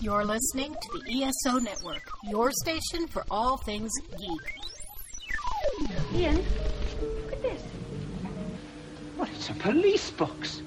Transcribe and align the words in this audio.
You're 0.00 0.24
listening 0.24 0.74
to 0.74 0.98
the 0.98 1.24
ESO 1.24 1.58
Network, 1.58 2.02
your 2.24 2.50
station 2.52 3.06
for 3.06 3.24
all 3.30 3.56
things 3.58 3.90
geek. 4.18 5.88
Ian, 6.14 6.36
look 6.36 7.32
at 7.32 7.42
this. 7.42 7.62
What, 9.16 9.30
it's 9.30 9.48
a 9.48 9.54
police 9.54 10.10
box. 10.10 10.62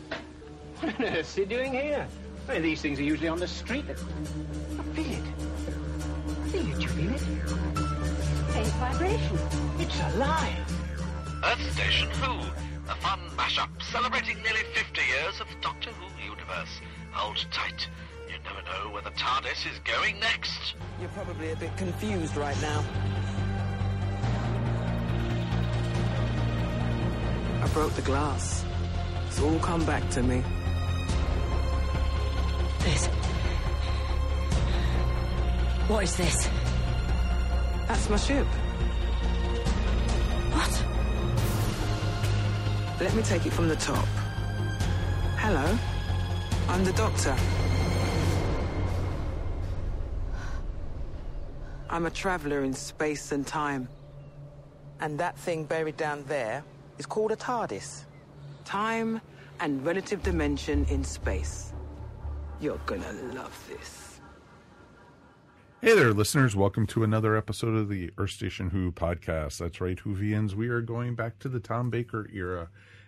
What 0.80 0.96
on 1.00 1.06
earth 1.06 1.20
is 1.20 1.36
he 1.36 1.46
doing 1.46 1.74
here? 1.74 2.08
I 2.50 2.54
mean, 2.54 2.62
these 2.62 2.82
things 2.82 3.00
are 3.00 3.04
usually 3.04 3.28
on 3.28 3.40
the 3.40 3.48
street. 3.48 3.86
I 3.90 4.84
feel 4.96 5.12
it. 5.12 5.24
I 6.44 6.48
feel 6.50 6.72
it. 6.72 6.82
You 6.82 6.88
feel 6.88 7.14
it? 7.14 7.22
Faint 8.54 8.68
vibration. 8.68 9.40
It's 9.80 10.00
alive. 10.16 10.78
Earth 11.44 11.74
Station 11.74 12.10
Who, 12.22 12.40
a 12.90 12.96
fun 12.96 13.20
mashup 13.36 13.70
celebrating 13.92 14.42
nearly 14.42 14.64
50 14.74 15.02
years 15.02 15.40
of 15.42 15.48
the 15.48 15.56
Doctor 15.62 15.92
Who 15.92 16.24
universe. 16.24 16.82
Hold 17.12 17.46
tight. 17.52 17.88
You 18.68 18.74
never 18.74 18.86
know 18.86 18.94
where 18.94 19.02
the 19.02 19.12
TARDIS 19.12 19.72
is 19.72 19.80
going 19.80 20.20
next. 20.20 20.76
You're 21.00 21.10
probably 21.10 21.52
a 21.52 21.56
bit 21.56 21.76
confused 21.78 22.36
right 22.36 22.60
now. 22.62 22.84
I 27.62 27.68
broke 27.74 27.94
the 27.94 28.02
glass. 28.02 28.66
It's 29.28 29.40
all 29.40 29.60
come 29.60 29.86
back 29.86 30.10
to 30.12 30.24
me. 30.24 30.44
This. 32.80 33.08
What 35.88 36.04
is 36.04 36.18
this? 36.18 36.50
That's 37.88 38.10
my 38.10 38.18
ship. 38.18 38.48
What? 40.52 40.84
Let 43.00 43.16
me 43.16 43.24
take 43.24 43.46
it 43.46 43.54
from 43.54 43.70
the 43.70 43.76
top. 43.78 44.06
Hello. 45.38 45.78
I'm 46.68 46.84
the 46.84 46.94
doctor. 46.94 47.36
I'm 51.90 52.06
a 52.06 52.10
traveler 52.10 52.64
in 52.66 52.74
space 52.74 53.32
and 53.32 53.48
time. 53.48 53.88
And 55.00 55.18
that 55.20 55.38
thing 55.38 55.64
buried 55.64 55.96
down 55.96 56.26
there 56.28 56.62
is 56.98 57.06
called 57.06 57.32
a 57.32 57.38
TARDIS. 57.38 58.04
Time 58.66 59.22
and 59.62 59.86
relative 59.86 60.22
dimension 60.22 60.86
in 60.90 61.06
space. 61.06 61.72
You're 62.60 62.82
gonna 62.86 63.14
love 63.34 63.58
this. 63.70 64.20
Hey 65.82 65.96
there, 65.96 66.12
listeners. 66.12 66.58
Welcome 66.58 66.88
to 66.88 67.06
another 67.06 67.38
episode 67.38 67.76
of 67.76 67.88
the 67.88 68.12
Earth 68.18 68.32
Station 68.32 68.72
Who 68.72 68.92
podcast. 68.92 69.60
That's 69.60 69.80
right, 69.80 69.98
Whovians. 69.98 70.56
We 70.56 70.68
are 70.68 70.82
going 70.82 71.16
back 71.16 71.40
to 71.40 71.48
the 71.48 71.62
Tom 71.62 71.90
Baker 71.90 72.30
era, 72.34 72.68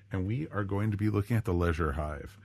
and 0.09 0.25
we 0.25 0.47
are 0.53 0.63
going 0.63 0.89
to 0.91 0.97
be 0.97 1.09
looking 1.09 1.35
at 1.35 1.43
the 1.43 1.53
Leisure 1.53 1.91
Hive. 1.91 2.38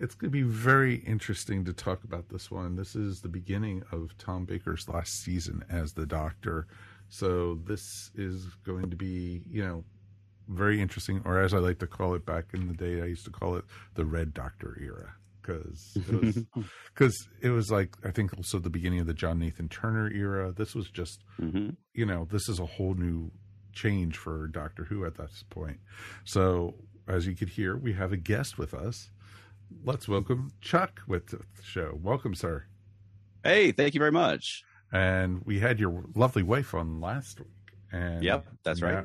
It's 0.00 0.14
going 0.14 0.30
to 0.30 0.36
be 0.36 0.42
very 0.42 0.96
interesting 0.96 1.64
to 1.64 1.72
talk 1.72 2.04
about 2.04 2.28
this 2.28 2.50
one. 2.50 2.76
This 2.76 2.94
is 2.94 3.20
the 3.20 3.28
beginning 3.28 3.82
of 3.92 4.16
Tom 4.18 4.44
Baker's 4.44 4.88
last 4.88 5.12
season 5.22 5.64
as 5.68 5.92
the 5.92 6.06
Doctor. 6.06 6.66
So 7.08 7.58
this 7.66 8.10
is 8.14 8.46
going 8.64 8.90
to 8.90 8.96
be, 8.96 9.42
you 9.50 9.64
know, 9.64 9.84
very 10.48 10.80
interesting, 10.80 11.22
or 11.24 11.40
as 11.40 11.52
I 11.52 11.58
like 11.58 11.78
to 11.80 11.86
call 11.86 12.14
it 12.14 12.24
back 12.24 12.46
in 12.54 12.68
the 12.68 12.74
day, 12.74 13.02
I 13.02 13.06
used 13.06 13.24
to 13.26 13.30
call 13.30 13.56
it 13.56 13.64
the 13.94 14.04
Red 14.04 14.32
Doctor 14.32 14.78
era 14.80 15.14
because 15.40 15.96
it 15.96 16.22
was 16.22 16.38
because 16.94 17.28
it 17.40 17.50
was 17.50 17.70
like 17.70 17.96
I 18.04 18.10
think 18.10 18.36
also 18.36 18.58
the 18.58 18.70
beginning 18.70 19.00
of 19.00 19.06
the 19.06 19.14
John 19.14 19.38
Nathan 19.38 19.68
Turner 19.68 20.10
era. 20.10 20.52
This 20.52 20.74
was 20.74 20.90
just 20.90 21.22
mm-hmm. 21.40 21.70
you 21.94 22.06
know 22.06 22.26
this 22.30 22.48
is 22.48 22.58
a 22.58 22.66
whole 22.66 22.94
new 22.94 23.30
change 23.72 24.16
for 24.16 24.46
Doctor 24.48 24.84
Who 24.84 25.04
at 25.04 25.16
this 25.16 25.44
point. 25.50 25.78
So 26.24 26.74
as 27.06 27.26
you 27.26 27.34
could 27.34 27.50
hear, 27.50 27.76
we 27.76 27.94
have 27.94 28.12
a 28.12 28.16
guest 28.16 28.58
with 28.58 28.74
us. 28.74 29.10
Let's 29.84 30.08
welcome 30.08 30.50
Chuck 30.60 31.00
with 31.06 31.28
the 31.28 31.40
show. 31.62 31.98
Welcome, 32.02 32.34
sir. 32.34 32.64
Hey, 33.44 33.72
thank 33.72 33.94
you 33.94 33.98
very 34.00 34.12
much. 34.12 34.62
And 34.92 35.42
we 35.44 35.60
had 35.60 35.78
your 35.78 36.04
lovely 36.14 36.42
wife 36.42 36.74
on 36.74 37.00
last 37.00 37.38
week. 37.40 37.48
And 37.92 38.22
Yep, 38.22 38.46
that's 38.64 38.82
right. 38.82 38.94
now- 38.94 39.04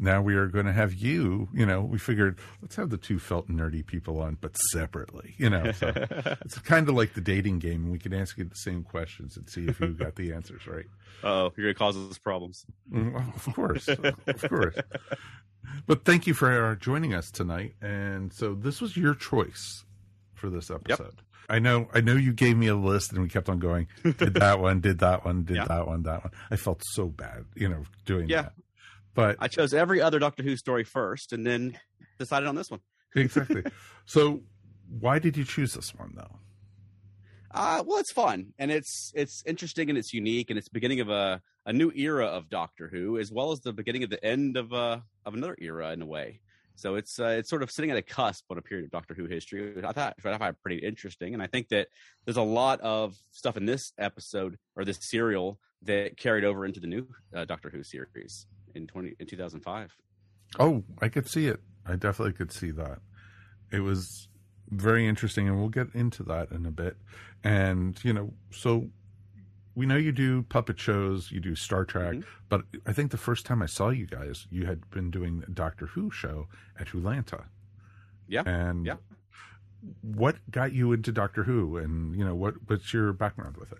Now 0.00 0.22
we 0.22 0.36
are 0.36 0.46
going 0.46 0.66
to 0.66 0.72
have 0.72 0.94
you. 0.94 1.48
You 1.52 1.66
know, 1.66 1.80
we 1.82 1.98
figured 1.98 2.38
let's 2.62 2.76
have 2.76 2.88
the 2.90 2.96
two 2.96 3.18
felt 3.18 3.48
nerdy 3.48 3.84
people 3.84 4.20
on, 4.20 4.38
but 4.40 4.56
separately. 4.70 5.34
You 5.38 5.50
know, 5.50 5.72
so 5.72 5.88
it's 6.44 6.58
kind 6.60 6.88
of 6.88 6.94
like 6.94 7.14
the 7.14 7.20
dating 7.20 7.58
game, 7.58 7.90
we 7.90 7.98
can 7.98 8.14
ask 8.14 8.38
you 8.38 8.44
the 8.44 8.54
same 8.54 8.84
questions 8.84 9.36
and 9.36 9.48
see 9.50 9.66
if 9.66 9.80
you 9.80 9.88
got 9.88 10.14
the 10.14 10.32
answers 10.32 10.66
right. 10.68 10.86
Oh, 11.24 11.52
you're 11.56 11.66
gonna 11.66 11.74
cause 11.74 11.96
us 11.96 12.16
problems. 12.18 12.64
Mm, 12.92 13.12
well, 13.12 13.32
Of 13.34 13.54
course, 13.54 13.88
of 13.88 14.48
course. 14.48 14.76
But 15.88 16.04
thank 16.04 16.26
you 16.28 16.32
for 16.34 16.70
uh, 16.70 16.74
joining 16.76 17.12
us 17.12 17.30
tonight. 17.32 17.74
And 17.82 18.32
so 18.32 18.54
this 18.54 18.80
was 18.80 18.96
your 18.96 19.14
choice 19.16 19.84
for 20.38 20.48
this 20.50 20.70
episode. 20.70 21.20
I 21.50 21.58
know, 21.58 21.88
I 21.94 22.00
know 22.00 22.14
you 22.14 22.32
gave 22.32 22.56
me 22.56 22.66
a 22.66 22.76
list, 22.76 23.12
and 23.12 23.22
we 23.22 23.28
kept 23.28 23.48
on 23.48 23.58
going. 23.58 23.88
Did 24.02 24.34
that 24.34 24.60
one? 24.60 24.80
Did 24.80 24.98
that 25.00 25.24
one? 25.24 25.44
Did 25.44 25.56
Yeah. 25.56 25.64
that 25.66 25.86
one? 25.86 26.02
That 26.02 26.24
one? 26.24 26.32
I 26.50 26.56
felt 26.56 26.82
so 26.92 27.06
bad, 27.06 27.44
you 27.54 27.68
know, 27.68 27.84
doing 28.04 28.28
Yeah. 28.28 28.42
that. 28.42 28.52
But 29.14 29.36
I 29.40 29.48
chose 29.48 29.72
every 29.74 30.00
other 30.00 30.18
Doctor 30.18 30.42
Who 30.42 30.56
story 30.56 30.84
first, 30.84 31.32
and 31.32 31.46
then 31.46 31.78
decided 32.18 32.46
on 32.48 32.54
this 32.54 32.70
one. 32.70 32.80
exactly. 33.16 33.62
so, 34.04 34.42
why 35.00 35.18
did 35.18 35.36
you 35.36 35.44
choose 35.44 35.72
this 35.74 35.94
one, 35.94 36.12
though? 36.14 36.36
Uh, 37.50 37.82
well, 37.86 37.98
it's 37.98 38.12
fun 38.12 38.52
and 38.58 38.70
it's 38.70 39.10
it's 39.14 39.42
interesting 39.46 39.88
and 39.88 39.96
it's 39.98 40.12
unique 40.12 40.50
and 40.50 40.58
it's 40.58 40.68
the 40.68 40.72
beginning 40.74 41.00
of 41.00 41.08
a, 41.08 41.40
a 41.64 41.72
new 41.72 41.90
era 41.96 42.26
of 42.26 42.50
Doctor 42.50 42.88
Who 42.88 43.18
as 43.18 43.32
well 43.32 43.52
as 43.52 43.60
the 43.60 43.72
beginning 43.72 44.02
of 44.02 44.10
the 44.10 44.22
end 44.22 44.58
of 44.58 44.70
uh 44.74 45.00
of 45.24 45.32
another 45.34 45.56
era 45.58 45.92
in 45.92 46.02
a 46.02 46.06
way. 46.06 46.40
So 46.78 46.94
it's 46.94 47.18
uh, 47.18 47.36
it's 47.38 47.50
sort 47.50 47.62
of 47.64 47.70
sitting 47.70 47.90
at 47.90 47.96
a 47.96 48.02
cusp 48.02 48.44
on 48.50 48.56
a 48.56 48.62
period 48.62 48.84
of 48.84 48.92
Doctor 48.92 49.12
Who 49.12 49.26
history. 49.26 49.74
I 49.84 49.92
thought 49.92 50.14
which 50.16 50.26
I 50.26 50.38
find 50.38 50.54
pretty 50.62 50.78
interesting, 50.78 51.34
and 51.34 51.42
I 51.42 51.48
think 51.48 51.68
that 51.70 51.88
there's 52.24 52.36
a 52.36 52.42
lot 52.42 52.80
of 52.80 53.16
stuff 53.32 53.56
in 53.56 53.66
this 53.66 53.92
episode 53.98 54.56
or 54.76 54.84
this 54.84 54.98
serial 55.00 55.58
that 55.82 56.16
carried 56.16 56.44
over 56.44 56.64
into 56.64 56.78
the 56.78 56.86
new 56.86 57.08
uh, 57.34 57.44
Doctor 57.44 57.68
Who 57.68 57.82
series 57.82 58.46
in 58.76 58.86
twenty 58.86 59.16
in 59.18 59.26
2005. 59.26 59.92
Oh, 60.60 60.84
I 61.02 61.08
could 61.08 61.28
see 61.28 61.48
it. 61.48 61.60
I 61.84 61.96
definitely 61.96 62.34
could 62.34 62.52
see 62.52 62.70
that. 62.70 63.00
It 63.72 63.80
was 63.80 64.28
very 64.70 65.06
interesting, 65.06 65.48
and 65.48 65.58
we'll 65.58 65.68
get 65.68 65.88
into 65.94 66.22
that 66.24 66.50
in 66.52 66.64
a 66.66 66.70
bit. 66.70 66.96
And, 67.44 67.98
you 68.04 68.12
know, 68.12 68.32
so 68.50 68.90
we 69.78 69.86
know 69.86 69.96
you 69.96 70.10
do 70.12 70.42
puppet 70.42 70.78
shows, 70.80 71.30
you 71.30 71.40
do 71.40 71.54
Star 71.54 71.84
Trek, 71.84 72.14
Mhm. 72.16 72.24
but 72.48 72.62
I 72.84 72.92
think 72.92 73.10
the 73.12 73.16
first 73.28 73.46
time 73.46 73.62
I 73.62 73.66
saw 73.66 73.90
you 73.90 74.06
guys, 74.06 74.46
you 74.50 74.66
had 74.66 74.90
been 74.90 75.10
doing 75.10 75.44
a 75.46 75.50
Doctor 75.50 75.86
Who 75.86 76.10
show 76.10 76.48
at 76.78 76.88
Wholanta. 76.88 77.44
Yeah, 78.26 78.42
And 78.44 78.84
yeah. 78.84 78.96
what 80.02 80.36
got 80.50 80.72
you 80.72 80.92
into 80.92 81.12
Doctor 81.12 81.44
Who? 81.44 81.76
And, 81.76 82.16
you 82.16 82.24
know, 82.24 82.34
what 82.34 82.54
what's 82.68 82.92
your 82.92 83.12
background 83.12 83.56
with 83.56 83.72
it? 83.72 83.78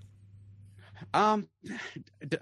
Um, 1.13 1.49
d- 2.27 2.39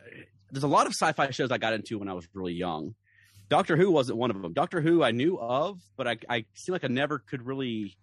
there's 0.51 0.65
a 0.65 0.69
lot 0.69 0.87
of 0.87 0.93
sci-fi 0.93 1.31
shows 1.31 1.51
I 1.51 1.59
got 1.59 1.73
into 1.73 1.99
when 1.99 2.09
I 2.09 2.13
was 2.13 2.29
really 2.35 2.53
young. 2.55 2.95
Doctor 3.49 3.77
Who 3.77 3.91
wasn't 3.91 4.19
one 4.19 4.31
of 4.31 4.41
them. 4.43 4.53
Doctor 4.53 4.81
Who 4.81 5.03
I 5.03 5.13
knew 5.13 5.39
of, 5.39 5.81
but 5.97 6.07
I 6.09 6.17
I 6.29 6.45
seemed 6.55 6.75
like 6.75 6.85
I 6.85 6.89
never 6.89 7.19
could 7.21 7.43
really. 7.47 7.97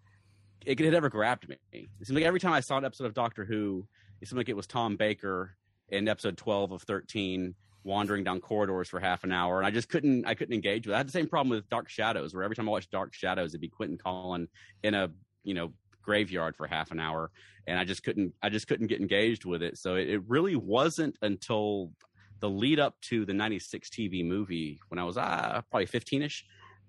It 0.66 0.80
had 0.80 0.94
never 0.94 1.10
grabbed 1.10 1.48
me. 1.50 1.58
It 1.74 1.90
seemed 2.08 2.16
like 2.18 2.26
every 2.26 2.40
time 2.40 2.54
I 2.54 2.62
saw 2.62 2.78
an 2.78 2.86
episode 2.86 3.06
of 3.06 3.14
Doctor 3.14 3.44
Who, 3.46 3.86
it 4.22 4.28
seemed 4.28 4.38
like 4.38 4.50
it 4.50 4.56
was 4.56 4.68
Tom 4.68 4.96
Baker 4.96 5.56
in 5.90 6.08
episode 6.08 6.38
12 6.38 6.72
of 6.72 6.82
13 6.84 7.56
wandering 7.84 8.24
down 8.24 8.40
corridors 8.40 8.88
for 8.88 9.00
half 9.00 9.24
an 9.24 9.32
hour, 9.32 9.58
and 9.58 9.68
I 9.68 9.72
just 9.72 9.90
couldn't. 9.90 10.26
I 10.26 10.36
couldn't 10.36 10.54
engage 10.54 10.88
with. 10.88 10.94
it. 10.94 10.96
I 10.96 11.00
had 11.00 11.08
the 11.08 11.12
same 11.12 11.28
problem 11.28 11.50
with 11.50 11.70
Dark 11.70 11.90
Shadows, 11.90 12.34
where 12.34 12.44
every 12.44 12.56
time 12.56 12.68
I 12.68 12.72
watched 12.72 12.92
Dark 12.92 13.14
Shadows, 13.14 13.52
it'd 13.52 13.62
be 13.62 13.68
Quentin 13.68 13.98
Collin 13.98 14.48
in 14.84 14.94
a 14.94 15.12
you 15.44 15.54
know 15.54 15.74
graveyard 16.02 16.56
for 16.56 16.68
half 16.68 16.92
an 16.92 17.00
hour, 17.00 17.32
and 17.68 17.78
I 17.78 17.84
just 17.84 18.04
couldn't. 18.04 18.34
I 18.42 18.50
just 18.50 18.68
couldn't 18.68 18.88
get 18.88 19.02
engaged 19.02 19.46
with 19.46 19.62
it. 19.62 19.78
So 19.78 19.96
it, 19.96 20.10
it 20.10 20.22
really 20.28 20.56
wasn't 20.56 21.18
until 21.22 21.92
the 22.40 22.50
lead 22.50 22.80
up 22.80 23.00
to 23.00 23.26
the 23.26 23.34
96 23.34 23.90
TV 23.90 24.26
movie 24.26 24.80
when 24.90 25.00
I 25.00 25.06
was 25.06 25.18
uh, 25.18 25.62
probably 25.72 25.86
15ish 25.86 26.42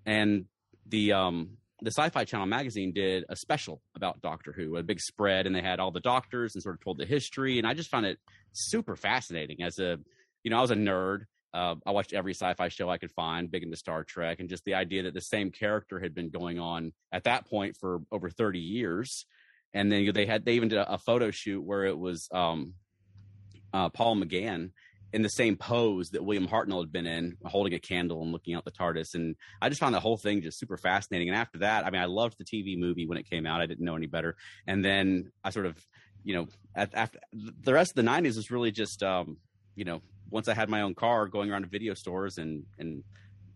and 0.04 0.46
the 0.86 1.12
um 1.12 1.50
the 1.84 1.90
Sci-Fi 1.90 2.24
Channel 2.24 2.46
magazine 2.46 2.92
did 2.92 3.24
a 3.28 3.36
special 3.36 3.82
about 3.94 4.20
Doctor 4.22 4.52
Who, 4.52 4.76
a 4.76 4.82
big 4.82 5.00
spread 5.00 5.46
and 5.46 5.54
they 5.54 5.62
had 5.62 5.80
all 5.80 5.90
the 5.90 6.00
doctors 6.00 6.54
and 6.54 6.62
sort 6.62 6.76
of 6.76 6.82
told 6.82 6.98
the 6.98 7.06
history 7.06 7.58
and 7.58 7.66
I 7.66 7.74
just 7.74 7.90
found 7.90 8.06
it 8.06 8.18
super 8.52 8.96
fascinating 8.96 9.62
as 9.62 9.78
a 9.78 9.98
you 10.42 10.50
know 10.50 10.58
I 10.58 10.62
was 10.62 10.70
a 10.70 10.76
nerd 10.76 11.24
uh, 11.54 11.76
I 11.86 11.92
watched 11.92 12.12
every 12.12 12.34
sci-fi 12.34 12.68
show 12.68 12.90
I 12.90 12.98
could 12.98 13.12
find, 13.12 13.48
big 13.48 13.62
into 13.62 13.76
Star 13.76 14.02
Trek, 14.02 14.40
and 14.40 14.48
just 14.48 14.64
the 14.64 14.74
idea 14.74 15.04
that 15.04 15.14
the 15.14 15.20
same 15.20 15.52
character 15.52 16.00
had 16.00 16.12
been 16.12 16.28
going 16.28 16.58
on 16.58 16.92
at 17.12 17.24
that 17.24 17.48
point 17.48 17.76
for 17.78 18.00
over 18.10 18.28
30 18.28 18.58
years. 18.58 19.24
And 19.72 19.90
then 19.90 20.10
they 20.12 20.26
had 20.26 20.44
they 20.44 20.54
even 20.54 20.68
did 20.68 20.78
a, 20.78 20.94
a 20.94 20.98
photo 20.98 21.30
shoot 21.30 21.62
where 21.62 21.84
it 21.84 21.96
was 21.96 22.28
um, 22.32 22.74
uh, 23.72 23.88
Paul 23.88 24.16
McGann 24.16 24.72
in 25.14 25.22
the 25.22 25.28
same 25.28 25.56
pose 25.56 26.10
that 26.10 26.24
William 26.24 26.48
Hartnell 26.48 26.80
had 26.80 26.90
been 26.90 27.06
in, 27.06 27.36
holding 27.44 27.72
a 27.72 27.78
candle 27.78 28.20
and 28.22 28.32
looking 28.32 28.56
out 28.56 28.64
the 28.64 28.72
TARDIS. 28.72 29.14
And 29.14 29.36
I 29.62 29.68
just 29.68 29.80
found 29.80 29.94
the 29.94 30.00
whole 30.00 30.16
thing 30.16 30.42
just 30.42 30.58
super 30.58 30.76
fascinating. 30.76 31.28
And 31.28 31.36
after 31.36 31.58
that, 31.58 31.86
I 31.86 31.90
mean, 31.90 32.02
I 32.02 32.06
loved 32.06 32.36
the 32.36 32.44
TV 32.44 32.76
movie 32.76 33.06
when 33.06 33.16
it 33.16 33.30
came 33.30 33.46
out. 33.46 33.60
I 33.60 33.66
didn't 33.66 33.84
know 33.84 33.94
any 33.94 34.08
better. 34.08 34.34
And 34.66 34.84
then 34.84 35.30
I 35.44 35.50
sort 35.50 35.66
of, 35.66 35.76
you 36.24 36.34
know, 36.34 36.48
at, 36.74 36.92
after 36.94 37.20
the 37.32 37.72
rest 37.72 37.92
of 37.92 38.04
the 38.04 38.10
'90s 38.10 38.34
was 38.34 38.50
really 38.50 38.72
just, 38.72 39.04
um, 39.04 39.36
you 39.76 39.84
know, 39.84 40.02
once 40.30 40.48
I 40.48 40.54
had 40.54 40.68
my 40.68 40.80
own 40.80 40.96
car, 40.96 41.28
going 41.28 41.48
around 41.48 41.62
to 41.62 41.68
video 41.68 41.94
stores 41.94 42.38
and 42.38 42.64
and 42.80 43.04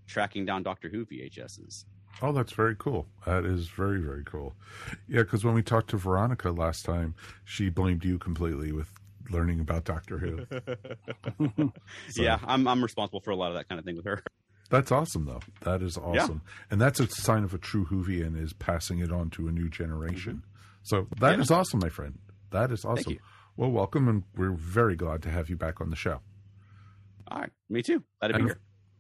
tracking 0.07 0.47
down 0.47 0.63
Doctor 0.63 0.89
Who 0.89 1.07
VHSs. 1.07 1.87
Oh, 2.23 2.33
that's 2.33 2.53
very 2.53 2.77
cool. 2.77 3.07
That 3.27 3.45
is 3.45 3.69
very, 3.69 4.01
very 4.01 4.25
cool. 4.25 4.55
Yeah, 5.09 5.23
because 5.23 5.45
when 5.45 5.55
we 5.55 5.63
talked 5.63 5.91
to 5.91 5.97
Veronica 5.97 6.51
last 6.51 6.85
time, 6.85 7.15
she 7.45 7.69
blamed 7.69 8.05
you 8.05 8.19
completely 8.19 8.73
with 8.73 8.93
learning 9.31 9.61
about 9.61 9.85
Doctor 9.85 10.19
Who. 10.19 10.47
So- 12.11 12.23
Yeah, 12.23 12.39
I'm 12.45 12.67
I'm 12.69 12.83
responsible 12.83 13.21
for 13.21 13.31
a 13.31 13.37
lot 13.37 13.51
of 13.51 13.57
that 13.57 13.69
kind 13.69 13.79
of 13.79 13.85
thing 13.85 13.97
with 13.97 14.05
her. 14.07 14.23
That's 14.71 14.93
awesome, 14.93 15.25
though. 15.25 15.41
That 15.63 15.83
is 15.83 15.97
awesome, 15.97 16.43
and 16.71 16.79
that's 16.81 17.01
a 17.01 17.09
sign 17.09 17.43
of 17.45 17.55
a 17.55 17.59
true 17.59 17.87
Whovian 17.87 18.39
is 18.43 18.53
passing 18.53 18.99
it 18.99 19.11
on 19.11 19.31
to 19.31 19.49
a 19.49 19.51
new 19.53 19.69
generation. 19.71 20.43
Mm-hmm. 20.43 20.81
So 20.83 21.07
that 21.21 21.41
is 21.41 21.49
Yeah. 21.51 21.57
awesome, 21.59 21.81
my 21.81 21.89
friend. 21.89 22.19
That 22.51 22.71
is 22.71 22.85
awesome. 22.85 23.15
you. 23.15 23.19
Well, 23.57 23.71
welcome, 23.71 24.09
and 24.09 24.25
we're 24.37 24.53
very 24.53 24.95
glad 24.95 25.23
to 25.23 25.31
have 25.31 25.49
you 25.49 25.57
back 25.57 25.81
on 25.81 25.89
the 25.91 25.97
show. 25.97 26.21
All 27.29 27.41
right, 27.41 27.51
me 27.71 27.83
too. 27.83 28.03
Glad 28.21 28.29
to 28.29 28.35
be 28.35 28.41
And 28.41 28.49
here. 28.51 28.59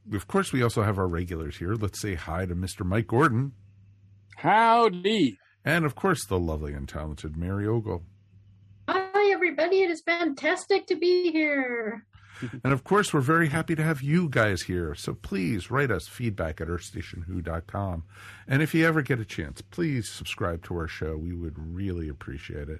of, 0.08 0.14
of 0.14 0.26
course, 0.26 0.52
we 0.52 0.62
also 0.62 0.82
have 0.82 0.98
our 0.98 1.06
regulars 1.06 1.58
here. 1.58 1.74
Let's 1.74 2.00
say 2.00 2.14
hi 2.14 2.46
to 2.46 2.54
Mr. 2.56 2.84
Mike 2.84 3.06
Gordon, 3.06 3.52
Howdy. 4.36 5.38
and 5.64 5.84
of 5.84 5.94
course, 5.94 6.24
the 6.26 6.38
lovely 6.38 6.72
and 6.72 6.88
talented 6.88 7.36
Mary 7.36 7.66
Ogle. 7.66 8.04
Everybody. 9.58 9.82
It 9.82 9.90
is 9.90 10.02
fantastic 10.02 10.86
to 10.86 10.94
be 10.94 11.32
here. 11.32 12.04
And 12.62 12.72
of 12.72 12.84
course, 12.84 13.12
we're 13.12 13.20
very 13.20 13.48
happy 13.48 13.74
to 13.74 13.82
have 13.82 14.00
you 14.00 14.28
guys 14.28 14.62
here. 14.62 14.94
So 14.94 15.12
please 15.12 15.72
write 15.72 15.90
us 15.90 16.06
feedback 16.06 16.60
at 16.60 16.68
earthstationwho.com. 16.68 18.04
And 18.46 18.62
if 18.62 18.72
you 18.74 18.86
ever 18.86 19.02
get 19.02 19.18
a 19.18 19.24
chance, 19.24 19.60
please 19.60 20.08
subscribe 20.08 20.62
to 20.66 20.76
our 20.76 20.86
show. 20.86 21.16
We 21.16 21.32
would 21.32 21.56
really 21.58 22.08
appreciate 22.08 22.68
it. 22.68 22.78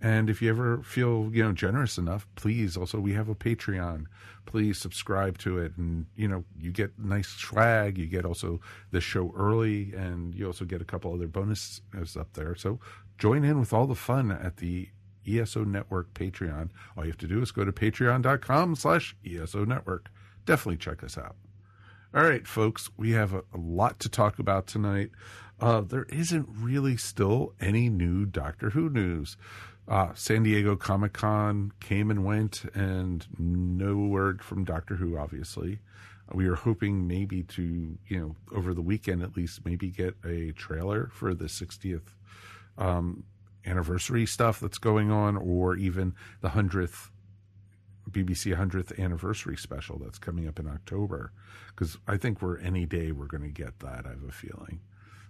And 0.00 0.30
if 0.30 0.40
you 0.40 0.48
ever 0.48 0.80
feel, 0.84 1.28
you 1.32 1.42
know, 1.42 1.50
generous 1.50 1.98
enough, 1.98 2.28
please 2.36 2.76
also, 2.76 3.00
we 3.00 3.14
have 3.14 3.28
a 3.28 3.34
Patreon. 3.34 4.04
Please 4.46 4.78
subscribe 4.78 5.38
to 5.38 5.58
it. 5.58 5.76
And, 5.76 6.06
you 6.14 6.28
know, 6.28 6.44
you 6.56 6.70
get 6.70 6.96
nice 6.96 7.30
swag. 7.30 7.98
You 7.98 8.06
get 8.06 8.24
also 8.24 8.60
the 8.92 9.00
show 9.00 9.34
early 9.36 9.92
and 9.92 10.36
you 10.36 10.46
also 10.46 10.64
get 10.64 10.80
a 10.80 10.84
couple 10.84 11.12
other 11.12 11.26
bonuses 11.26 12.16
up 12.16 12.32
there. 12.34 12.54
So 12.54 12.78
join 13.18 13.42
in 13.42 13.58
with 13.58 13.72
all 13.72 13.88
the 13.88 13.96
fun 13.96 14.30
at 14.30 14.58
the 14.58 14.88
ESO 15.26 15.64
Network 15.64 16.12
Patreon. 16.14 16.70
All 16.96 17.04
you 17.04 17.10
have 17.10 17.18
to 17.18 17.28
do 17.28 17.42
is 17.42 17.52
go 17.52 17.64
to 17.64 17.72
patreon.com 17.72 18.76
slash 18.76 19.16
ESO 19.24 19.64
Network. 19.64 20.10
Definitely 20.46 20.78
check 20.78 21.02
us 21.04 21.18
out. 21.18 21.36
All 22.12 22.24
right, 22.24 22.46
folks, 22.46 22.90
we 22.96 23.12
have 23.12 23.32
a, 23.32 23.44
a 23.54 23.58
lot 23.58 24.00
to 24.00 24.08
talk 24.08 24.38
about 24.38 24.66
tonight. 24.66 25.10
Uh, 25.60 25.82
there 25.82 26.06
isn't 26.08 26.48
really 26.50 26.96
still 26.96 27.54
any 27.60 27.88
new 27.88 28.26
Doctor 28.26 28.70
Who 28.70 28.88
news. 28.88 29.36
Uh, 29.86 30.12
San 30.14 30.42
Diego 30.42 30.76
Comic 30.76 31.12
Con 31.12 31.72
came 31.80 32.10
and 32.10 32.24
went, 32.24 32.64
and 32.74 33.26
no 33.38 33.96
word 33.96 34.42
from 34.42 34.64
Doctor 34.64 34.96
Who, 34.96 35.18
obviously. 35.18 35.80
We 36.32 36.46
are 36.46 36.54
hoping 36.54 37.08
maybe 37.08 37.42
to, 37.42 37.98
you 38.06 38.18
know, 38.18 38.36
over 38.56 38.72
the 38.72 38.82
weekend 38.82 39.22
at 39.22 39.36
least, 39.36 39.64
maybe 39.64 39.90
get 39.90 40.14
a 40.24 40.52
trailer 40.52 41.10
for 41.12 41.34
the 41.34 41.46
60th 41.46 42.02
um, 42.78 43.24
anniversary 43.66 44.26
stuff 44.26 44.60
that's 44.60 44.78
going 44.78 45.10
on, 45.10 45.36
or 45.36 45.76
even 45.76 46.14
the 46.40 46.50
100th 46.50 47.10
BBC 48.10 48.56
100th 48.56 48.98
anniversary 48.98 49.56
special 49.56 49.98
that's 49.98 50.18
coming 50.18 50.48
up 50.48 50.58
in 50.58 50.66
October. 50.66 51.32
Because 51.68 51.98
I 52.08 52.16
think 52.16 52.42
we're 52.42 52.58
any 52.58 52.86
day 52.86 53.12
we're 53.12 53.26
going 53.26 53.42
to 53.42 53.48
get 53.48 53.78
that, 53.80 54.04
I 54.06 54.10
have 54.10 54.24
a 54.28 54.32
feeling. 54.32 54.80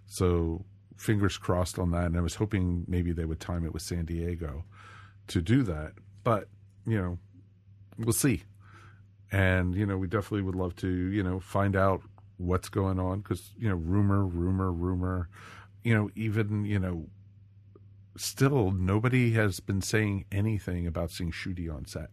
So 0.07 0.65
fingers 0.97 1.39
crossed 1.39 1.79
on 1.79 1.91
that. 1.93 2.07
And 2.07 2.17
I 2.17 2.21
was 2.21 2.37
hoping 2.37 2.85
maybe 2.87 3.13
they 3.13 3.25
would 3.25 3.41
time 3.41 3.65
it 3.65 3.73
with 3.73 3.83
San 3.83 4.05
Diego 4.05 4.65
to 5.29 5.41
do 5.41 5.63
that. 5.65 5.93
But, 6.25 6.49
you 6.87 7.01
know, 7.01 7.19
we'll 7.99 8.13
see. 8.13 8.45
And, 9.33 9.75
you 9.75 9.87
know, 9.87 9.97
we 9.97 10.09
definitely 10.09 10.43
would 10.43 10.57
love 10.57 10.75
to, 10.77 10.89
you 10.89 11.23
know, 11.23 11.41
find 11.41 11.77
out 11.77 12.03
what's 12.37 12.69
going 12.69 12.99
on 12.99 13.21
because, 13.21 13.51
you 13.59 13.69
know, 13.69 13.77
rumor, 13.77 14.27
rumor, 14.27 14.73
rumor, 14.73 15.29
you 15.85 15.95
know, 15.95 16.11
even, 16.17 16.65
you 16.65 16.79
know, 16.79 17.07
still 18.21 18.71
nobody 18.71 19.33
has 19.33 19.61
been 19.61 19.81
saying 19.81 20.27
anything 20.31 20.87
about 20.87 21.11
seeing 21.11 21.33
Ncuti 21.33 21.73
on 21.73 21.87
set. 21.87 22.11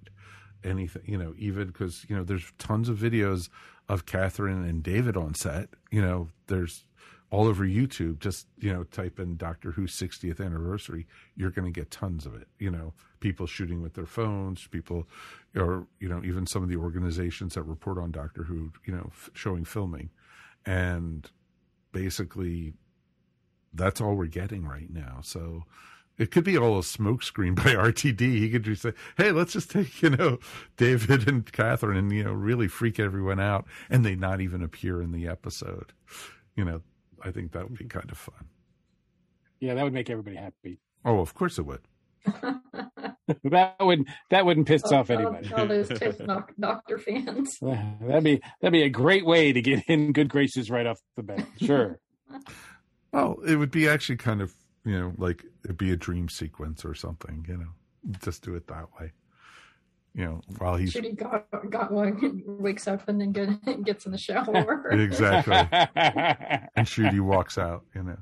Anything, 0.63 1.03
you 1.05 1.17
know, 1.17 1.33
even 1.37 1.67
because, 1.67 2.05
you 2.09 2.15
know, 2.15 2.23
there's 2.23 2.51
tons 2.57 2.89
of 2.89 2.97
videos 2.97 3.49
of 3.87 4.05
Catherine 4.05 4.63
and 4.65 4.81
David 4.81 5.15
on 5.15 5.33
set. 5.33 5.69
You 5.91 6.01
know, 6.01 6.29
there's 6.47 6.85
all 7.29 7.45
over 7.47 7.65
YouTube. 7.65 8.19
Just, 8.19 8.47
you 8.57 8.73
know, 8.73 8.83
type 8.83 9.19
in 9.19 9.37
Doctor 9.37 9.71
Who 9.71 9.83
60th 9.83 10.43
anniversary. 10.43 11.05
You're 11.35 11.51
going 11.51 11.71
to 11.71 11.77
get 11.77 11.91
tons 11.91 12.25
of 12.25 12.33
it. 12.35 12.47
You 12.57 12.71
know, 12.71 12.93
people 13.19 13.45
shooting 13.45 13.81
with 13.81 13.93
their 13.93 14.05
phones, 14.05 14.65
people, 14.67 15.07
or, 15.55 15.87
you 15.99 16.09
know, 16.09 16.21
even 16.23 16.47
some 16.47 16.63
of 16.63 16.69
the 16.69 16.77
organizations 16.77 17.53
that 17.53 17.63
report 17.63 17.97
on 17.97 18.11
Doctor 18.11 18.43
Who, 18.43 18.71
you 18.85 18.95
know, 18.95 19.09
f- 19.11 19.29
showing 19.33 19.65
filming. 19.65 20.09
And 20.65 21.29
basically, 21.91 22.73
that's 23.73 24.01
all 24.01 24.15
we're 24.15 24.25
getting 24.25 24.65
right 24.65 24.91
now. 24.91 25.19
So 25.21 25.63
it 26.17 26.31
could 26.31 26.43
be 26.43 26.57
all 26.57 26.77
a 26.77 26.81
smokescreen 26.81 27.55
by 27.55 27.63
RTD. 27.75 28.19
He 28.19 28.49
could 28.49 28.63
just 28.63 28.81
say, 28.81 28.93
"Hey, 29.17 29.31
let's 29.31 29.53
just 29.53 29.71
take 29.71 30.01
you 30.01 30.09
know 30.09 30.39
David 30.77 31.27
and 31.27 31.49
Catherine 31.51 31.97
and 31.97 32.11
you 32.11 32.23
know 32.23 32.33
really 32.33 32.67
freak 32.67 32.99
everyone 32.99 33.39
out," 33.39 33.65
and 33.89 34.05
they 34.05 34.15
not 34.15 34.41
even 34.41 34.63
appear 34.63 35.01
in 35.01 35.11
the 35.11 35.27
episode. 35.27 35.93
You 36.55 36.65
know, 36.65 36.81
I 37.23 37.31
think 37.31 37.51
that 37.51 37.69
would 37.69 37.77
be 37.77 37.85
kind 37.85 38.09
of 38.11 38.17
fun. 38.17 38.47
Yeah, 39.59 39.73
that 39.75 39.83
would 39.83 39.93
make 39.93 40.09
everybody 40.09 40.35
happy. 40.35 40.79
Oh, 41.05 41.19
of 41.19 41.33
course 41.33 41.57
it 41.57 41.65
would. 41.65 41.81
that 43.43 43.75
wouldn't 43.79 44.07
that 44.29 44.45
wouldn't 44.45 44.67
piss 44.67 44.83
off 44.85 45.09
anybody. 45.09 45.51
All 45.53 45.67
those 45.67 45.89
Tiff 45.89 46.19
Doctor 46.59 46.97
fans. 46.97 47.57
That'd 47.59 48.23
be 48.23 48.41
that'd 48.61 48.71
be 48.71 48.83
a 48.83 48.89
great 48.89 49.25
way 49.25 49.51
to 49.51 49.61
get 49.61 49.83
in 49.87 50.13
good 50.13 50.29
graces 50.29 50.69
right 50.69 50.85
off 50.85 50.99
the 51.15 51.23
bat. 51.23 51.45
Sure. 51.61 51.99
Well, 53.11 53.37
it 53.45 53.55
would 53.57 53.71
be 53.71 53.87
actually 53.87 54.17
kind 54.17 54.41
of 54.41 54.53
you 54.87 54.99
know 54.99 55.13
like 55.17 55.45
it'd 55.63 55.77
be 55.77 55.91
a 55.91 55.97
dream 55.97 56.29
sequence 56.29 56.85
or 56.85 56.95
something. 56.95 57.45
You 57.47 57.57
know, 57.57 58.19
just 58.23 58.43
do 58.43 58.55
it 58.55 58.67
that 58.67 58.87
way. 58.99 59.11
You 60.15 60.25
know, 60.25 60.41
while 60.57 60.77
he's 60.77 60.93
he 60.93 61.11
got, 61.11 61.45
got 61.69 61.91
one, 61.91 62.41
wakes 62.47 62.87
up 62.87 63.07
and 63.07 63.21
then 63.21 63.31
get, 63.33 63.83
gets 63.83 64.07
in 64.07 64.11
the 64.11 64.17
shower. 64.17 64.87
exactly. 64.91 65.53
and 65.55 66.87
Ncuti 66.87 67.19
walks 67.19 67.59
out, 67.59 67.85
you 67.93 68.01
know. 68.01 68.17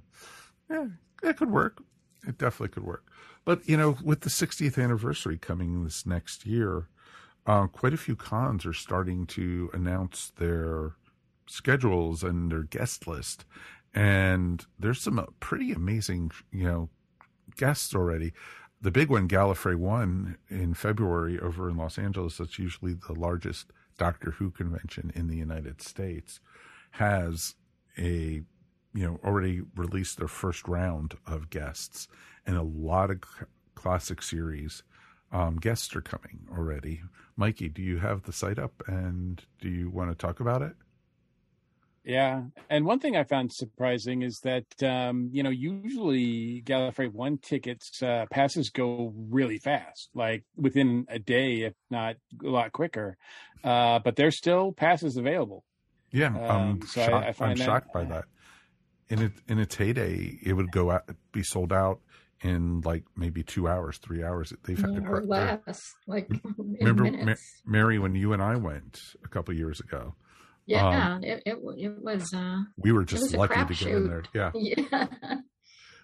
Yeah, 0.70 0.88
it 1.24 1.38
could 1.38 1.52
work. 1.52 1.82
It 2.28 2.38
definitely 2.38 2.74
could 2.74 2.84
work. 2.84 3.06
But, 3.46 3.70
you 3.70 3.78
know, 3.78 3.96
with 4.04 4.22
the 4.22 4.30
60th 4.30 4.82
anniversary 4.82 5.38
coming 5.38 5.86
this 5.86 6.06
next 6.06 6.46
year, 6.46 6.90
uh, 7.46 7.68
quite 7.68 7.94
a 7.94 7.98
few 7.98 8.18
cons 8.18 8.66
are 8.66 8.74
starting 8.74 9.26
to 9.28 9.70
announce 9.72 10.34
their 10.38 10.96
schedules 11.48 12.24
and 12.24 12.52
their 12.52 12.64
guest 12.64 13.08
list. 13.08 13.46
And 13.96 14.66
there's 14.78 15.02
some 15.02 15.18
uh, 15.18 15.26
pretty 15.40 15.72
amazing, 15.72 16.32
you 16.52 16.66
know, 16.66 16.90
guests 17.56 17.96
already. 17.96 18.34
The 18.82 18.92
big 18.92 19.10
one, 19.10 19.28
Gallifrey 19.28 19.78
One, 19.78 20.38
in 20.50 20.74
February 20.74 21.40
over 21.40 21.70
in 21.70 21.78
Los 21.78 21.98
Angeles, 21.98 22.38
that's 22.38 22.60
usually 22.60 22.94
the 22.94 23.14
largest 23.14 23.72
Doctor 23.98 24.32
Who 24.32 24.52
convention 24.52 25.12
in 25.16 25.28
the 25.28 25.38
United 25.38 25.82
States, 25.82 26.42
has 26.92 27.56
a 27.98 28.44
you 28.94 29.04
know 29.06 29.20
already 29.24 29.62
released 29.76 30.18
their 30.18 30.28
first 30.28 30.68
round 30.68 31.16
of 31.26 31.50
guests, 31.50 32.10
and 32.46 32.58
a 32.58 32.62
lot 32.64 33.10
of 33.10 33.20
c- 33.24 33.46
classic 33.76 34.22
series 34.22 34.84
um, 35.32 35.56
guests 35.56 35.96
are 35.96 36.02
coming 36.02 36.48
already. 36.52 37.02
Mikey, 37.38 37.70
do 37.70 37.82
you 37.82 38.00
have 38.00 38.24
the 38.24 38.34
site 38.34 38.60
up, 38.60 38.84
and 38.88 39.44
do 39.62 39.70
you 39.70 39.90
want 39.90 40.12
to 40.12 40.16
talk 40.16 40.42
about 40.42 40.62
it? 40.62 40.76
Yeah, 42.06 42.44
and 42.70 42.86
one 42.86 43.00
thing 43.00 43.18
I 43.18 43.24
found 43.24 43.52
surprising 43.52 44.22
is 44.22 44.40
that 44.44 44.66
um, 44.84 45.30
you 45.32 45.42
know 45.42 45.50
usually 45.50 46.62
Gallifrey 46.64 47.12
one 47.12 47.40
tickets 47.40 48.02
uh, 48.04 48.26
passes 48.30 48.70
go 48.70 49.12
really 49.16 49.58
fast, 49.58 50.10
like 50.14 50.44
within 50.56 51.06
a 51.10 51.18
day, 51.18 51.62
if 51.62 51.74
not 51.90 52.16
a 52.44 52.48
lot 52.48 52.72
quicker. 52.74 53.18
Uh, 53.64 53.98
but 54.00 54.16
there's 54.16 54.38
still 54.38 54.72
passes 54.72 55.18
available. 55.18 55.64
Yeah, 56.12 56.28
I'm 56.28 56.62
Um, 56.74 56.82
so 56.84 57.02
shocked. 57.06 57.26
I 57.28 57.32
find 57.32 57.52
I'm 57.54 57.58
that- 57.58 57.66
shocked 57.66 57.92
by 57.94 58.04
that. 58.06 58.26
In 59.10 59.22
it 59.24 59.32
in 59.48 59.58
its 59.60 59.76
heyday, 59.76 60.38
it 60.44 60.54
would 60.54 60.72
go 60.72 60.92
out, 60.92 61.10
be 61.32 61.42
sold 61.44 61.74
out 61.74 62.02
in 62.42 62.82
like 62.82 63.04
maybe 63.16 63.42
two 63.44 63.68
hours, 63.68 63.98
three 63.98 64.24
hours. 64.24 64.54
They've 64.64 64.78
had 64.80 64.96
to 64.96 65.02
or 65.02 65.22
cr- 65.22 65.28
they're- 65.28 65.62
less, 65.66 65.94
like 66.08 66.30
in 66.58 66.78
Remember, 66.82 67.12
Ma- 67.26 67.34
Mary, 67.66 67.98
when 68.00 68.14
you 68.14 68.34
and 68.34 68.42
I 68.44 68.56
went 68.58 69.00
a 69.24 69.28
couple 69.28 69.54
years 69.56 69.80
ago, 69.80 70.14
yeah, 70.66 71.16
um, 71.16 71.24
it, 71.24 71.44
it 71.46 71.58
it 71.78 72.02
was. 72.02 72.34
Uh, 72.34 72.62
we 72.78 72.92
were 72.92 73.04
just 73.06 73.34
lucky 73.36 73.66
to 73.66 73.74
get 73.74 73.88
in 73.94 74.08
there. 74.08 74.24
Yeah, 74.34 74.52
yeah, 74.56 75.08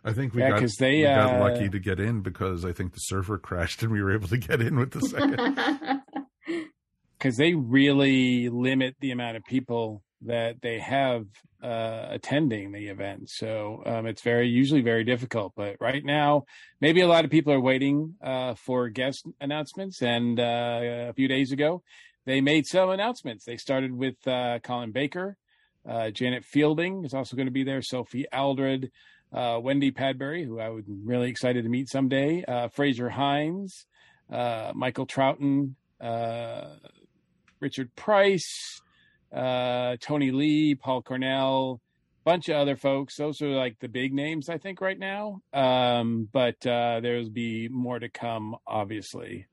I 0.03 0.13
think 0.13 0.33
we 0.33 0.41
Yeah, 0.41 0.49
got 0.49 0.59
'cause 0.61 0.75
they, 0.79 0.97
we 0.97 1.03
got 1.03 1.31
uh, 1.31 1.39
lucky 1.39 1.69
to 1.69 1.79
get 1.79 1.99
in 1.99 2.21
because 2.21 2.65
I 2.65 2.73
think 2.73 2.93
the 2.93 2.99
server 2.99 3.37
crashed 3.49 3.83
and 3.83 3.91
we 3.91 4.01
were 4.01 4.13
able 4.13 4.27
to 4.29 4.37
get 4.37 4.61
in 4.61 4.77
with 4.77 4.91
the 4.91 5.01
second. 5.01 6.03
because 7.17 7.37
they 7.37 7.53
really 7.53 8.49
limit 8.49 8.95
the 8.99 9.11
amount 9.11 9.37
of 9.37 9.43
people 9.45 10.01
that 10.23 10.61
they 10.61 10.79
have 10.79 11.25
uh, 11.63 12.07
attending 12.09 12.71
the 12.71 12.87
event. 12.87 13.29
So 13.29 13.83
um, 13.85 14.05
it's 14.07 14.21
very 14.21 14.47
usually 14.47 14.81
very 14.81 15.03
difficult. 15.03 15.53
But 15.55 15.77
right 15.79 16.03
now, 16.03 16.45
maybe 16.79 17.01
a 17.01 17.07
lot 17.07 17.25
of 17.25 17.31
people 17.31 17.53
are 17.53 17.59
waiting 17.59 18.15
uh, 18.23 18.55
for 18.55 18.89
guest 18.89 19.25
announcements. 19.39 20.01
And 20.01 20.39
uh, 20.39 21.09
a 21.09 21.13
few 21.13 21.27
days 21.27 21.51
ago, 21.51 21.83
they 22.25 22.41
made 22.41 22.65
some 22.65 22.89
announcements. 22.89 23.45
They 23.45 23.57
started 23.57 23.91
with 23.93 24.15
uh, 24.27 24.59
Colin 24.59 24.91
Baker. 24.91 25.37
Uh, 25.87 26.11
Janet 26.11 26.45
Fielding 26.45 27.03
is 27.05 27.13
also 27.13 27.35
going 27.35 27.47
to 27.47 27.51
be 27.51 27.63
there. 27.63 27.81
Sophie 27.81 28.27
Aldred, 28.31 28.91
uh, 29.33 29.59
Wendy 29.61 29.91
Padbury, 29.91 30.45
who 30.45 30.59
I 30.59 30.69
would 30.69 30.85
really 30.87 31.29
excited 31.29 31.63
to 31.63 31.69
meet 31.69 31.89
someday. 31.89 32.43
Uh, 32.47 32.67
Frazer 32.67 33.09
Hines, 33.09 33.87
uh, 34.31 34.71
Michael 34.75 35.07
Troughton, 35.07 35.73
uh, 35.99 36.75
Richard 37.59 37.95
Price, 37.95 38.81
Tony 39.33 40.31
Lee, 40.31 40.75
Paul 40.75 41.01
Cornell, 41.01 41.81
bunch 42.23 42.49
of 42.49 42.57
other 42.57 42.75
folks. 42.75 43.15
Those 43.17 43.41
are 43.41 43.49
like 43.49 43.79
the 43.79 43.87
big 43.87 44.13
names 44.13 44.49
I 44.49 44.59
think 44.59 44.81
right 44.81 44.99
now. 44.99 45.41
Um, 45.53 46.29
but 46.31 46.57
there's 46.61 47.29
be 47.29 47.69
more 47.69 47.97
to 47.97 48.09
come, 48.09 48.55
obviously. 48.67 49.47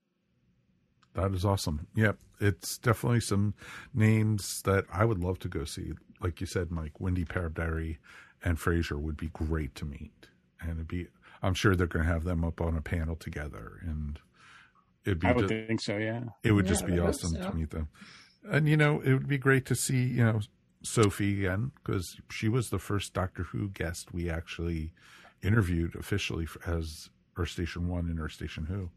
That 1.15 1.33
is 1.33 1.45
awesome. 1.47 1.87
Yep, 1.97 2.19
it's 2.41 2.79
definitely 2.79 3.21
some 3.21 3.55
names 3.95 4.63
that 4.63 4.85
I 4.93 5.05
would 5.05 5.19
love 5.19 5.39
to 5.41 5.49
go 5.49 5.65
see. 5.65 5.93
Like 6.21 6.41
you 6.41 6.47
said, 6.47 6.71
Mike, 6.71 7.01
Wendy 7.01 7.25
Padbury 7.25 7.99
and 8.43 8.59
Frazer 8.59 8.99
would 8.99 9.17
be 9.17 9.29
great 9.29 9.75
to 9.77 9.85
meet, 9.85 10.29
and 10.61 10.73
it'd 10.73 10.89
be. 10.89 11.09
I'm 11.43 11.55
sure 11.55 11.77
they're 11.77 11.87
going 11.87 12.05
to 12.05 12.13
have 12.13 12.25
them 12.25 12.45
up 12.45 12.61
on 12.61 12.77
a 12.77 12.81
panel 12.83 13.15
together, 13.15 13.79
and 13.83 14.19
it'd 15.05 15.21
be. 15.21 15.29
I 15.29 15.33
would 15.33 15.49
just, 15.49 15.67
think 15.69 15.81
so. 15.81 15.97
Yeah. 15.97 16.25
it 16.43 16.53
would 16.53 16.65
Yeah, 16.65 16.71
just 16.71 16.87
be 16.87 16.93
would 16.93 17.09
awesome 17.09 17.33
so. 17.35 17.51
to 17.51 17.55
meet 17.55 17.71
them, 17.71 17.89
and 18.45 18.69
you 18.69 18.77
know, 18.77 19.01
it 19.01 19.13
would 19.13 19.29
be 19.29 19.39
great 19.39 19.65
to 19.67 19.75
see 19.75 20.05
you 20.05 20.25
know 20.25 20.41
Sophie 20.83 21.39
again 21.39 21.73
because 21.77 22.17
she 22.31 22.49
was 22.49 22.71
the 22.71 22.79
first 22.79 23.15
Doctor 23.15 23.45
Who 23.45 23.69
guest 23.69 24.13
we 24.13 24.29
actually 24.31 24.93
interviewed 25.43 25.95
officially 25.95 26.47
as 26.67 27.11
Earth 27.37 27.51
Station 27.51 27.89
One 27.89 28.09
and 28.09 28.19
Earth 28.21 28.33
Station 28.33 28.67
Who 28.67 28.91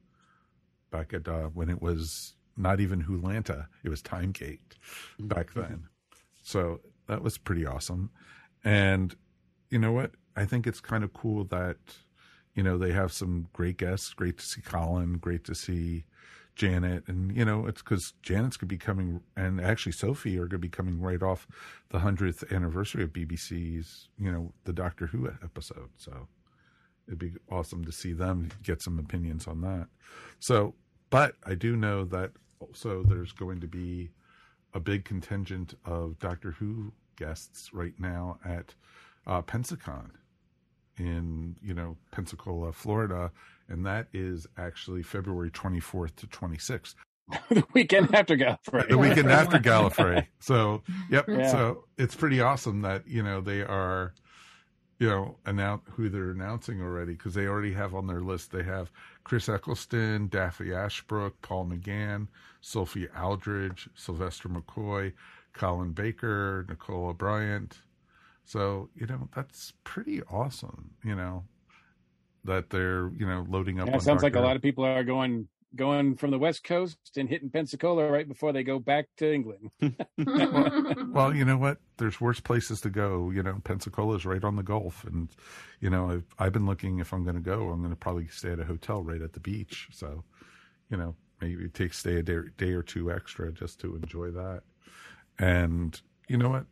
back 0.91 1.13
at 1.13 1.27
uh, 1.27 1.47
when 1.47 1.69
it 1.69 1.81
was 1.81 2.35
not 2.57 2.79
even 2.79 3.03
Wholanta, 3.03 3.67
it 3.83 3.89
was 3.89 4.01
Timegate 4.01 4.75
back 5.19 5.51
mm-hmm. 5.51 5.61
then. 5.61 5.83
So 6.43 6.81
that 7.07 7.21
was 7.21 7.37
pretty 7.37 7.65
awesome. 7.65 8.11
And 8.63 9.15
you 9.69 9.79
know 9.79 9.91
what? 9.91 10.11
I 10.35 10.45
think 10.45 10.67
it's 10.67 10.79
kind 10.79 11.03
of 11.03 11.13
cool 11.13 11.43
that 11.45 11.77
you 12.55 12.63
know 12.63 12.77
they 12.77 12.91
have 12.91 13.11
some 13.11 13.47
great 13.53 13.77
guests. 13.77 14.13
Great 14.13 14.37
to 14.37 14.45
see 14.45 14.61
Colin. 14.61 15.17
Great 15.17 15.43
to 15.45 15.55
see 15.55 16.05
Janet, 16.55 17.03
and 17.07 17.35
you 17.35 17.45
know 17.45 17.65
it's 17.65 17.81
because 17.81 18.13
Janet's 18.21 18.57
gonna 18.57 18.67
be 18.67 18.77
coming, 18.77 19.21
and 19.35 19.59
actually 19.61 19.93
Sophie 19.93 20.37
are 20.37 20.47
gonna 20.47 20.59
be 20.59 20.69
coming 20.69 20.99
right 20.99 21.21
off 21.23 21.47
the 21.89 21.99
hundredth 21.99 22.51
anniversary 22.51 23.03
of 23.03 23.13
BBC's, 23.13 24.09
you 24.17 24.31
know, 24.31 24.53
the 24.65 24.73
Doctor 24.73 25.07
Who 25.07 25.27
episode. 25.27 25.89
So 25.97 26.27
it'd 27.07 27.19
be 27.19 27.33
awesome 27.49 27.85
to 27.85 27.91
see 27.91 28.13
them 28.13 28.49
get 28.63 28.81
some 28.81 28.99
opinions 28.99 29.47
on 29.47 29.61
that. 29.61 29.87
So, 30.39 30.75
but 31.09 31.35
I 31.45 31.55
do 31.55 31.75
know 31.75 32.05
that 32.05 32.31
also 32.61 33.03
there's 33.03 33.31
going 33.31 33.59
to 33.61 33.67
be 33.67 34.11
a 34.73 34.79
big 34.79 35.03
contingent 35.05 35.73
of 35.85 36.19
Doctor 36.19 36.51
Who 36.51 36.93
guests 37.17 37.73
right 37.73 37.93
now 37.99 38.39
at 38.45 38.73
uh, 39.27 39.41
Pensacon 39.41 40.11
in 40.97 41.55
you 41.61 41.73
know 41.73 41.97
Pensacola, 42.11 42.71
Florida, 42.71 43.31
and 43.67 43.85
that 43.85 44.07
is 44.13 44.47
actually 44.57 45.03
February 45.03 45.51
24th 45.51 46.15
to 46.17 46.27
26th, 46.27 46.95
the 47.49 47.63
weekend 47.73 48.13
after 48.13 48.35
Gallifrey. 48.35 48.87
the 48.89 48.97
weekend 48.97 49.31
after 49.41 49.57
Gallifrey. 49.57 50.27
So, 50.39 50.83
yep. 51.09 51.25
Yeah. 51.27 51.49
So 51.51 51.85
it's 51.97 52.15
pretty 52.15 52.41
awesome 52.41 52.81
that 52.81 53.07
you 53.07 53.23
know 53.23 53.41
they 53.41 53.61
are, 53.61 54.13
you 54.99 55.09
know, 55.09 55.37
announce 55.45 55.83
who 55.91 56.09
they're 56.09 56.31
announcing 56.31 56.81
already 56.81 57.13
because 57.13 57.33
they 57.33 57.47
already 57.47 57.73
have 57.73 57.95
on 57.95 58.07
their 58.07 58.21
list. 58.21 58.51
They 58.51 58.63
have 58.63 58.91
Chris 59.23 59.47
Eccleston, 59.47 60.27
Daphne 60.27 60.73
Ashbrook, 60.73 61.41
Paul 61.41 61.65
McGann, 61.67 62.27
Sophie 62.61 63.07
Aldred, 63.09 63.79
Sylvester 63.95 64.49
McCoy, 64.49 65.13
Colin 65.53 65.91
Baker, 65.91 66.65
Nicola 66.67 67.13
Bryant. 67.13 67.77
So 68.45 68.89
you 68.95 69.07
know 69.07 69.29
that's 69.35 69.73
pretty 69.83 70.21
awesome. 70.23 70.91
You 71.03 71.15
know 71.15 71.43
that 72.43 72.69
they're 72.69 73.11
you 73.17 73.25
know 73.25 73.45
loading 73.49 73.79
up. 73.79 73.87
Yeah, 73.87 73.97
it 73.97 74.01
sounds 74.01 74.23
like 74.23 74.35
a 74.35 74.41
lot 74.41 74.55
of 74.55 74.61
people 74.61 74.83
are 74.83 75.03
going 75.03 75.47
going 75.75 76.15
from 76.15 76.31
the 76.31 76.39
west 76.39 76.63
coast 76.63 76.97
and 77.15 77.29
hitting 77.29 77.49
Pensacola 77.49 78.09
right 78.09 78.27
before 78.27 78.51
they 78.51 78.63
go 78.63 78.79
back 78.79 79.07
to 79.17 79.33
England. 79.33 79.71
Well, 81.11 81.35
you 81.35 81.43
know 81.43 81.57
what? 81.57 81.77
There's 81.97 82.21
worse 82.21 82.39
places 82.39 82.81
to 82.81 82.89
go. 82.89 83.31
You 83.31 83.43
know, 83.43 83.59
Pensacola's 83.63 84.25
right 84.25 84.43
on 84.43 84.55
the 84.55 84.63
Gulf, 84.63 85.03
and 85.03 85.29
you 85.81 85.89
know, 85.89 86.09
I've, 86.09 86.25
I've 86.39 86.53
been 86.53 86.65
looking. 86.65 86.99
If 86.99 87.13
I'm 87.13 87.23
going 87.23 87.35
to 87.35 87.41
go, 87.41 87.69
I'm 87.69 87.79
going 87.79 87.91
to 87.91 87.97
probably 87.97 88.27
stay 88.27 88.51
at 88.51 88.59
a 88.59 88.65
hotel 88.65 89.03
right 89.03 89.21
at 89.21 89.33
the 89.33 89.39
beach. 89.39 89.89
So, 89.91 90.23
you 90.89 90.97
know, 90.97 91.15
maybe 91.41 91.67
take 91.69 91.93
stay 91.93 92.15
a 92.15 92.23
day, 92.23 92.37
day 92.57 92.71
or 92.71 92.81
two 92.81 93.11
extra 93.11 93.51
just 93.51 93.79
to 93.81 93.95
enjoy 93.95 94.31
that. 94.31 94.61
And 95.37 95.99
you 96.29 96.37
know 96.37 96.49
what? 96.49 96.65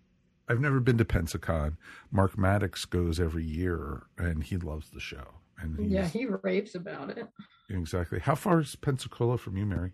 I've 0.47 0.61
never 0.61 0.79
been 0.79 0.97
to 0.97 1.05
Pensacon. 1.05 1.77
Mark 2.11 2.37
Maddox 2.37 2.85
goes 2.85 3.19
every 3.19 3.43
year, 3.43 4.03
and 4.17 4.43
he 4.43 4.57
loves 4.57 4.89
the 4.89 4.99
show. 4.99 5.35
And 5.59 5.91
yeah, 5.91 6.07
he 6.07 6.25
raves 6.25 6.75
about 6.75 7.09
it. 7.11 7.27
Exactly. 7.69 8.19
How 8.19 8.35
far 8.35 8.59
is 8.59 8.75
Pensacola 8.75 9.37
from 9.37 9.57
you, 9.57 9.65
Mary? 9.65 9.91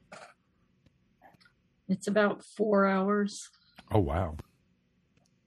It's 1.88 2.08
about 2.08 2.44
four 2.44 2.86
hours. 2.86 3.50
Oh 3.91 4.00
wow. 4.00 4.38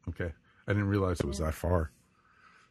Okay, 0.09 0.33
I 0.67 0.73
didn't 0.73 0.89
realize 0.89 1.21
it 1.21 1.27
was 1.27 1.39
that 1.39 1.55
far. 1.55 1.93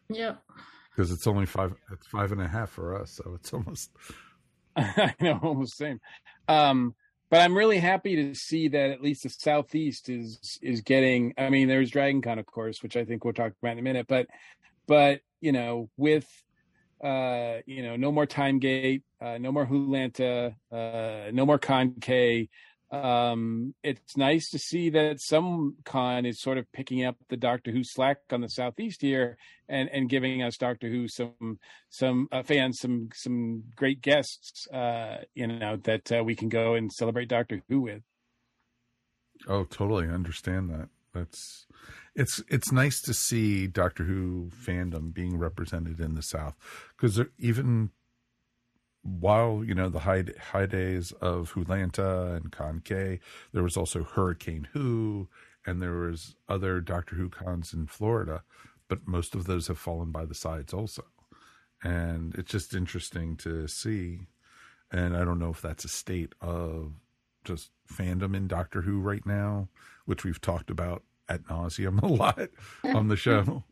Yep. 0.09 0.41
because 0.89 1.11
it's 1.11 1.27
only 1.27 1.45
five 1.45 1.73
it's 1.91 2.07
five 2.07 2.31
and 2.31 2.41
a 2.41 2.47
half 2.47 2.69
for 2.69 2.95
us 2.95 3.11
so 3.11 3.33
it's 3.35 3.51
almost 3.51 3.91
I 4.77 5.13
know, 5.19 5.39
almost 5.41 5.77
the 5.77 5.85
same. 5.85 6.01
Um, 6.47 6.95
but 7.29 7.41
I'm 7.41 7.57
really 7.57 7.79
happy 7.79 8.15
to 8.15 8.35
see 8.35 8.69
that 8.69 8.91
at 8.91 9.01
least 9.01 9.23
the 9.23 9.29
southeast 9.29 10.07
is 10.07 10.59
is 10.61 10.81
getting. 10.81 11.33
I 11.37 11.49
mean, 11.49 11.67
there's 11.67 11.91
Dragon 11.91 12.21
Con, 12.21 12.39
of 12.39 12.45
course, 12.45 12.81
which 12.81 12.95
I 12.95 13.03
think 13.03 13.25
we'll 13.25 13.33
talk 13.33 13.53
about 13.61 13.73
in 13.73 13.79
a 13.79 13.81
minute. 13.81 14.07
But 14.07 14.27
but 14.87 15.21
you 15.41 15.51
know, 15.51 15.89
with 15.97 16.25
uh, 17.03 17.57
you 17.65 17.83
know, 17.83 17.95
no 17.95 18.11
more 18.11 18.25
Time 18.25 18.59
Gate, 18.59 19.03
uh, 19.21 19.37
no 19.37 19.51
more 19.51 19.65
Wholanta, 19.65 20.55
uh, 20.71 21.31
no 21.31 21.45
more 21.45 21.59
Con 21.59 21.95
K. 22.01 22.49
Um, 22.89 23.75
it's 23.83 24.15
nice 24.15 24.49
to 24.51 24.59
see 24.59 24.89
that 24.91 25.19
some 25.19 25.75
con 25.83 26.25
is 26.25 26.39
sort 26.39 26.57
of 26.57 26.71
picking 26.71 27.03
up 27.03 27.17
the 27.27 27.35
Doctor 27.35 27.71
Who 27.71 27.83
slack 27.83 28.19
on 28.31 28.39
the 28.39 28.47
southeast 28.47 29.01
here 29.01 29.37
and 29.67 29.89
and 29.89 30.07
giving 30.07 30.41
us 30.41 30.55
Doctor 30.55 30.87
Who 30.87 31.09
some 31.09 31.59
some 31.89 32.29
uh, 32.31 32.43
fans 32.43 32.79
some 32.79 33.09
some 33.13 33.63
great 33.75 34.01
guests 34.01 34.67
uh 34.69 35.17
you 35.35 35.47
know 35.47 35.75
that 35.83 36.09
uh, 36.13 36.23
we 36.23 36.33
can 36.33 36.47
go 36.47 36.75
and 36.75 36.89
celebrate 36.89 37.27
Doctor 37.27 37.61
Who 37.67 37.81
with. 37.81 38.03
oh 39.49 39.65
totally 39.65 40.07
understand 40.07 40.69
that 40.69 40.87
that's 41.13 41.67
it's 42.17 42.41
it's 42.49 42.71
nice 42.71 42.99
to 42.99 43.13
see 43.13 43.67
doctor 43.67 44.03
who 44.03 44.49
fandom 44.49 45.13
being 45.13 45.37
represented 45.37 45.99
in 45.99 46.15
the 46.15 46.21
south 46.21 46.55
because 46.97 47.21
even 47.37 47.91
while 49.03 49.63
you 49.63 49.73
know 49.73 49.87
the 49.87 49.99
high 49.99 50.25
high 50.51 50.65
days 50.65 51.11
of 51.13 51.53
Wholanta 51.53 52.35
and 52.35 52.51
Con 52.51 52.81
K, 52.83 53.19
there 53.53 53.63
was 53.63 53.77
also 53.77 54.03
Hurricane 54.03 54.67
Who, 54.73 55.29
and 55.65 55.81
there 55.81 55.93
was 55.93 56.35
other 56.49 56.81
Doctor 56.81 57.15
Who 57.15 57.29
cons 57.29 57.73
in 57.73 57.87
Florida, 57.87 58.43
but 58.89 59.07
most 59.07 59.33
of 59.33 59.45
those 59.45 59.67
have 59.67 59.77
fallen 59.77 60.11
by 60.11 60.25
the 60.25 60.35
sides 60.35 60.73
also, 60.73 61.05
and 61.81 62.35
it's 62.35 62.51
just 62.51 62.73
interesting 62.73 63.37
to 63.37 63.67
see. 63.67 64.27
And 64.91 65.15
I 65.15 65.23
don't 65.23 65.39
know 65.39 65.49
if 65.51 65.61
that's 65.61 65.85
a 65.85 65.89
state 65.89 66.33
of 66.41 66.93
just 67.43 67.71
fandom 67.89 68.35
in 68.35 68.47
Doctor 68.47 68.81
Who 68.81 68.99
right 68.99 69.25
now, 69.25 69.69
which 70.05 70.23
we've 70.23 70.41
talked 70.41 70.69
about 70.69 71.03
at 71.29 71.43
nauseum 71.45 72.01
a 72.01 72.07
lot 72.07 72.49
on 72.83 73.07
the 73.07 73.15
show. 73.15 73.63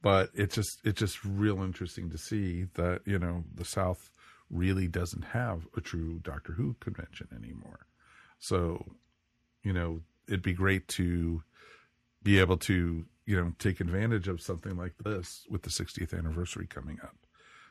But 0.00 0.30
it's 0.34 0.54
just 0.54 0.78
it's 0.84 1.00
just 1.00 1.24
real 1.24 1.62
interesting 1.62 2.10
to 2.10 2.18
see 2.18 2.66
that 2.74 3.00
you 3.04 3.18
know 3.18 3.44
the 3.54 3.64
South 3.64 4.10
really 4.50 4.88
doesn't 4.88 5.22
have 5.22 5.66
a 5.76 5.80
true 5.80 6.20
Doctor 6.22 6.52
Who 6.52 6.74
convention 6.80 7.28
anymore. 7.36 7.86
So, 8.38 8.84
you 9.62 9.72
know, 9.72 10.00
it'd 10.26 10.42
be 10.42 10.52
great 10.52 10.88
to 10.88 11.42
be 12.22 12.38
able 12.38 12.56
to, 12.58 13.04
you 13.26 13.36
know, 13.36 13.52
take 13.58 13.80
advantage 13.80 14.28
of 14.28 14.40
something 14.40 14.76
like 14.76 14.94
this 15.04 15.44
with 15.50 15.62
the 15.62 15.70
60th 15.70 16.16
anniversary 16.16 16.66
coming 16.66 16.98
up. 17.02 17.16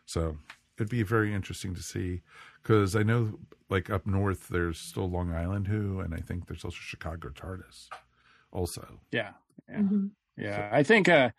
So, 0.06 0.38
it'd 0.78 0.90
be 0.90 1.04
very 1.04 1.34
interesting 1.34 1.74
to 1.74 1.82
see 1.82 2.22
because 2.62 2.96
I 2.96 3.04
know, 3.04 3.40
like 3.70 3.90
up 3.90 4.06
north, 4.06 4.48
there's 4.50 4.80
still 4.80 5.10
Long 5.10 5.34
Island 5.34 5.68
Who, 5.68 6.00
and 6.00 6.14
I 6.14 6.20
think 6.20 6.48
there's 6.48 6.66
also 6.66 6.78
Chicago 6.80 7.30
TARDIS, 7.30 7.88
also. 8.52 9.00
Yeah, 9.12 9.32
yeah, 9.70 9.80
Mhm. 9.80 10.12
yeah. 10.38 10.70
I 10.72 10.84
think 10.84 11.10
uh 11.10 11.30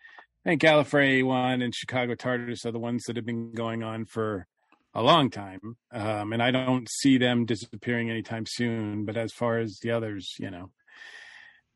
I 0.45 0.49
think 0.49 0.61
Gallifrey 0.61 1.23
one 1.23 1.61
and 1.61 1.75
Chicago 1.75 2.15
TARDIS 2.15 2.65
are 2.65 2.71
the 2.71 2.79
ones 2.79 3.03
that 3.05 3.17
have 3.17 3.25
been 3.25 3.51
going 3.53 3.83
on 3.83 4.05
for 4.05 4.47
a 4.93 5.03
long 5.03 5.29
time, 5.29 5.77
um, 5.91 6.33
and 6.33 6.41
I 6.41 6.49
don't 6.51 6.87
see 6.89 7.17
them 7.17 7.45
disappearing 7.45 8.09
anytime 8.09 8.45
soon. 8.47 9.05
But 9.05 9.17
as 9.17 9.33
far 9.33 9.59
as 9.59 9.79
the 9.81 9.91
others, 9.91 10.33
you 10.39 10.49
know, 10.49 10.71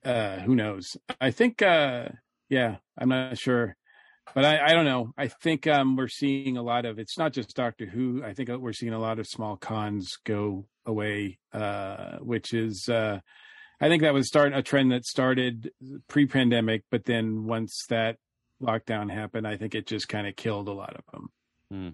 uh, 0.06 0.40
who 0.40 0.56
knows? 0.56 0.98
I 1.22 1.32
think, 1.32 1.62
uh, 1.62 2.10
yeah, 2.50 2.78
I'm 2.98 3.10
not 3.10 3.38
sure, 3.38 3.76
but 4.34 4.46
I, 4.46 4.68
I 4.68 4.74
don't 4.74 4.86
know. 4.86 5.14
I 5.18 5.28
think 5.28 5.68
um, 5.68 5.96
we're 5.96 6.08
seeing 6.08 6.58
a 6.58 6.64
lot 6.64 6.86
of. 6.86 7.00
It's 7.00 7.18
not 7.18 7.34
just 7.34 7.56
Doctor 7.56 7.86
Who. 7.86 8.24
I 8.24 8.34
think 8.34 8.50
we're 8.50 8.74
seeing 8.74 8.94
a 8.94 9.00
lot 9.00 9.20
of 9.20 9.28
small 9.28 9.58
cons 9.58 10.18
go 10.26 10.68
away, 10.86 11.40
uh, 11.52 12.18
which 12.20 12.54
is 12.54 12.90
uh, 12.90 13.20
I 13.82 13.90
think 13.90 14.02
that 14.04 14.14
was 14.14 14.28
start 14.28 14.54
a 14.54 14.62
trend 14.62 14.92
that 14.92 15.06
started 15.06 15.72
pre-pandemic, 16.08 16.84
but 16.90 17.06
then 17.06 17.46
once 17.46 17.86
that 17.90 18.18
lockdown 18.62 19.12
happened, 19.12 19.48
I 19.48 19.58
think 19.58 19.76
it 19.76 19.88
just 19.88 20.08
kind 20.08 20.28
of 20.28 20.36
killed 20.36 20.68
a 20.68 20.74
lot 20.74 20.96
of 20.96 21.04
them. 21.12 21.30
Hmm. 21.70 21.90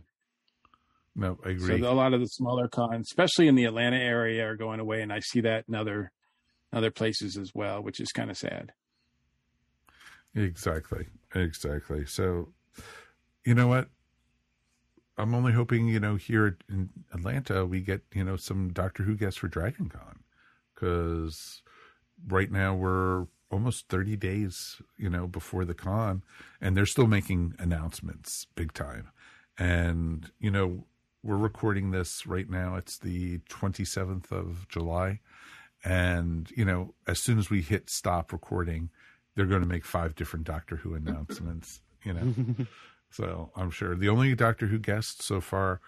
No, 1.15 1.39
I 1.43 1.49
agree. 1.49 1.81
So 1.81 1.91
a 1.91 1.93
lot 1.93 2.13
of 2.13 2.19
the 2.19 2.27
smaller 2.27 2.67
cons, 2.67 3.07
especially 3.09 3.47
in 3.47 3.55
the 3.55 3.65
Atlanta 3.65 3.97
area, 3.97 4.47
are 4.47 4.55
going 4.55 4.79
away, 4.79 5.01
and 5.01 5.11
I 5.11 5.19
see 5.19 5.41
that 5.41 5.65
in 5.67 5.75
other 5.75 6.11
other 6.71 6.91
places 6.91 7.37
as 7.37 7.51
well, 7.53 7.81
which 7.81 7.99
is 7.99 8.11
kind 8.11 8.29
of 8.29 8.37
sad. 8.37 8.71
Exactly. 10.35 11.07
Exactly. 11.33 12.05
So, 12.05 12.49
you 13.43 13.55
know 13.55 13.67
what? 13.67 13.89
I'm 15.17 15.33
only 15.33 15.51
hoping, 15.51 15.87
you 15.87 15.99
know, 15.99 16.15
here 16.15 16.57
in 16.69 16.89
Atlanta, 17.11 17.65
we 17.65 17.81
get, 17.81 18.03
you 18.13 18.23
know, 18.23 18.37
some 18.37 18.71
Doctor 18.71 19.03
Who 19.03 19.15
guests 19.15 19.39
for 19.39 19.47
Dragon 19.47 19.89
Con. 19.89 20.19
Because 20.73 21.61
right 22.27 22.51
now 22.51 22.73
we're 22.73 23.27
almost 23.51 23.87
30 23.89 24.15
days, 24.15 24.81
you 24.97 25.09
know, 25.09 25.27
before 25.27 25.65
the 25.65 25.73
con, 25.73 26.23
and 26.61 26.75
they're 26.77 26.85
still 26.85 27.07
making 27.07 27.55
announcements 27.59 28.47
big 28.55 28.73
time. 28.73 29.09
And, 29.57 30.31
you 30.39 30.51
know, 30.51 30.85
we're 31.23 31.37
recording 31.37 31.91
this 31.91 32.25
right 32.25 32.49
now. 32.49 32.75
It's 32.75 32.97
the 32.97 33.39
27th 33.49 34.31
of 34.31 34.67
July. 34.69 35.19
And, 35.83 36.49
you 36.55 36.65
know, 36.65 36.93
as 37.07 37.19
soon 37.19 37.39
as 37.39 37.49
we 37.49 37.61
hit 37.61 37.89
stop 37.89 38.31
recording, 38.31 38.89
they're 39.35 39.45
going 39.45 39.61
to 39.61 39.67
make 39.67 39.85
five 39.85 40.15
different 40.15 40.45
Doctor 40.45 40.77
Who 40.77 40.93
announcements, 40.93 41.81
you 42.03 42.13
know. 42.13 42.65
so 43.09 43.51
I'm 43.55 43.71
sure 43.71 43.95
the 43.95 44.09
only 44.09 44.35
Doctor 44.35 44.67
Who 44.67 44.79
guest 44.79 45.21
so 45.21 45.41
far, 45.41 45.81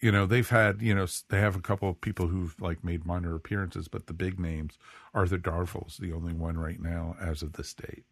you 0.00 0.12
know, 0.12 0.26
they've 0.26 0.48
had, 0.48 0.80
you 0.80 0.94
know, 0.94 1.06
they 1.28 1.40
have 1.40 1.56
a 1.56 1.60
couple 1.60 1.88
of 1.88 2.00
people 2.00 2.28
who've 2.28 2.54
like 2.60 2.84
made 2.84 3.04
minor 3.04 3.34
appearances, 3.34 3.88
but 3.88 4.06
the 4.06 4.12
big 4.12 4.38
names, 4.38 4.78
Arthur 5.12 5.38
Darvill's 5.38 5.96
the 5.96 6.12
only 6.12 6.32
one 6.32 6.56
right 6.56 6.80
now 6.80 7.16
as 7.20 7.42
of 7.42 7.54
this 7.54 7.74
date. 7.74 8.04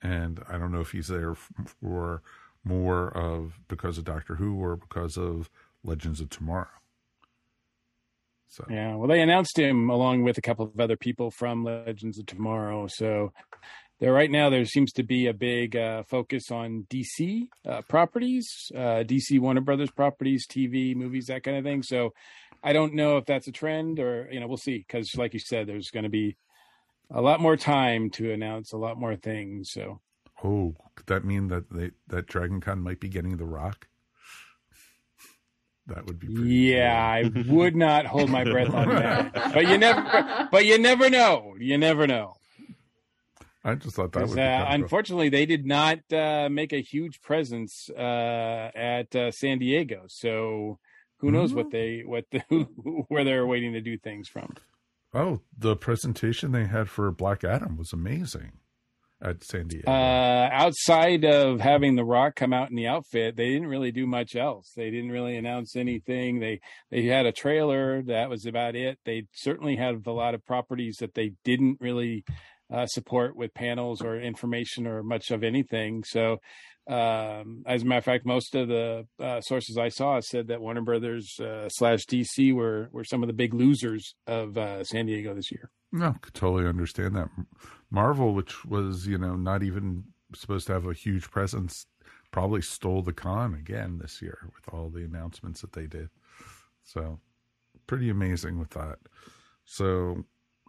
And 0.00 0.42
I 0.48 0.56
don't 0.58 0.72
know 0.72 0.80
if 0.80 0.92
he's 0.92 1.08
there 1.08 1.34
for 1.34 2.22
more 2.64 3.08
of 3.16 3.60
because 3.68 3.98
of 3.98 4.04
Doctor 4.04 4.36
Who 4.36 4.54
or 4.54 4.76
because 4.76 5.16
of 5.18 5.50
Legends 5.84 6.20
of 6.20 6.30
Tomorrow. 6.30 6.68
So 8.48 8.64
Yeah, 8.70 8.94
well, 8.94 9.08
they 9.08 9.20
announced 9.20 9.58
him 9.58 9.90
along 9.90 10.22
with 10.22 10.38
a 10.38 10.42
couple 10.42 10.64
of 10.64 10.80
other 10.80 10.96
people 10.96 11.30
from 11.30 11.64
Legends 11.64 12.18
of 12.18 12.26
Tomorrow. 12.26 12.86
So 12.86 13.32
there, 14.00 14.12
right 14.12 14.30
now, 14.30 14.50
there 14.50 14.64
seems 14.64 14.92
to 14.92 15.02
be 15.02 15.26
a 15.26 15.34
big 15.34 15.76
uh, 15.76 16.02
focus 16.04 16.50
on 16.50 16.86
DC 16.88 17.48
uh, 17.66 17.82
properties, 17.88 18.70
uh, 18.74 19.04
DC 19.04 19.40
Warner 19.40 19.60
Brothers 19.60 19.90
properties, 19.90 20.46
TV, 20.46 20.94
movies, 20.94 21.26
that 21.26 21.42
kind 21.42 21.56
of 21.56 21.64
thing. 21.64 21.82
So 21.82 22.14
I 22.62 22.72
don't 22.72 22.94
know 22.94 23.16
if 23.16 23.24
that's 23.24 23.48
a 23.48 23.52
trend 23.52 24.00
or 24.00 24.28
you 24.30 24.40
know 24.40 24.46
we'll 24.46 24.56
see 24.56 24.78
because, 24.78 25.14
like 25.16 25.34
you 25.34 25.40
said, 25.40 25.66
there's 25.66 25.90
going 25.90 26.04
to 26.04 26.10
be 26.10 26.36
a 27.10 27.20
lot 27.20 27.40
more 27.40 27.56
time 27.56 28.10
to 28.10 28.32
announce 28.32 28.72
a 28.72 28.76
lot 28.76 28.98
more 28.98 29.16
things. 29.16 29.70
So 29.72 30.00
Oh, 30.44 30.76
could 30.94 31.06
that 31.06 31.24
mean 31.24 31.48
that 31.48 31.70
they 31.70 31.90
that 32.08 32.26
Dragon 32.26 32.60
Con 32.60 32.80
might 32.80 33.00
be 33.00 33.08
getting 33.08 33.36
the 33.36 33.44
Rock? 33.44 33.88
That 35.86 36.06
would 36.06 36.18
be 36.18 36.28
yeah, 36.28 37.02
I 37.02 37.30
would 37.48 37.74
not 37.74 38.06
hold 38.06 38.30
my 38.30 38.44
breath 38.44 38.72
on 38.72 38.88
that. 38.90 39.32
But 39.54 39.66
you 39.66 39.78
never, 39.78 40.48
but 40.52 40.66
you 40.66 40.78
never 40.78 41.08
know. 41.08 41.54
You 41.58 41.78
never 41.78 42.06
know. 42.06 42.34
I 43.64 43.74
just 43.74 43.96
thought 43.96 44.12
that 44.12 44.22
was. 44.22 44.32
uh, 44.32 44.36
kind 44.36 44.62
of 44.62 44.68
cool. 44.68 44.74
unfortunately, 44.74 45.28
they 45.28 45.46
did 45.46 45.66
not 45.66 45.98
uh, 46.12 46.48
make 46.50 46.72
a 46.72 46.80
huge 46.80 47.20
presence 47.20 47.90
uh, 47.90 48.70
at 48.74 49.14
uh, 49.14 49.30
San 49.30 49.58
Diego. 49.58 50.04
So 50.08 50.78
who 51.18 51.30
knows 51.30 51.52
what 51.52 51.70
they 51.70 52.02
what 52.04 52.24
the, 52.30 52.40
where 53.08 53.24
they're 53.24 53.46
waiting 53.46 53.72
to 53.72 53.80
do 53.80 53.98
things 53.98 54.28
from. 54.28 54.54
Oh, 55.12 55.40
the 55.56 55.74
presentation 55.74 56.52
they 56.52 56.66
had 56.66 56.88
for 56.88 57.10
Black 57.10 57.42
Adam 57.42 57.76
was 57.76 57.92
amazing 57.92 58.52
at 59.20 59.42
San 59.42 59.66
Diego. 59.66 59.90
Uh, 59.90 60.48
outside 60.52 61.24
of 61.24 61.60
having 61.60 61.96
The 61.96 62.04
Rock 62.04 62.36
come 62.36 62.52
out 62.52 62.70
in 62.70 62.76
the 62.76 62.86
outfit, 62.86 63.36
they 63.36 63.48
didn't 63.48 63.68
really 63.68 63.90
do 63.90 64.06
much 64.06 64.36
else. 64.36 64.72
They 64.76 64.90
didn't 64.90 65.10
really 65.10 65.36
announce 65.36 65.76
anything. 65.76 66.40
They 66.40 66.60
they 66.90 67.04
had 67.04 67.26
a 67.26 67.32
trailer. 67.32 68.02
That 68.02 68.30
was 68.30 68.46
about 68.46 68.76
it. 68.76 68.98
They 69.04 69.24
certainly 69.32 69.76
have 69.76 70.06
a 70.06 70.12
lot 70.12 70.34
of 70.34 70.46
properties 70.46 70.98
that 70.98 71.14
they 71.14 71.32
didn't 71.44 71.78
really 71.80 72.24
uh, 72.72 72.86
support 72.86 73.36
with 73.36 73.54
panels 73.54 74.02
or 74.02 74.20
information 74.20 74.86
or 74.86 75.02
much 75.02 75.30
of 75.30 75.42
anything. 75.42 76.04
So, 76.04 76.38
um, 76.88 77.64
as 77.66 77.82
a 77.82 77.84
matter 77.84 77.98
of 77.98 78.04
fact, 78.04 78.24
most 78.24 78.54
of 78.54 78.68
the 78.68 79.06
uh, 79.20 79.42
sources 79.42 79.76
I 79.76 79.90
saw 79.90 80.20
said 80.20 80.48
that 80.48 80.60
Warner 80.60 80.80
Brothers 80.80 81.38
uh, 81.38 81.68
slash 81.68 82.06
DC 82.06 82.54
were 82.54 82.88
were 82.92 83.04
some 83.04 83.22
of 83.22 83.26
the 83.26 83.34
big 83.34 83.52
losers 83.52 84.14
of 84.26 84.56
uh, 84.56 84.84
San 84.84 85.06
Diego 85.06 85.34
this 85.34 85.52
year. 85.52 85.70
no, 85.92 86.14
could 86.22 86.34
totally 86.34 86.66
understand 86.66 87.14
that. 87.16 87.28
Marvel, 87.90 88.32
which 88.34 88.64
was 88.64 89.06
you 89.06 89.18
know 89.18 89.36
not 89.36 89.62
even 89.62 90.04
supposed 90.34 90.66
to 90.66 90.72
have 90.72 90.86
a 90.86 90.94
huge 90.94 91.30
presence, 91.30 91.86
probably 92.30 92.62
stole 92.62 93.02
the 93.02 93.12
con 93.12 93.54
again 93.54 93.98
this 94.00 94.22
year 94.22 94.50
with 94.54 94.72
all 94.72 94.88
the 94.88 95.04
announcements 95.04 95.60
that 95.60 95.72
they 95.72 95.86
did. 95.86 96.08
So, 96.82 97.20
pretty 97.86 98.08
amazing 98.08 98.58
with 98.58 98.70
that. 98.70 98.98
So, 99.66 100.24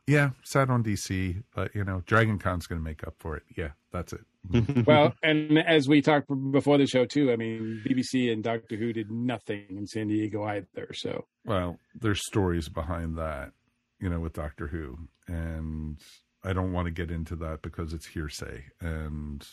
yeah, 0.09 0.31
sad 0.43 0.71
on 0.71 0.83
DC, 0.83 1.43
but 1.55 1.73
you 1.75 1.83
know, 1.83 2.01
Dragon 2.05 2.39
Con's 2.39 2.65
going 2.65 2.81
to 2.81 2.83
make 2.83 3.05
up 3.05 3.13
for 3.19 3.37
it. 3.37 3.43
Yeah, 3.55 3.69
that's 3.91 4.11
it. 4.13 4.21
Mm-hmm. 4.49 4.81
well, 4.87 5.13
and 5.21 5.59
as 5.59 5.87
we 5.87 6.01
talked 6.01 6.27
before 6.51 6.79
the 6.79 6.87
show 6.87 7.05
too, 7.05 7.31
I 7.31 7.35
mean, 7.35 7.83
BBC 7.85 8.31
and 8.31 8.43
Doctor 8.43 8.75
Who 8.75 8.91
did 8.91 9.11
nothing 9.11 9.65
in 9.69 9.85
San 9.85 10.07
Diego 10.07 10.43
either. 10.43 10.93
So 10.93 11.27
Well, 11.45 11.77
there's 11.93 12.25
stories 12.25 12.69
behind 12.69 13.17
that, 13.17 13.51
you 13.99 14.09
know, 14.09 14.19
with 14.19 14.33
Doctor 14.33 14.67
Who, 14.67 14.97
and 15.27 15.99
I 16.43 16.53
don't 16.53 16.73
want 16.73 16.85
to 16.85 16.91
get 16.91 17.11
into 17.11 17.35
that 17.37 17.61
because 17.61 17.93
it's 17.93 18.07
hearsay. 18.07 18.63
And 18.81 19.45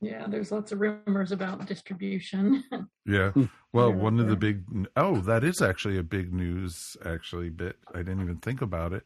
Yeah, 0.00 0.26
there's 0.26 0.50
lots 0.50 0.72
of 0.72 0.80
rumors 0.80 1.32
about 1.32 1.66
distribution. 1.66 2.64
yeah, 3.04 3.32
hmm. 3.32 3.44
well, 3.74 3.92
one 3.92 4.20
of 4.20 4.28
the 4.28 4.36
big 4.36 4.62
oh, 4.96 5.20
that 5.22 5.44
is 5.44 5.60
actually 5.60 5.98
a 5.98 6.02
big 6.02 6.32
news 6.32 6.96
actually 7.04 7.50
bit. 7.50 7.76
I 7.94 7.98
didn't 7.98 8.22
even 8.22 8.38
think 8.38 8.62
about 8.62 8.94
it. 8.94 9.04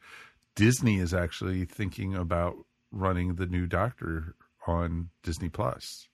Disney 0.54 0.98
is 0.98 1.14
actually 1.14 1.64
thinking 1.64 2.14
about 2.14 2.56
running 2.90 3.36
the 3.36 3.46
new 3.46 3.66
Doctor 3.66 4.34
on 4.66 5.08
Disney 5.22 5.48
Plus. 5.48 6.08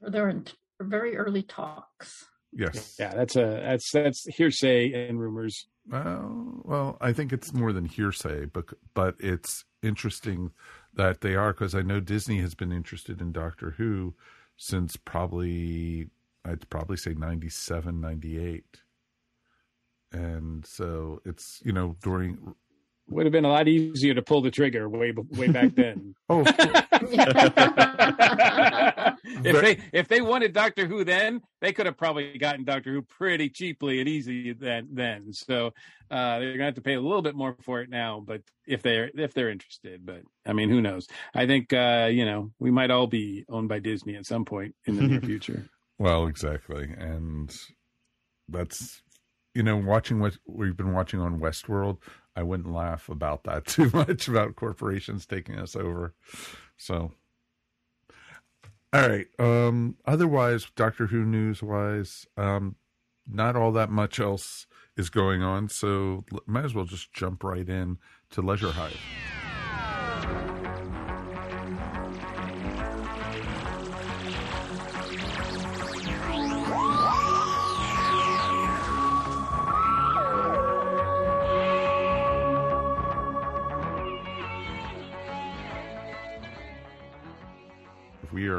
They're 0.00 0.28
in 0.28 0.44
t- 0.44 0.54
very 0.80 1.16
early 1.16 1.42
talks. 1.42 2.26
Yes. 2.52 2.96
yeah, 2.98 3.14
that's 3.14 3.36
a 3.36 3.62
that's 3.64 3.90
that's 3.92 4.24
hearsay 4.26 5.08
and 5.08 5.18
rumors. 5.18 5.66
Well, 5.88 6.60
well, 6.64 6.98
I 7.00 7.12
think 7.12 7.32
it's 7.32 7.52
more 7.52 7.72
than 7.72 7.86
hearsay, 7.86 8.44
but 8.46 8.66
but 8.94 9.14
it's 9.18 9.64
interesting 9.82 10.50
that 10.94 11.22
they 11.22 11.34
are 11.34 11.52
because 11.52 11.74
I 11.74 11.82
know 11.82 11.98
Disney 12.00 12.40
has 12.40 12.54
been 12.54 12.70
interested 12.72 13.20
in 13.20 13.32
Doctor 13.32 13.70
Who 13.78 14.14
since 14.56 14.96
probably 14.96 16.08
I'd 16.44 16.68
probably 16.68 16.96
say 16.96 17.14
97, 17.14 18.00
98. 18.00 18.64
and 20.12 20.66
so 20.66 21.20
it's 21.24 21.62
you 21.64 21.72
know 21.72 21.96
during 22.02 22.54
Would 23.12 23.26
have 23.26 23.32
been 23.32 23.44
a 23.44 23.48
lot 23.48 23.68
easier 23.68 24.14
to 24.14 24.22
pull 24.22 24.40
the 24.42 24.50
trigger 24.50 24.88
way 24.88 25.12
way 25.30 25.48
back 25.48 25.74
then. 25.76 26.14
oh 26.28 26.42
if 29.44 29.60
they 29.60 29.78
if 29.92 30.08
they 30.08 30.20
wanted 30.20 30.52
Doctor 30.52 30.86
Who 30.86 31.04
then, 31.04 31.42
they 31.60 31.72
could 31.72 31.86
have 31.86 31.96
probably 31.96 32.36
gotten 32.38 32.64
Doctor 32.64 32.92
Who 32.92 33.02
pretty 33.02 33.48
cheaply 33.48 34.00
and 34.00 34.08
easy 34.08 34.52
then. 34.52 34.88
Then, 34.92 35.32
so 35.32 35.72
uh, 36.10 36.38
they're 36.38 36.52
gonna 36.52 36.64
have 36.66 36.74
to 36.74 36.82
pay 36.82 36.94
a 36.94 37.00
little 37.00 37.22
bit 37.22 37.34
more 37.34 37.56
for 37.62 37.80
it 37.80 37.90
now. 37.90 38.22
But 38.24 38.42
if 38.66 38.82
they're 38.82 39.10
if 39.14 39.34
they're 39.34 39.50
interested, 39.50 40.04
but 40.04 40.22
I 40.46 40.52
mean, 40.52 40.68
who 40.70 40.80
knows? 40.80 41.06
I 41.34 41.46
think 41.46 41.72
uh, 41.72 42.08
you 42.10 42.24
know 42.24 42.50
we 42.58 42.70
might 42.70 42.90
all 42.90 43.06
be 43.06 43.44
owned 43.48 43.68
by 43.68 43.78
Disney 43.78 44.16
at 44.16 44.26
some 44.26 44.44
point 44.44 44.74
in 44.86 44.96
the 44.96 45.02
near 45.02 45.20
future. 45.22 45.68
Well, 46.02 46.26
exactly. 46.26 46.92
And 46.98 47.54
that's, 48.48 49.02
you 49.54 49.62
know, 49.62 49.76
watching 49.76 50.18
what 50.18 50.36
we've 50.46 50.76
been 50.76 50.92
watching 50.92 51.20
on 51.20 51.38
Westworld, 51.38 51.98
I 52.34 52.42
wouldn't 52.42 52.72
laugh 52.72 53.08
about 53.08 53.44
that 53.44 53.66
too 53.66 53.90
much 53.92 54.28
about 54.28 54.56
corporations 54.56 55.26
taking 55.26 55.58
us 55.58 55.76
over. 55.76 56.14
So, 56.76 57.12
all 58.92 59.08
right. 59.08 59.26
Um, 59.38 59.96
otherwise, 60.06 60.66
Doctor 60.76 61.06
Who 61.06 61.24
news 61.24 61.62
wise, 61.62 62.26
um, 62.36 62.76
not 63.26 63.56
all 63.56 63.72
that 63.72 63.90
much 63.90 64.18
else 64.18 64.66
is 64.96 65.10
going 65.10 65.42
on. 65.42 65.68
So, 65.68 66.24
might 66.46 66.64
as 66.64 66.74
well 66.74 66.84
just 66.84 67.12
jump 67.12 67.44
right 67.44 67.68
in 67.68 67.98
to 68.30 68.42
Leisure 68.42 68.72
Hive. 68.72 69.00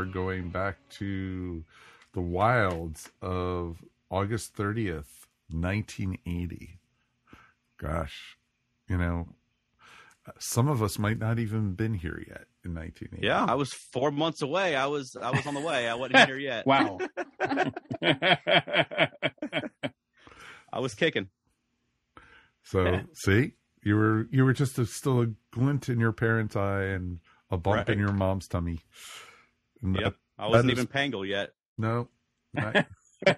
Are 0.04 0.06
going 0.06 0.50
back 0.50 0.78
to 0.90 1.64
the 2.14 2.20
wilds 2.20 3.10
of 3.22 3.82
August 4.10 4.54
30th, 4.56 5.28
1980. 5.50 6.80
Gosh, 7.78 8.38
you 8.90 8.98
know, 8.98 9.30
some 10.40 10.68
of 10.68 10.84
us 10.84 11.00
might 11.00 11.20
not 11.20 11.40
even 11.40 11.74
been 11.74 11.94
here 11.94 12.22
yet 12.28 12.48
in 12.66 12.76
1980. 12.76 13.26
Yeah, 13.26 13.46
I 13.46 13.56
was 13.56 13.72
four 13.74 14.12
months 14.12 14.42
away. 14.42 14.76
I 14.76 14.88
was 14.88 15.16
I 15.16 15.32
was 15.32 15.48
on 15.48 15.54
the 15.54 15.62
way. 15.62 15.88
I 15.88 15.96
wasn't 15.96 16.26
here 16.26 16.38
yet. 16.38 16.68
Wow. 16.68 17.00
I 17.42 19.10
was 20.80 20.96
kicking. 20.96 21.30
So 22.64 23.04
see, 23.14 23.54
you 23.84 23.96
were 23.96 24.28
you 24.32 24.44
were 24.44 24.54
just 24.54 24.78
a, 24.80 24.86
still 24.86 25.22
a 25.22 25.28
glint 25.52 25.88
in 25.88 25.98
your 26.00 26.12
parents' 26.12 26.58
eye 26.58 26.84
and 26.84 27.20
a 27.50 27.58
bump 27.58 27.90
in 27.90 28.00
your 28.00 28.12
mom's 28.12 28.50
tummy. 28.50 28.80
Yep. 29.84 30.16
I 30.38 30.48
wasn't 30.48 30.72
is- 30.72 30.80
even 30.80 30.88
Pangle 30.88 31.28
yet. 31.28 31.54
No. 31.78 32.08
not- 32.54 32.88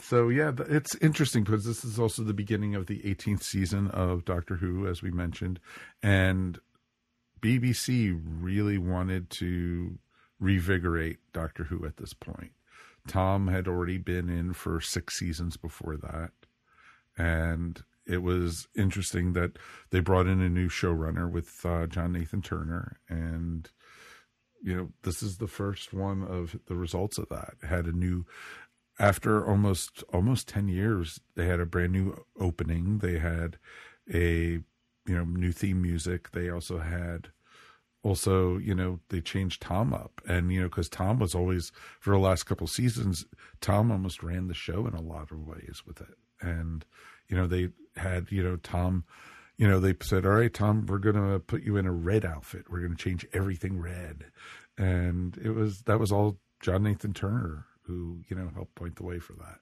so 0.00 0.28
yeah, 0.28 0.52
it's 0.68 0.94
interesting 0.96 1.44
because 1.44 1.64
this 1.64 1.84
is 1.84 1.98
also 1.98 2.22
the 2.22 2.34
beginning 2.34 2.74
of 2.74 2.86
the 2.86 3.00
18th 3.00 3.42
season 3.42 3.88
of 3.88 4.24
Doctor 4.24 4.56
Who, 4.56 4.86
as 4.86 5.02
we 5.02 5.10
mentioned, 5.10 5.58
and 6.02 6.58
BBC 7.40 8.18
really 8.24 8.78
wanted 8.78 9.30
to 9.30 9.98
revigorate 10.42 11.18
Doctor 11.32 11.64
Who 11.64 11.84
at 11.84 11.96
this 11.96 12.14
point. 12.14 12.52
Tom 13.06 13.48
had 13.48 13.66
already 13.66 13.98
been 13.98 14.28
in 14.28 14.52
for 14.52 14.80
six 14.80 15.18
seasons 15.18 15.56
before 15.56 15.96
that, 15.96 16.30
and 17.16 17.82
it 18.06 18.22
was 18.22 18.66
interesting 18.76 19.32
that 19.34 19.52
they 19.90 20.00
brought 20.00 20.26
in 20.26 20.40
a 20.40 20.48
new 20.48 20.68
showrunner 20.68 21.30
with 21.30 21.64
uh, 21.64 21.86
John 21.86 22.12
Nathan 22.12 22.42
Turner 22.42 22.98
and 23.08 23.70
you 24.62 24.76
know 24.76 24.88
this 25.02 25.22
is 25.22 25.38
the 25.38 25.48
first 25.48 25.92
one 25.92 26.22
of 26.22 26.58
the 26.66 26.74
results 26.74 27.18
of 27.18 27.28
that. 27.28 27.54
Had 27.66 27.86
a 27.86 27.92
new 27.92 28.26
after 28.98 29.46
almost 29.46 30.02
almost 30.12 30.48
10 30.48 30.68
years 30.68 31.20
they 31.36 31.46
had 31.46 31.60
a 31.60 31.66
brand 31.66 31.92
new 31.92 32.24
opening. 32.38 32.98
They 32.98 33.18
had 33.18 33.58
a 34.12 34.60
you 35.06 35.14
know 35.16 35.24
new 35.24 35.52
theme 35.52 35.82
music. 35.82 36.32
They 36.32 36.50
also 36.50 36.78
had 36.78 37.28
also 38.02 38.58
you 38.58 38.74
know 38.74 39.00
they 39.08 39.20
changed 39.20 39.62
tom 39.62 39.92
up. 39.92 40.20
And 40.26 40.52
you 40.52 40.60
know 40.62 40.68
because 40.68 40.88
tom 40.88 41.18
was 41.18 41.34
always 41.34 41.72
for 42.00 42.10
the 42.10 42.18
last 42.18 42.44
couple 42.44 42.66
seasons 42.66 43.26
tom 43.60 43.90
almost 43.90 44.22
ran 44.22 44.48
the 44.48 44.54
show 44.54 44.86
in 44.86 44.94
a 44.94 45.00
lot 45.00 45.30
of 45.30 45.46
ways 45.46 45.82
with 45.86 46.00
it. 46.00 46.16
And 46.40 46.84
you 47.28 47.36
know 47.36 47.46
they 47.46 47.70
had 47.96 48.30
you 48.30 48.42
know 48.42 48.56
tom 48.56 49.04
you 49.58 49.68
know, 49.68 49.80
they 49.80 49.94
said, 50.02 50.24
"All 50.24 50.32
right, 50.32 50.52
Tom, 50.52 50.86
we're 50.86 50.98
going 50.98 51.16
to 51.16 51.40
put 51.40 51.62
you 51.62 51.76
in 51.76 51.86
a 51.86 51.92
red 51.92 52.24
outfit. 52.24 52.66
We're 52.70 52.80
going 52.80 52.96
to 52.96 53.02
change 53.02 53.26
everything 53.32 53.78
red." 53.78 54.24
And 54.78 55.36
it 55.42 55.50
was 55.50 55.82
that 55.82 55.98
was 55.98 56.12
all 56.12 56.38
John 56.60 56.84
Nathan 56.84 57.12
Turner 57.12 57.66
who, 57.82 58.22
you 58.28 58.36
know, 58.36 58.50
helped 58.54 58.74
point 58.74 58.96
the 58.96 59.02
way 59.02 59.18
for 59.18 59.32
that. 59.34 59.58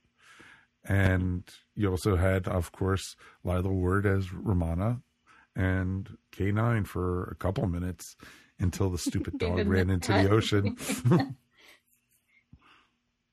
And 0.85 1.49
you 1.75 1.91
also 1.91 2.17
had, 2.17 2.47
of 2.47 2.73
course, 2.73 3.17
Lalla 3.43 3.69
Ward 3.69 4.07
as 4.07 4.33
Romana 4.33 5.01
and 5.55 6.17
K9 6.33 6.87
for 6.87 7.25
a 7.25 7.35
couple 7.35 7.67
minutes 7.67 8.17
until 8.59 8.91
the 8.91 8.99
stupid 8.99 9.39
dog 9.39 9.67
ran 9.67 9.91
into 9.91 10.13
the 10.13 10.29
ocean. 10.31 10.77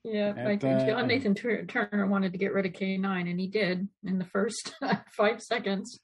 Yeah, 0.06 0.34
At, 0.36 0.48
I 0.48 0.58
think 0.58 0.82
uh, 0.82 0.86
John 0.86 1.08
Nathan 1.08 1.34
Turner 1.34 2.08
wanted 2.08 2.34
to 2.34 2.38
get 2.38 2.54
rid 2.54 2.66
of 2.66 2.74
K9, 2.74 3.30
and 3.30 3.40
he 3.40 3.48
did 3.48 3.88
in 4.04 4.18
the 4.18 4.26
first 4.26 4.76
five 5.12 5.42
seconds. 5.42 5.98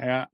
Yeah. 0.00 0.26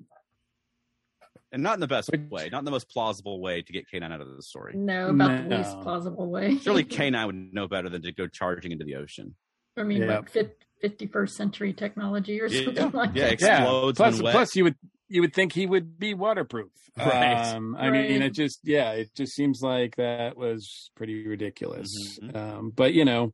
And 1.50 1.62
not 1.62 1.74
in 1.74 1.80
the 1.80 1.86
best 1.88 2.10
way, 2.30 2.50
not 2.52 2.58
in 2.58 2.64
the 2.66 2.70
most 2.70 2.90
plausible 2.90 3.40
way 3.40 3.62
to 3.62 3.72
get 3.72 3.84
K9 3.92 4.12
out 4.12 4.20
of 4.20 4.28
the 4.36 4.42
story. 4.42 4.74
No, 4.76 5.08
about 5.08 5.48
the 5.48 5.56
least 5.56 5.80
plausible 5.80 6.30
way. 6.30 6.58
Surely 6.58 6.84
K9 6.84 7.26
would 7.26 7.54
know 7.54 7.66
better 7.66 7.88
than 7.88 8.02
to 8.02 8.12
go 8.12 8.26
charging 8.26 8.70
into 8.72 8.84
the 8.84 8.96
ocean. 8.96 9.34
I 9.76 9.82
mean, 9.84 10.02
Yeah. 10.02 10.18
like 10.18 10.56
51st 10.84 11.30
century 11.30 11.72
technology 11.72 12.40
or 12.40 12.46
Yeah, 12.48 12.64
something 12.66 12.90
like 12.92 13.10
yeah, 13.14 13.24
that. 13.24 13.32
Explodes 13.32 13.98
yeah. 13.98 14.10
Plus, 14.10 14.20
plus 14.20 14.56
you 14.56 14.64
would 14.64 14.76
you 15.10 15.22
would 15.22 15.32
think 15.32 15.54
he 15.54 15.64
would 15.66 15.98
be 15.98 16.12
waterproof. 16.12 16.70
Right. 16.98 17.54
Um, 17.54 17.74
I 17.76 17.88
mean, 17.90 18.20
it 18.20 18.34
just 18.34 18.60
yeah, 18.62 18.90
it 18.92 19.08
just 19.16 19.32
seems 19.32 19.62
like 19.62 19.96
that 19.96 20.36
was 20.36 20.90
pretty 20.96 21.26
ridiculous. 21.26 22.18
Mhm. 22.22 22.36
Um, 22.36 22.72
but 22.76 22.92
you 22.92 23.06
know, 23.06 23.32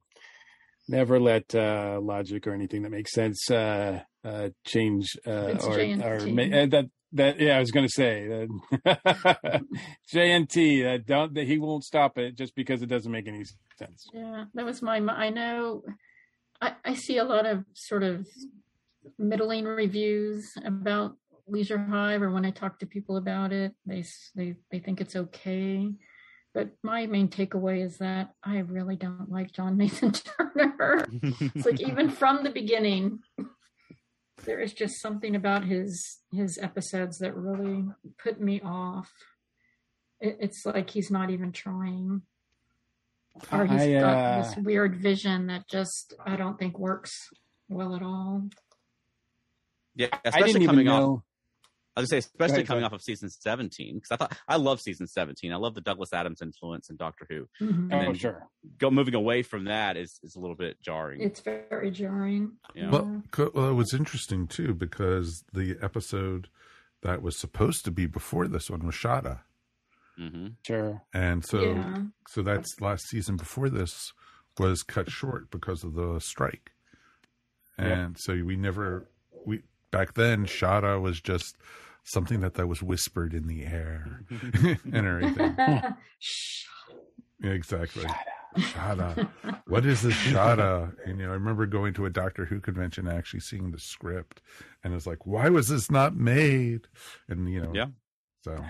never 0.89 1.19
let 1.21 1.55
uh, 1.55 1.99
logic 2.03 2.47
or 2.47 2.53
anything 2.53 2.83
that 2.83 2.91
makes 2.91 3.13
sense 3.13 3.51
uh, 3.51 4.01
uh, 4.25 4.49
change 4.65 5.17
uh, 5.27 5.53
It's 5.55 5.65
or 5.65 5.79
JNT. 5.79 6.05
or 6.05 6.27
ma- 6.29 6.57
uh, 6.59 6.67
that 6.67 6.87
that 7.13 7.41
yeah, 7.41 7.57
I 7.57 7.61
was 7.61 7.71
going 7.71 7.87
to 7.87 7.93
say 7.93 8.27
that 8.29 9.63
JNT 10.13 10.83
that 10.85 11.07
don't 11.07 11.35
that 11.35 11.47
he 11.47 11.59
won't 11.59 11.85
stop 11.85 12.19
it 12.19 12.37
just 12.37 12.55
because 12.55 12.83
it 12.83 12.87
doesn't 12.87 13.11
make 13.11 13.29
any 13.29 13.45
sense. 13.79 14.09
Yeah, 14.13 14.45
that 14.55 14.65
was 14.65 14.83
my. 14.83 14.97
I 14.99 15.31
know. 15.31 15.83
I, 16.61 16.75
I 16.85 16.95
see 16.95 17.19
a 17.19 17.25
lot 17.25 17.47
of 17.47 17.65
sort 17.75 18.03
of 18.03 18.27
middling 19.19 19.65
reviews 19.65 20.55
about 20.65 21.17
Leisure 21.47 21.79
Hive, 21.79 22.23
or 22.23 22.31
when 22.31 22.45
I 22.45 22.51
talk 22.51 22.79
to 22.81 22.87
people 22.87 23.17
about 23.17 23.53
it, 23.53 23.75
they 23.87 24.05
they 24.35 24.57
they 24.71 24.79
think 24.79 25.01
it's 25.01 25.17
okay. 25.17 25.91
But 26.55 26.71
my 26.85 27.07
main 27.07 27.29
takeaway 27.29 27.85
is 27.85 27.99
that 27.99 28.31
I 28.43 28.59
really 28.59 28.97
don't 28.97 29.31
like 29.31 29.53
John 29.53 29.77
Nathan 29.79 30.13
Turner. 30.13 31.05
it's 31.11 31.67
like 31.67 31.81
even 31.89 32.09
from 32.09 32.45
the 32.45 32.51
beginning, 32.51 33.21
there 34.45 34.61
is 34.61 34.73
just 34.73 35.01
something 35.01 35.35
about 35.35 35.65
his 35.65 36.21
his 36.33 36.59
episodes 36.59 37.19
that 37.19 37.37
really 37.37 37.85
put 38.23 38.41
me 38.41 38.61
off. 38.65 39.11
It, 40.21 40.39
it's 40.41 40.65
like 40.65 40.91
he's 40.91 41.11
not 41.11 41.31
even 41.31 41.51
trying 41.51 42.23
or 43.53 43.67
he's 43.67 43.83
I, 43.83 43.93
got 43.95 44.17
uh, 44.17 44.43
this 44.43 44.57
weird 44.57 44.97
vision 44.97 45.49
that 45.49 45.69
just 45.69 46.15
I 46.25 46.37
don't 46.37 46.59
think 46.59 46.79
works 46.79 47.29
well 47.69 47.95
at 47.95 48.03
all. 48.03 48.49
Yeah, 49.97 50.09
I 50.13 50.19
especially 50.25 50.53
didn't 50.53 50.63
even 50.63 50.75
coming 50.75 50.89
off. 50.89 51.21
Know. 51.97 52.01
I 52.01 52.01
was 52.03 52.11
gonna 52.11 52.23
say, 52.23 52.27
especially 52.29 52.55
ahead, 52.57 52.67
coming 52.67 52.83
go 52.83 52.87
off 52.87 52.93
of 52.93 53.03
season 53.03 53.31
seventeen, 53.31 53.95
because 53.97 54.11
I 54.11 54.17
thought 54.17 54.37
I 54.49 54.57
love 54.57 54.81
season 54.81 55.07
seventeen. 55.07 55.53
I 55.53 55.57
love 55.57 55.75
the 55.75 55.81
Douglas 55.81 56.13
Adams 56.13 56.43
influence 56.43 56.91
in 56.91 56.97
Doctor 56.97 57.27
Who. 57.29 57.49
Mhm. 57.65 57.87
Oh, 57.93 57.99
then- 58.01 58.15
sure. 58.15 58.47
Go 58.79 58.91
moving 58.91 59.15
away 59.15 59.43
from 59.43 59.65
that 59.65 59.97
is 59.97 60.19
is 60.23 60.37
a 60.37 60.41
little 60.41 60.57
bit 60.57 60.81
jarring. 60.83 61.21
It's 61.21 61.41
very 61.41 61.91
jarring. 61.91 62.53
you 62.75 62.87
know? 62.87 62.91
Well, 63.37 63.51
well, 63.55 63.69
it 63.71 63.75
was 63.75 63.93
interesting 63.95 64.47
too 64.47 64.75
because 64.75 65.45
the 65.53 65.77
episode 65.83 66.49
that 67.03 67.21
was 67.23 67.39
supposed 67.39 67.85
to 67.85 67.91
be 67.91 68.07
before 68.07 68.49
this 68.49 68.71
one 68.71 68.85
was 68.87 68.95
Shada, 68.95 69.41
hmm 70.17 70.49
Sure. 70.67 71.03
and 71.13 71.45
so 71.45 71.61
Yeah. 71.75 72.03
so 72.29 72.43
that's 72.43 72.81
last 72.81 73.07
season 73.09 73.37
before 73.37 73.69
this 73.69 74.13
was 74.59 74.83
cut 74.83 75.11
short 75.11 75.51
because 75.51 75.85
of 75.85 75.95
the 75.95 76.19
strike, 76.21 76.73
and 77.77 78.17
so 78.19 78.33
we 78.45 78.57
never 78.57 79.09
we 79.45 79.63
back 79.91 80.15
then 80.15 80.47
Shada 80.47 81.01
was 81.01 81.21
just 81.21 81.57
something 82.05 82.41
that 82.41 82.55
that 82.55 82.67
was 82.69 82.83
whispered 82.83 83.35
in 83.35 83.47
the 83.47 83.65
air 83.65 84.21
and 84.93 84.95
everything. 84.95 85.57
Shh. 86.19 86.65
Yeah, 87.43 87.51
exactly. 87.51 88.07
Shada. 88.57 89.29
What 89.67 89.85
is 89.87 90.03
this 90.03 90.15
Shada? 90.15 90.95
And 91.07 91.19
you 91.19 91.25
know, 91.27 91.31
I 91.33 91.35
remember 91.35 91.67
going 91.67 91.95
to 91.95 92.07
a 92.07 92.11
Doctor 92.11 92.45
Who 92.45 92.61
convention, 92.61 93.09
and 93.09 93.17
actually 93.19 93.41
seeing 93.41 93.71
the 93.73 93.79
script, 93.81 94.41
and 94.85 94.95
it's 94.95 95.07
like, 95.07 95.27
why 95.27 95.49
was 95.49 95.69
this 95.69 95.91
not 95.91 96.15
made? 96.15 96.87
And 97.29 97.51
you 97.53 97.63
know, 97.63 97.73
Yeah. 97.75 97.87
So 98.43 98.63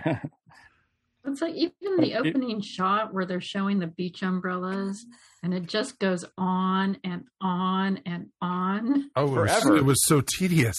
It's 1.27 1.41
like 1.43 1.55
even 1.55 1.73
But 1.97 2.01
the 2.03 2.13
it- 2.13 2.27
opening 2.27 2.61
shot 2.61 3.13
where 3.13 3.27
they're 3.27 3.41
showing 3.41 3.79
the 3.81 3.87
beach 3.89 4.23
umbrellas 4.23 5.05
and 5.43 5.53
it 5.53 5.67
just 5.67 5.99
goes 5.99 6.25
on 6.39 6.99
and 7.03 7.25
on 7.41 7.99
and 8.07 8.29
on. 8.41 9.11
oh, 9.17 9.25
it 9.27 9.31
was, 9.41 9.51
Forever. 9.63 9.77
it 9.77 9.85
was 9.85 9.99
so 10.07 10.21
tedious. 10.39 10.79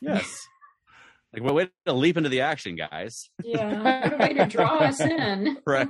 Yes. 0.00 0.46
Like, 1.32 1.42
well, 1.42 1.54
way 1.54 1.70
to 1.86 1.92
leap 1.92 2.16
into 2.16 2.28
the 2.28 2.40
action, 2.42 2.76
guys. 2.76 3.28
Yeah. 3.42 3.82
What 4.02 4.12
a 4.14 4.16
way 4.16 4.34
to 4.34 4.46
draw 4.46 4.78
us 4.78 5.00
in. 5.00 5.58
Right. 5.66 5.88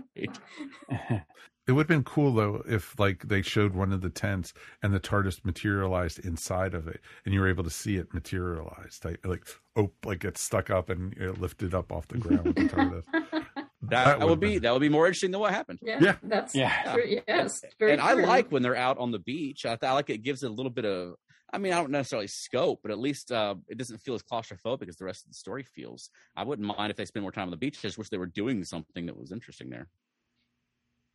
It 1.67 1.73
would 1.73 1.83
have 1.83 1.89
been 1.89 2.03
cool 2.05 2.33
though 2.33 2.63
if 2.67 2.99
like 2.99 3.29
they 3.29 3.43
showed 3.43 3.75
one 3.75 3.93
of 3.93 4.01
the 4.01 4.09
tents 4.09 4.55
and 4.83 4.95
the 4.95 4.99
TARDIS 4.99 5.45
materialized 5.45 6.19
inside 6.25 6.73
of 6.73 6.89
it, 6.89 6.99
and 7.27 7.35
you 7.35 7.41
were 7.41 7.49
able 7.51 7.63
to 7.65 7.69
see 7.69 7.97
it 7.97 8.15
materialized, 8.15 9.05
like 9.05 9.19
like 9.27 9.47
oh, 9.77 9.91
like 10.03 10.21
get 10.21 10.39
stuck 10.39 10.71
up 10.71 10.89
and 10.89 11.13
you 11.21 11.27
know, 11.27 11.33
lifted 11.33 11.75
up 11.75 11.93
off 11.93 12.09
the 12.09 12.17
ground 12.17 12.45
with 12.47 12.55
the 12.57 12.63
TARDIS. 12.75 13.05
That, 13.83 14.17
would've 14.19 14.31
would 14.31 14.41
be 14.41 14.55
been- 14.55 14.63
that 14.63 14.73
would 14.73 14.81
be 14.81 14.89
more 14.89 15.07
interesting 15.07 15.31
than 15.31 15.41
what 15.41 15.53
happened. 15.53 15.79
Yeah. 15.83 15.99
Yeah. 16.01 16.15
That's 16.23 16.55
Yeah. 16.55 16.95
true. 16.95 17.21
Yes. 17.29 17.61
Very 17.79 17.93
and 17.93 18.01
I 18.01 18.15
like 18.15 18.51
when 18.51 18.63
they're 18.63 18.75
out 18.75 18.97
on 18.99 19.13
the 19.13 19.19
beach. 19.21 19.65
I, 19.67 19.79
I 19.83 19.93
like 19.93 20.09
it 20.11 20.23
gives 20.23 20.43
it 20.43 20.51
a 20.51 20.53
little 20.53 20.73
bit 20.73 20.85
of. 20.87 21.15
I 21.53 21.59
mean, 21.59 21.73
I 21.73 21.77
don't 21.77 21.91
necessarily 21.91 22.29
scope, 22.29 22.81
but 22.83 22.91
at 22.91 22.99
least 22.99 23.33
uh, 23.33 23.55
it 23.69 23.79
doesn't 23.79 23.99
feel 23.99 24.15
as 24.15 24.23
claustrophobic 24.23 24.89
as 24.89 24.97
the 24.97 25.05
rest 25.05 25.25
of 25.25 25.31
the 25.31 25.35
story 25.35 25.63
feels. 25.63 26.11
I 26.37 26.45
wouldn't 26.45 26.77
mind 26.77 26.91
if 26.91 26.97
they 26.97 27.07
spend 27.07 27.23
more 27.23 27.33
time 27.33 27.45
on 27.45 27.51
the 27.51 27.57
beach. 27.57 27.79
I 27.79 27.89
just 27.89 27.97
wish 27.97 28.11
they 28.11 28.19
were 28.19 28.27
doing 28.27 28.65
something 28.65 29.07
that 29.07 29.17
was 29.17 29.33
interesting 29.33 29.71
there. 29.71 29.89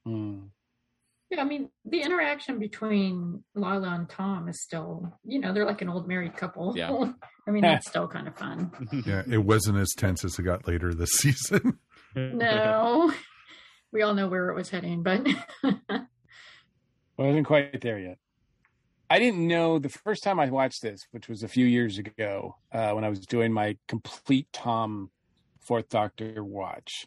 Hmm. 0.05 0.45
Yeah, 1.29 1.41
I 1.41 1.45
mean, 1.45 1.69
the 1.85 2.01
interaction 2.01 2.59
between 2.59 3.43
Lalla 3.55 3.89
and 3.89 4.09
Tom 4.09 4.47
is 4.49 4.61
still, 4.61 5.17
you 5.23 5.39
know, 5.39 5.53
they're 5.53 5.65
like 5.65 5.81
an 5.81 5.89
old 5.89 6.07
married 6.07 6.35
couple. 6.35 6.73
Yeah. 6.75 6.91
I 7.47 7.51
mean, 7.51 7.61
that's 7.61 7.89
still 7.89 8.07
kind 8.07 8.27
of 8.27 8.37
fun. 8.37 8.71
yeah, 9.05 9.23
it 9.29 9.39
wasn't 9.43 9.77
as 9.77 9.93
tense 9.97 10.23
as 10.25 10.37
it 10.37 10.43
got 10.43 10.67
later 10.67 10.93
this 10.93 11.11
season. 11.13 11.79
No, 12.15 13.11
we 13.91 14.01
all 14.01 14.13
know 14.13 14.27
where 14.27 14.49
it 14.49 14.55
was 14.55 14.69
heading, 14.69 15.01
but 15.03 15.27
Wasn't 17.17 17.45
quite 17.45 17.81
there 17.81 17.99
yet. 17.99 18.17
I 19.09 19.19
didn't 19.19 19.47
know 19.47 19.79
the 19.79 19.89
first 19.89 20.23
time 20.23 20.39
I 20.39 20.49
watched 20.49 20.81
this, 20.81 21.01
which 21.11 21.27
was 21.27 21.43
a 21.43 21.47
few 21.47 21.65
years 21.65 21.97
ago, 21.97 22.55
uh, 22.71 22.91
when 22.91 23.03
I 23.03 23.09
was 23.09 23.19
doing 23.19 23.53
my 23.53 23.77
complete 23.87 24.47
Tom 24.51 25.11
Fourth 25.59 25.89
Doctor 25.89 26.43
watch. 26.43 27.05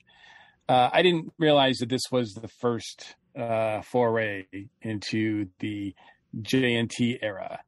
Uh, 0.68 0.90
I 0.92 1.02
didn't 1.02 1.32
realize 1.38 1.78
that 1.78 1.88
this 1.88 2.02
was 2.10 2.34
the 2.34 2.48
first 2.48 3.16
uh, 3.36 3.82
foray 3.82 4.44
into 4.82 5.48
the 5.60 5.94
JNT 6.36 7.18
era. 7.22 7.60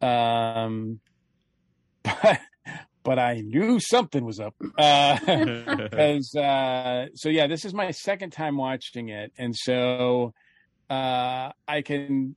Um, 0.00 1.00
but 2.02 2.40
but 3.02 3.18
I 3.18 3.40
knew 3.40 3.80
something 3.80 4.24
was 4.24 4.38
up 4.38 4.54
because 4.60 6.34
uh, 6.34 7.06
so 7.14 7.28
yeah, 7.28 7.46
this 7.46 7.64
is 7.64 7.72
my 7.74 7.90
second 7.90 8.30
time 8.30 8.56
watching 8.56 9.08
it, 9.08 9.32
and 9.38 9.54
so 9.56 10.34
uh, 10.90 11.52
I 11.66 11.82
can 11.82 12.36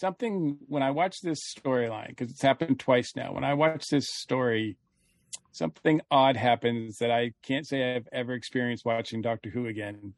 something 0.00 0.58
when 0.66 0.82
I 0.82 0.90
watch 0.90 1.20
this 1.22 1.40
storyline 1.54 2.08
because 2.08 2.30
it's 2.30 2.42
happened 2.42 2.80
twice 2.80 3.12
now. 3.14 3.32
When 3.32 3.44
I 3.44 3.54
watch 3.54 3.86
this 3.88 4.08
story, 4.10 4.76
something 5.52 6.00
odd 6.10 6.36
happens 6.36 6.96
that 6.98 7.10
I 7.10 7.32
can't 7.42 7.66
say 7.66 7.94
I've 7.94 8.08
ever 8.12 8.32
experienced 8.32 8.84
watching 8.84 9.20
Doctor 9.22 9.50
Who 9.50 9.66
again. 9.66 10.14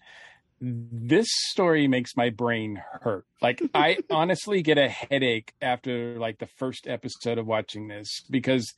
This 0.60 1.26
story 1.50 1.88
makes 1.88 2.16
my 2.16 2.30
brain 2.30 2.80
hurt. 3.00 3.26
Like 3.40 3.60
I 3.74 3.98
honestly 4.10 4.62
get 4.62 4.78
a 4.78 4.88
headache 4.88 5.52
after 5.60 6.18
like 6.18 6.38
the 6.38 6.46
first 6.46 6.86
episode 6.86 7.38
of 7.38 7.46
watching 7.46 7.88
this 7.88 8.22
because 8.30 8.72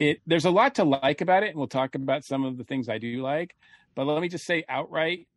it 0.00 0.20
there's 0.26 0.44
a 0.44 0.50
lot 0.50 0.74
to 0.74 0.84
like 0.84 1.20
about 1.20 1.44
it 1.44 1.50
and 1.50 1.58
we'll 1.58 1.68
talk 1.68 1.94
about 1.94 2.24
some 2.24 2.44
of 2.44 2.58
the 2.58 2.64
things 2.64 2.88
I 2.88 2.98
do 2.98 3.22
like. 3.22 3.54
But 3.94 4.06
let 4.06 4.20
me 4.20 4.28
just 4.28 4.44
say 4.44 4.64
outright 4.68 5.28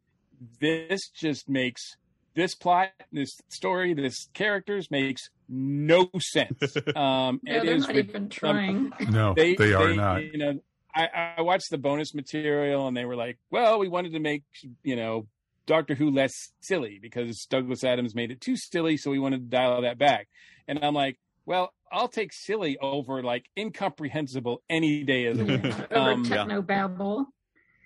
this 0.60 1.10
just 1.10 1.48
makes 1.48 1.96
this 2.36 2.56
plot, 2.56 2.90
this 3.12 3.40
story, 3.50 3.94
this 3.94 4.28
characters 4.34 4.90
makes 4.90 5.30
no 5.50 6.10
sense. 6.20 6.76
Um, 6.96 7.40
No, 7.44 7.56
it 7.56 7.66
they're 7.66 7.76
is 7.76 7.88
not 7.88 7.96
with- 7.96 8.10
even 8.10 8.30
trying. 8.30 8.92
No, 9.10 9.34
they, 9.36 9.56
are 9.74 9.94
not. 9.94 10.24
You 10.24 10.38
know, 10.38 10.60
I, 10.96 11.34
I 11.38 11.42
watched 11.42 11.70
the 11.72 11.78
bonus 11.78 12.14
material 12.14 12.88
and 12.88 12.96
they 12.96 13.06
were 13.06 13.16
like, 13.16 13.38
"Well, 13.52 13.80
we 13.80 13.88
wanted 13.88 14.14
to 14.14 14.20
make 14.20 14.44
you 14.84 14.96
know 14.96 15.28
Doctor 15.66 15.96
Who 15.96 16.12
less 16.12 16.34
silly 16.62 17.00
because 17.02 17.46
Douglas 17.50 17.84
Adams 17.84 18.14
made 18.16 18.32
it 18.32 18.42
too 18.42 18.56
silly, 18.58 18.98
so 18.98 19.10
we 19.12 19.20
wanted 19.20 19.50
to 19.50 19.56
dial 19.58 19.82
that 19.82 19.98
back." 19.98 20.28
And 20.68 20.80
I'm 20.84 20.94
like, 20.94 21.18
"Well, 21.46 21.74
I'll 21.92 22.08
take 22.08 22.32
silly 22.34 22.78
over 22.80 23.22
like 23.24 23.46
incomprehensible 23.58 24.62
any 24.70 25.04
day 25.04 25.26
of 25.26 25.38
the 25.38 25.46
week." 25.46 25.66
Over 25.92 26.12
Um, 26.12 26.24
techno 26.26 26.62
babble. 26.62 27.28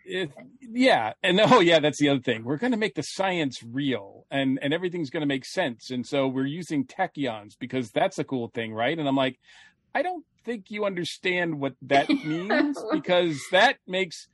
It, 0.07 0.31
yeah 0.61 1.13
and 1.21 1.39
oh 1.43 1.59
yeah 1.59 1.79
that's 1.79 1.99
the 1.99 2.09
other 2.09 2.21
thing. 2.21 2.43
We're 2.43 2.57
going 2.57 2.71
to 2.71 2.77
make 2.77 2.95
the 2.95 3.03
science 3.03 3.61
real 3.63 4.25
and 4.31 4.59
and 4.61 4.73
everything's 4.73 5.09
going 5.09 5.21
to 5.21 5.27
make 5.27 5.45
sense 5.45 5.89
and 5.89 6.05
so 6.05 6.27
we're 6.27 6.45
using 6.45 6.85
tachyons 6.85 7.51
because 7.59 7.91
that's 7.91 8.17
a 8.17 8.23
cool 8.23 8.49
thing 8.53 8.73
right? 8.73 8.97
And 8.97 9.07
i'm 9.07 9.15
like 9.15 9.39
i 9.95 10.01
don't 10.01 10.25
think 10.43 10.69
you 10.69 10.85
understand 10.85 11.59
what 11.59 11.73
that 11.81 12.09
means 12.25 12.77
because 12.91 13.39
that 13.51 13.77
makes 13.87 14.27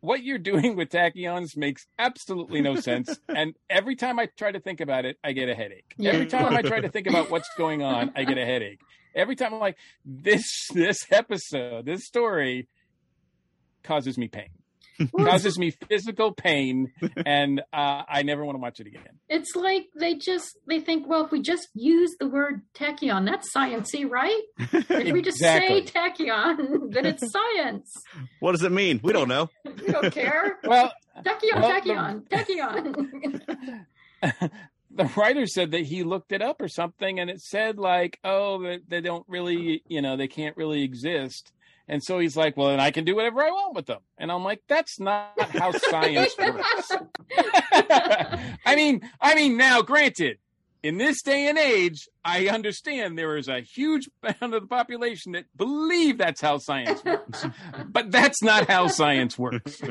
what 0.00 0.22
you're 0.22 0.38
doing 0.38 0.76
with 0.76 0.88
tachyons 0.90 1.56
makes 1.56 1.86
absolutely 1.98 2.60
no 2.60 2.76
sense 2.76 3.18
and 3.28 3.54
every 3.68 3.96
time 3.96 4.18
i 4.18 4.28
try 4.36 4.52
to 4.52 4.60
think 4.60 4.80
about 4.80 5.04
it 5.04 5.16
i 5.24 5.32
get 5.32 5.48
a 5.48 5.54
headache. 5.54 5.94
Yeah. 5.96 6.12
every 6.12 6.26
time 6.26 6.54
i 6.54 6.62
try 6.62 6.80
to 6.80 6.88
think 6.88 7.06
about 7.06 7.30
what's 7.30 7.48
going 7.56 7.82
on 7.94 8.12
i 8.14 8.24
get 8.24 8.38
a 8.38 8.44
headache. 8.44 8.80
Every 9.14 9.34
time 9.34 9.54
i'm 9.54 9.60
like 9.60 9.76
this 10.04 10.68
this 10.74 11.06
episode 11.10 11.86
this 11.86 12.04
story 12.04 12.68
causes 13.82 14.18
me 14.18 14.28
pain 14.28 14.50
causes 15.18 15.58
me 15.58 15.70
physical 15.88 16.32
pain 16.32 16.92
and 17.24 17.60
uh, 17.72 18.02
i 18.08 18.22
never 18.22 18.44
want 18.44 18.56
to 18.56 18.60
watch 18.60 18.80
it 18.80 18.86
again 18.86 19.18
It's 19.28 19.54
like 19.56 19.86
they 19.98 20.14
just 20.14 20.56
they 20.66 20.80
think, 20.80 21.06
well, 21.08 21.24
if 21.24 21.30
we 21.32 21.40
just 21.42 21.68
use 21.74 22.14
the 22.20 22.28
word 22.28 22.62
tachyon, 22.74 23.24
that's 23.26 23.52
sciency, 23.54 24.08
right? 24.08 24.40
If 24.58 25.12
we 25.12 25.22
just 25.22 25.38
say 25.38 25.78
Exactly. 25.78 26.26
tachyon, 26.26 26.92
then 26.92 27.06
it's 27.06 27.24
science. 27.36 27.92
What 28.40 28.52
does 28.52 28.62
it 28.62 28.72
mean? 28.72 29.00
We 29.02 29.12
don't 29.12 29.28
know. 29.28 29.48
We 29.64 29.92
don't 29.92 30.12
care. 30.12 30.58
well 30.64 30.92
Tachyon, 31.24 31.60
Well, 31.60 31.80
tachyon, 31.80 32.28
tachyon. 32.28 33.86
the 34.90 35.04
writer 35.16 35.46
said 35.46 35.70
that 35.72 35.82
he 35.82 36.02
looked 36.02 36.32
it 36.32 36.42
up 36.42 36.60
or 36.60 36.68
something 36.68 37.18
and 37.20 37.28
it 37.30 37.40
said 37.40 37.78
like 37.78 38.18
oh 38.24 38.78
they 38.88 39.00
don't 39.00 39.24
really 39.28 39.82
you 39.88 40.00
know 40.00 40.16
they 40.16 40.28
can't 40.28 40.56
really 40.56 40.82
exist 40.82 41.52
and 41.88 42.02
so 42.02 42.18
he's 42.18 42.36
like 42.36 42.56
well 42.56 42.68
then 42.68 42.80
i 42.80 42.90
can 42.90 43.04
do 43.04 43.14
whatever 43.14 43.42
i 43.42 43.50
want 43.50 43.74
with 43.74 43.86
them. 43.86 44.00
And 44.18 44.30
i'm 44.30 44.44
like 44.44 44.62
that's 44.68 44.98
not 45.00 45.40
how 45.52 45.72
science 45.72 46.34
works. 46.38 46.92
I 48.66 48.74
mean 48.74 49.08
i 49.20 49.34
mean 49.34 49.56
now 49.56 49.82
granted 49.82 50.38
in 50.82 50.98
this 50.98 51.22
day 51.22 51.48
and 51.48 51.58
age 51.58 52.08
i 52.24 52.48
understand 52.48 53.18
there 53.18 53.36
is 53.36 53.48
a 53.48 53.60
huge 53.60 54.08
amount 54.22 54.54
of 54.54 54.62
the 54.62 54.68
population 54.68 55.32
that 55.32 55.44
believe 55.56 56.18
that's 56.18 56.40
how 56.40 56.58
science 56.58 57.02
works 57.04 57.46
but 57.88 58.10
that's 58.10 58.42
not 58.42 58.68
how 58.68 58.86
science 58.86 59.38
works. 59.38 59.80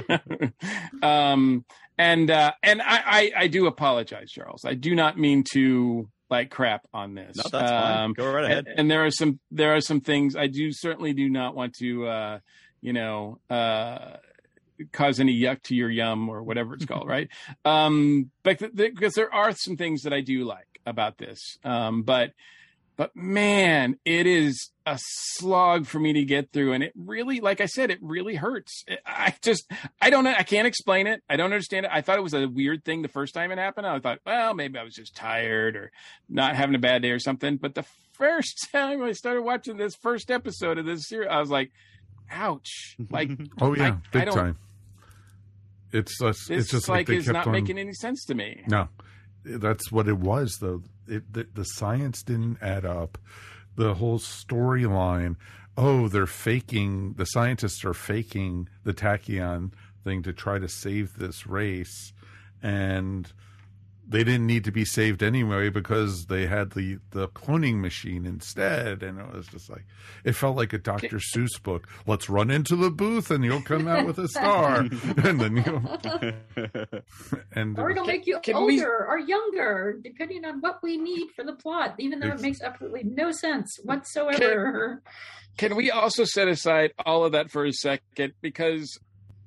Um 1.02 1.66
and 1.98 2.30
uh 2.30 2.52
and 2.64 2.82
I, 2.82 3.02
I 3.06 3.32
i 3.38 3.48
do 3.48 3.68
apologize 3.68 4.32
charles. 4.32 4.66
I 4.66 4.74
do 4.74 4.96
not 4.96 5.18
mean 5.18 5.44
to 5.54 6.10
like 6.30 6.50
crap 6.50 6.88
on 6.94 7.14
this 7.16 7.36
No, 7.38 7.44
that's 7.52 7.72
fine. 7.72 7.98
um 8.06 8.14
Go 8.14 8.32
right 8.32 8.46
ahead. 8.46 8.66
and, 8.68 8.80
and 8.80 8.92
there 8.92 9.06
are 9.06 9.12
some 9.12 9.40
there 9.52 9.76
are 9.76 9.82
some 9.82 10.02
things 10.02 10.36
i 10.36 10.48
do 10.48 10.72
certainly 10.72 11.14
do 11.14 11.30
not 11.30 11.56
want 11.56 11.74
to 11.76 12.08
uh 12.08 12.40
you 12.82 12.94
know 12.94 13.40
uh 13.50 14.18
cause 14.92 15.20
any 15.20 15.40
yuck 15.40 15.62
to 15.64 15.76
your 15.76 15.90
yum 15.90 16.28
or 16.28 16.44
whatever 16.44 16.74
it's 16.74 16.86
called 16.86 17.08
right 17.16 17.30
um 17.64 18.30
but 18.44 18.60
th- 18.60 18.76
th- 18.76 18.94
because 18.96 19.14
there 19.14 19.34
are 19.34 19.52
some 19.54 19.78
things 19.78 20.02
that 20.02 20.14
i 20.14 20.22
do 20.22 20.44
like 20.46 20.82
about 20.86 21.18
this 21.18 21.58
um 21.64 22.02
but 22.04 22.32
but 22.96 23.16
man 23.16 23.98
it 24.06 24.26
is 24.28 24.72
a 24.86 25.00
slog 25.02 25.88
for 25.88 26.00
me 26.00 26.14
to 26.14 26.24
get 26.24 26.52
through. 26.52 26.74
And 26.74 26.84
it 26.84 26.94
really 26.96 27.40
like 27.40 27.60
i 27.60 27.66
said 27.66 27.90
it 27.90 27.98
really 28.02 28.36
hurts. 28.36 28.84
I 29.06 29.34
just 29.42 29.70
i 30.02 30.10
don't 30.10 30.24
know. 30.24 30.34
I 30.38 30.44
can't 30.44 30.68
explain 30.68 31.08
it. 31.08 31.24
I 31.30 31.38
don't 31.38 31.52
understand 31.52 31.86
it. 31.86 31.92
I 31.94 32.02
thought 32.02 32.18
it 32.18 32.24
was 32.24 32.34
a 32.34 32.48
weird 32.48 32.86
thing 32.86 33.02
the 33.02 33.08
first 33.08 33.34
time 33.34 33.52
it 33.52 33.58
happened. 33.58 33.88
I 33.88 34.00
thought 34.00 34.20
well 34.26 34.54
maybe 34.54 34.78
i 34.78 34.84
was 34.84 34.94
just 34.94 35.16
tired 35.16 35.76
or 35.76 35.92
not 36.30 36.56
having 36.56 36.76
a 36.76 36.80
bad 36.80 37.02
day 37.02 37.12
or 37.12 37.20
something. 37.20 37.58
But 37.58 37.76
the 37.76 37.86
first 38.14 38.68
time 38.74 39.02
i 39.04 39.12
started 39.14 39.42
watching 39.42 39.78
this 39.78 39.96
first 39.96 40.30
episode 40.32 40.78
of 40.78 40.86
this 40.86 41.08
series 41.08 41.28
i 41.32 41.40
was 41.40 41.50
like 41.50 41.72
ouch. 42.32 42.96
Like 43.10 43.32
Oh 43.60 43.76
yeah, 43.76 43.88
I- 43.96 44.10
big 44.12 44.28
I 44.28 44.32
time. 44.32 44.58
It's 45.92 46.18
this 46.20 46.50
it's 46.50 46.70
just 46.72 46.90
like, 46.90 47.08
like, 47.08 47.20
kept 47.20 47.34
not 47.34 47.48
on. 47.48 47.54
making 47.54 47.78
any 47.78 47.94
sense 47.94 48.26
to 48.26 48.36
me. 48.36 48.64
No, 48.68 48.90
that's 49.46 49.92
what 49.92 50.08
it 50.08 50.18
was 50.18 50.58
though. 50.60 50.82
It 51.08 51.34
the, 51.34 51.48
the 51.54 51.64
science 51.64 52.24
didn't 52.24 52.58
add 52.62 52.86
up. 52.86 53.18
The 53.76 53.96
whole 53.96 54.20
storyline. 54.20 55.36
Oh, 55.78 56.08
they're 56.08 56.26
faking. 56.26 57.14
The 57.14 57.26
scientists 57.26 57.84
are 57.84 57.94
faking 57.94 58.70
the 58.84 58.94
tachyon 58.94 59.72
thing 60.04 60.24
to 60.24 60.34
try 60.34 60.60
to 60.60 60.70
save 60.70 61.18
this 61.18 61.46
race, 61.48 62.14
and 62.62 63.32
they 64.08 64.24
didn't 64.24 64.46
need 64.48 64.64
to 64.66 64.72
be 64.72 64.86
saved 64.86 65.24
anyway 65.24 65.70
because 65.70 66.26
they 66.28 66.46
had 66.46 66.72
the 66.72 67.00
the 67.12 67.28
cloning 67.30 67.80
machine 67.80 68.26
instead. 68.26 69.04
And 69.04 69.20
it 69.20 69.34
was 69.34 69.48
just 69.48 69.70
like 69.70 69.86
it 70.24 70.34
felt 70.34 70.56
like 70.58 70.74
a 70.74 70.78
Dr. 70.78 71.18
Seuss 71.18 71.62
book. 71.62 71.88
Let's 72.06 72.30
run 72.30 72.52
into 72.52 72.76
the 72.76 72.92
booth 72.92 73.32
and 73.32 73.44
you'll 73.44 73.62
come 73.62 73.88
out 73.88 74.06
with 74.06 74.20
a 74.20 74.28
star, 74.28 74.80
and 75.24 75.40
then 75.40 75.58
you 75.58 75.82
and 77.54 77.78
uh, 77.78 77.82
or 77.82 77.92
it'll 77.92 78.06
make 78.06 78.28
you 78.28 78.40
older 78.54 78.66
we- 78.66 78.84
or 78.84 79.20
younger, 79.20 80.00
depending 80.04 80.46
on 80.46 80.62
what 80.62 80.82
we 80.84 80.98
need 80.98 81.30
for 81.36 81.44
the 81.44 81.54
plot, 81.54 81.96
even 82.00 82.20
though 82.20 82.30
it 82.30 82.42
makes 82.42 82.62
absolutely 82.62 83.04
no 83.04 83.32
sense 83.32 83.80
whatsoever. 83.84 85.02
Can 85.58 85.76
we 85.76 85.90
also 85.90 86.26
set 86.26 86.48
aside 86.48 86.92
all 87.06 87.24
of 87.24 87.32
that 87.32 87.50
for 87.50 87.66
a 87.66 87.72
second? 87.72 88.34
Because, 88.42 89.00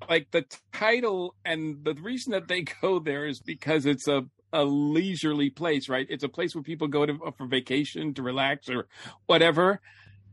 like, 0.09 0.31
the 0.31 0.45
title 0.73 1.35
and 1.45 1.85
the 1.85 1.95
reason 1.95 2.33
that 2.33 2.49
they 2.49 2.63
go 2.83 2.99
there 2.99 3.27
is 3.27 3.41
because 3.41 3.85
it's 3.85 4.09
a, 4.09 4.25
a 4.53 4.65
leisurely 4.65 5.51
place, 5.51 5.89
right? 5.89 6.07
It's 6.09 6.25
a 6.25 6.29
place 6.29 6.55
where 6.55 6.63
people 6.63 6.89
go 6.89 7.05
to 7.07 7.33
for 7.37 7.47
vacation, 7.47 8.15
to 8.15 8.23
relax, 8.23 8.69
or 8.69 8.87
whatever. 9.27 9.81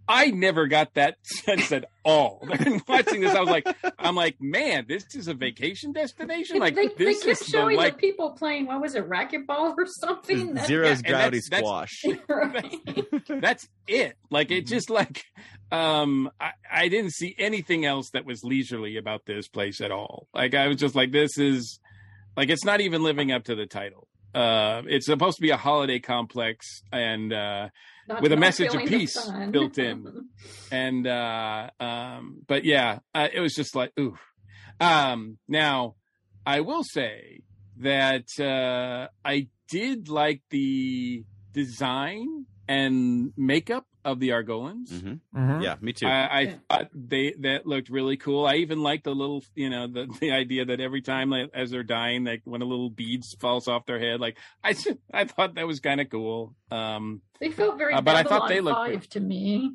I 0.07 0.27
never 0.29 0.67
got 0.67 0.93
that 0.93 1.17
sense 1.25 1.71
at 1.71 1.85
all. 2.03 2.47
Watching 2.87 3.21
this, 3.21 3.33
I 3.33 3.39
was 3.39 3.49
like, 3.49 3.67
I'm 3.97 4.15
like, 4.15 4.39
man, 4.39 4.85
this 4.87 5.03
is 5.15 5.27
a 5.27 5.33
vacation 5.33 5.93
destination. 5.93 6.59
Like, 6.59 6.75
they, 6.75 6.89
they 6.89 7.05
this 7.05 7.23
kept 7.23 7.31
is 7.31 7.39
the, 7.39 7.45
showing 7.45 7.75
like, 7.77 7.95
the 7.95 7.99
people 8.07 8.29
playing. 8.29 8.67
What 8.67 8.81
was 8.81 8.93
it, 8.93 9.09
racquetball 9.09 9.73
or 9.75 9.87
something? 9.87 10.53
That- 10.53 10.67
Zero's 10.67 10.99
and 10.99 11.07
gravity 11.07 11.39
that's- 11.49 11.89
that's- 11.89 11.89
squash. 11.91 12.19
Right. 12.29 13.41
that's 13.41 13.67
it 13.87 14.15
like 14.29 14.49
Mm-hmm. 14.49 14.57
it 14.57 14.67
just 14.67 14.89
like 14.91 15.25
um 15.71 16.29
I, 16.39 16.51
I 16.71 16.87
didn't 16.89 17.11
see 17.13 17.33
anything 17.39 17.85
else 17.85 18.11
that 18.11 18.25
was 18.25 18.43
leisurely 18.43 18.97
about 18.97 19.25
this 19.25 19.47
place 19.47 19.81
at 19.81 19.91
all 19.91 20.27
like 20.33 20.53
i 20.53 20.67
was 20.67 20.77
just 20.77 20.93
like 20.95 21.11
this 21.11 21.37
is 21.37 21.79
like 22.37 22.49
it's 22.49 22.65
not 22.65 22.81
even 22.81 23.03
living 23.03 23.31
up 23.31 23.43
to 23.45 23.55
the 23.55 23.65
title. 23.65 24.07
Uh 24.33 24.81
it's 24.87 25.05
supposed 25.05 25.37
to 25.37 25.41
be 25.41 25.51
a 25.51 25.57
holiday 25.57 25.99
complex 25.99 26.81
and 26.91 27.31
uh 27.31 27.69
Not- 28.07 28.21
With 28.21 28.31
a 28.33 28.37
message 28.37 28.73
of 28.75 28.81
peace 28.85 29.17
built 29.51 29.77
in. 29.77 30.27
and 30.71 31.07
uh 31.07 31.69
um 31.79 32.41
but 32.47 32.65
yeah 32.65 32.99
uh, 33.13 33.27
it 33.33 33.39
was 33.39 33.53
just 33.53 33.75
like 33.75 33.91
ooh 33.99 34.15
um 34.79 35.37
now 35.47 35.95
i 36.45 36.59
will 36.59 36.83
say 36.83 37.39
that 37.77 38.25
uh 38.39 39.07
i 39.23 39.47
did 39.69 40.09
like 40.09 40.41
the 40.49 41.23
design 41.53 42.45
and 42.67 43.31
makeup 43.37 43.85
of 44.05 44.19
the 44.19 44.29
Argolins. 44.29 44.89
Mm-hmm. 44.89 45.61
Yeah, 45.61 45.75
me 45.81 45.91
too. 45.91 46.07
I, 46.07 46.39
I 46.39 46.59
thought 46.69 46.89
they 46.93 47.33
that 47.41 47.65
looked 47.65 47.89
really 47.89 48.15
cool. 48.15 48.45
I 48.45 48.55
even 48.57 48.81
liked 48.81 49.03
the 49.03 49.13
little, 49.13 49.43
you 49.55 49.69
know, 49.69 49.87
the 49.87 50.07
the 50.21 50.31
idea 50.31 50.65
that 50.65 50.79
every 50.79 51.01
time 51.01 51.29
like, 51.31 51.49
as 51.53 51.71
they're 51.71 51.83
dying, 51.83 52.23
like 52.23 52.41
when 52.45 52.61
a 52.61 52.65
little 52.65 52.89
beads 52.89 53.35
falls 53.41 53.67
off 53.67 53.85
their 53.85 53.99
head, 53.99 54.19
like 54.21 54.37
I 54.63 54.73
just, 54.73 54.87
I 55.13 55.25
thought 55.25 55.55
that 55.55 55.67
was 55.67 55.79
kind 55.81 55.99
of 55.99 56.09
cool. 56.09 56.55
Um, 56.71 57.21
They 57.39 57.49
felt 57.51 57.77
very 57.77 57.93
Uh, 57.93 58.01
but 58.01 58.15
I 58.15 58.23
thought 58.23 58.47
they 58.47 58.61
looked 58.61 58.77
Five 58.77 59.09
to 59.09 59.19
me 59.19 59.71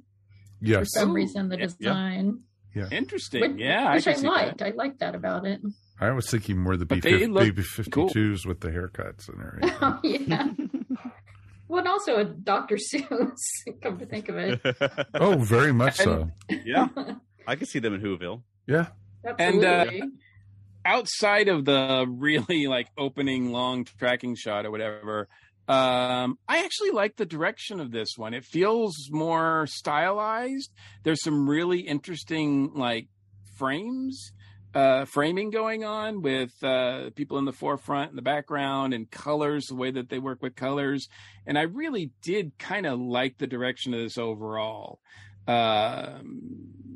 Yes, 0.63 0.79
for 0.95 1.01
some 1.01 1.11
Ooh, 1.11 1.15
reason. 1.15 1.49
The 1.49 1.57
yeah, 1.57 1.63
yeah. 1.63 1.67
design, 1.79 2.41
Yeah. 2.75 2.89
interesting. 2.91 3.41
Which- 3.41 3.61
yeah, 3.61 3.95
which 3.95 4.07
I, 4.07 4.13
I, 4.13 4.15
liked. 4.17 4.59
that. 4.59 4.67
I 4.69 4.71
liked 4.77 5.01
that 5.01 5.15
about 5.15 5.47
it. 5.47 5.61
I 6.01 6.13
was 6.13 6.31
thinking 6.31 6.57
more 6.59 6.77
the 6.79 6.87
B 6.87 6.95
But 6.97 7.03
they 7.03 7.63
fifty 7.63 8.07
twos 8.13 8.47
with 8.47 8.61
the 8.61 8.69
haircuts 8.71 9.29
and 9.29 9.41
everything. 9.43 9.77
Oh, 9.83 10.01
yeah. 10.03 10.49
well, 11.71 11.79
and 11.79 11.89
also 11.89 12.17
a 12.17 12.25
Dr. 12.25 12.77
Seuss. 12.77 13.37
Come 13.83 13.99
to 13.99 14.07
think 14.07 14.29
of 14.29 14.37
it, 14.37 14.61
oh, 15.15 15.39
very 15.39 15.73
much 15.73 15.97
so. 15.97 16.31
yeah, 16.65 16.89
I 17.47 17.57
could 17.57 17.69
see 17.69 17.79
them 17.79 17.95
in 17.95 18.01
Whoville. 18.01 18.43
Yeah. 18.67 18.89
And, 19.39 19.65
uh, 19.65 19.69
absolutely. 19.69 20.11
outside 20.85 21.49
of 21.49 21.65
the 21.65 22.07
really 22.09 22.67
like 22.67 22.89
opening 22.99 23.53
long 23.53 23.85
tracking 23.85 24.35
shot 24.35 24.65
or 24.65 24.71
whatever 24.71 25.29
um 25.69 26.39
i 26.49 26.65
actually 26.65 26.91
like 26.91 27.17
the 27.17 27.27
direction 27.27 27.81
of 27.81 27.93
this 27.93 28.15
one 28.17 28.33
it 28.33 28.45
feels 28.47 29.09
more 29.11 29.67
stylized 29.69 30.73
there's 31.05 31.23
some 31.23 31.49
really 31.49 31.81
interesting 31.81 32.73
like 32.75 33.09
frames 33.59 34.33
uh 34.75 35.05
framing 35.05 35.51
going 35.51 35.85
on 35.85 36.23
with 36.23 36.53
uh 36.63 37.11
people 37.17 37.39
in 37.39 37.45
the 37.45 37.53
forefront 37.53 38.11
and 38.11 38.19
the 38.19 38.23
background 38.23 38.95
and 38.95 39.11
colors 39.11 39.67
the 39.67 39.75
way 39.75 39.91
that 39.91 40.09
they 40.09 40.19
work 40.19 40.43
with 40.43 40.55
colors. 40.55 41.09
And 41.47 41.59
i 41.59 41.63
really 41.63 42.13
did 42.23 42.59
kind 42.59 42.87
of 42.87 43.01
like 43.01 43.39
the 43.39 43.47
direction 43.47 43.95
of 43.95 44.01
this 44.01 44.19
overall. 44.19 45.01
Um 45.49 46.41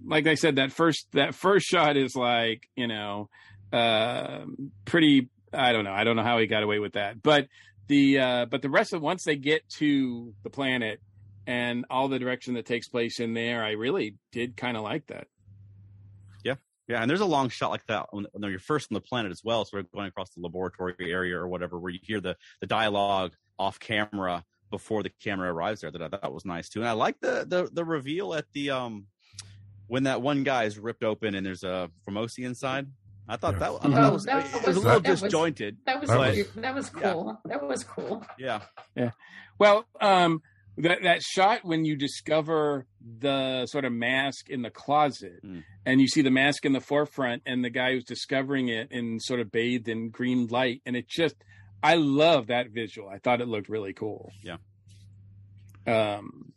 like 0.06 0.26
i 0.26 0.34
said 0.34 0.56
that 0.56 0.72
first 0.72 1.08
that 1.12 1.34
first 1.34 1.66
shot 1.66 1.96
is 1.96 2.14
like 2.14 2.68
you 2.76 2.86
know 2.86 3.28
uh, 3.72 4.44
pretty 4.84 5.28
i 5.52 5.72
don't 5.72 5.84
know 5.84 5.92
i 5.92 6.04
don't 6.04 6.14
know 6.14 6.22
how 6.22 6.38
he 6.38 6.46
got 6.46 6.62
away 6.62 6.78
with 6.78 6.92
that. 6.92 7.22
But 7.22 7.48
the 7.88 8.18
uh 8.18 8.46
but 8.46 8.62
the 8.62 8.70
rest 8.70 8.92
of 8.92 9.02
once 9.02 9.24
they 9.24 9.36
get 9.36 9.68
to 9.68 10.32
the 10.42 10.50
planet 10.50 11.00
and 11.46 11.84
all 11.90 12.08
the 12.08 12.18
direction 12.18 12.54
that 12.54 12.66
takes 12.66 12.88
place 12.88 13.20
in 13.20 13.34
there 13.34 13.62
i 13.62 13.72
really 13.72 14.16
did 14.32 14.56
kind 14.56 14.76
of 14.76 14.82
like 14.82 15.06
that 15.08 15.26
Yeah, 16.88 17.00
and 17.00 17.08
there's 17.08 17.20
a 17.20 17.24
long 17.26 17.48
shot 17.48 17.70
like 17.70 17.86
that 17.86 18.06
when, 18.10 18.26
when 18.32 18.50
you're 18.50 18.58
first 18.60 18.90
on 18.90 18.94
the 18.94 19.00
planet 19.00 19.32
as 19.32 19.42
well. 19.42 19.64
So 19.64 19.78
we're 19.78 19.84
going 19.84 20.06
across 20.06 20.30
the 20.30 20.40
laboratory 20.42 20.94
area 21.00 21.36
or 21.38 21.48
whatever, 21.48 21.78
where 21.78 21.90
you 21.92 21.98
hear 22.02 22.20
the 22.20 22.36
the 22.60 22.66
dialogue 22.66 23.32
off 23.58 23.78
camera 23.80 24.44
before 24.70 25.02
the 25.02 25.10
camera 25.22 25.52
arrives 25.52 25.80
there. 25.80 25.90
That 25.90 26.02
I 26.02 26.08
thought 26.08 26.32
was 26.34 26.44
nice 26.44 26.68
too. 26.68 26.80
And 26.80 26.88
I 26.88 26.92
like 26.92 27.20
the 27.20 27.46
the 27.48 27.70
the 27.72 27.84
reveal 27.84 28.34
at 28.34 28.44
the 28.52 28.70
um 28.70 29.06
when 29.86 30.02
that 30.04 30.20
one 30.22 30.42
guy 30.44 30.64
is 30.64 30.78
ripped 30.78 31.04
open 31.04 31.34
and 31.34 31.44
there's 31.46 31.64
a 31.64 31.90
Foamasi 32.06 32.44
inside. 32.44 32.86
I 33.26 33.36
thought 33.38 33.58
that, 33.58 33.70
I 33.70 33.78
thought 33.78 33.84
Oh, 33.86 33.88
that 33.90 34.12
was, 34.12 34.24
that 34.26 34.44
it 34.46 34.52
was 34.52 34.52
was- 34.66 34.76
a 34.76 34.80
little 34.80 35.00
that 35.00 35.10
was- 35.10 35.22
disjointed. 35.22 35.78
that 35.86 36.00
was 36.00 36.10
That 36.10 36.16
but- 36.18 36.36
was- 36.36 36.50
that 36.56 36.74
was 36.74 36.90
yeah. 36.94 37.12
cool. 37.12 37.40
That 37.46 37.66
was 37.66 37.84
cool. 37.84 38.26
yeah. 38.38 38.60
yeah 38.94 39.10
well 39.58 39.86
um 40.02 40.42
that 40.78 41.02
that 41.02 41.22
shot 41.22 41.60
when 41.64 41.84
you 41.84 41.96
discover 41.96 42.86
the 43.20 43.66
sort 43.66 43.84
of 43.84 43.92
mask 43.92 44.50
in 44.50 44.62
the 44.62 44.70
closet 44.70 45.40
Mm. 45.44 45.62
and 45.86 46.00
you 46.00 46.08
see 46.08 46.22
the 46.22 46.30
mask 46.30 46.64
in 46.64 46.72
the 46.72 46.80
forefront 46.80 47.42
and 47.46 47.64
the 47.64 47.70
guy 47.70 47.92
who's 47.92 48.04
discovering 48.04 48.68
it 48.68 48.90
and 48.90 49.22
sort 49.22 49.40
of 49.40 49.52
bathed 49.52 49.88
in 49.88 50.10
green 50.10 50.46
light 50.48 50.82
and 50.86 50.96
it 50.96 51.06
just 51.08 51.36
i 51.82 51.94
love 51.94 52.48
that 52.48 52.70
visual 52.70 53.08
i 53.08 53.18
thought 53.18 53.40
it 53.40 53.46
looked 53.48 53.68
really 53.68 53.92
cool 53.92 54.32
Yeah. 54.42 54.56
um 55.86 56.52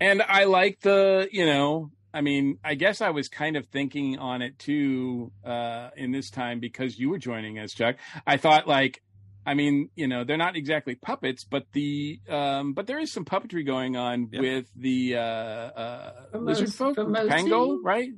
and 0.00 0.22
i 0.22 0.44
like 0.44 0.80
the 0.80 1.28
you 1.32 1.46
know 1.46 1.90
i 2.12 2.20
mean 2.20 2.58
i 2.64 2.74
guess 2.74 3.00
i 3.00 3.10
was 3.10 3.28
kind 3.28 3.56
of 3.56 3.66
thinking 3.68 4.18
on 4.18 4.42
it 4.42 4.58
too 4.58 5.30
uh 5.44 5.90
in 5.96 6.10
this 6.12 6.30
time 6.30 6.58
because 6.60 6.98
you 6.98 7.08
were 7.10 7.18
joining 7.18 7.58
us 7.58 7.72
chuck 7.72 7.96
i 8.26 8.36
thought 8.36 8.66
like 8.66 9.00
I 9.44 9.54
mean, 9.54 9.90
you 9.96 10.06
know, 10.06 10.22
they're 10.24 10.36
not 10.36 10.56
exactly 10.56 10.94
puppets, 10.94 11.44
but 11.44 11.64
the 11.72 12.20
um, 12.28 12.74
but 12.74 12.86
there 12.86 12.98
is 13.00 13.12
some 13.12 13.24
puppetry 13.24 13.66
going 13.66 13.96
on 13.96 14.28
Yep. 14.32 14.40
with 14.42 14.66
the 14.76 15.16
uh, 15.16 15.20
uh, 15.20 16.12
Famos- 16.32 16.44
lizard 16.46 16.72
folk, 16.74 16.96
Foamasi? 16.96 17.28
Pangol, 17.28 17.78
right? 17.82 18.10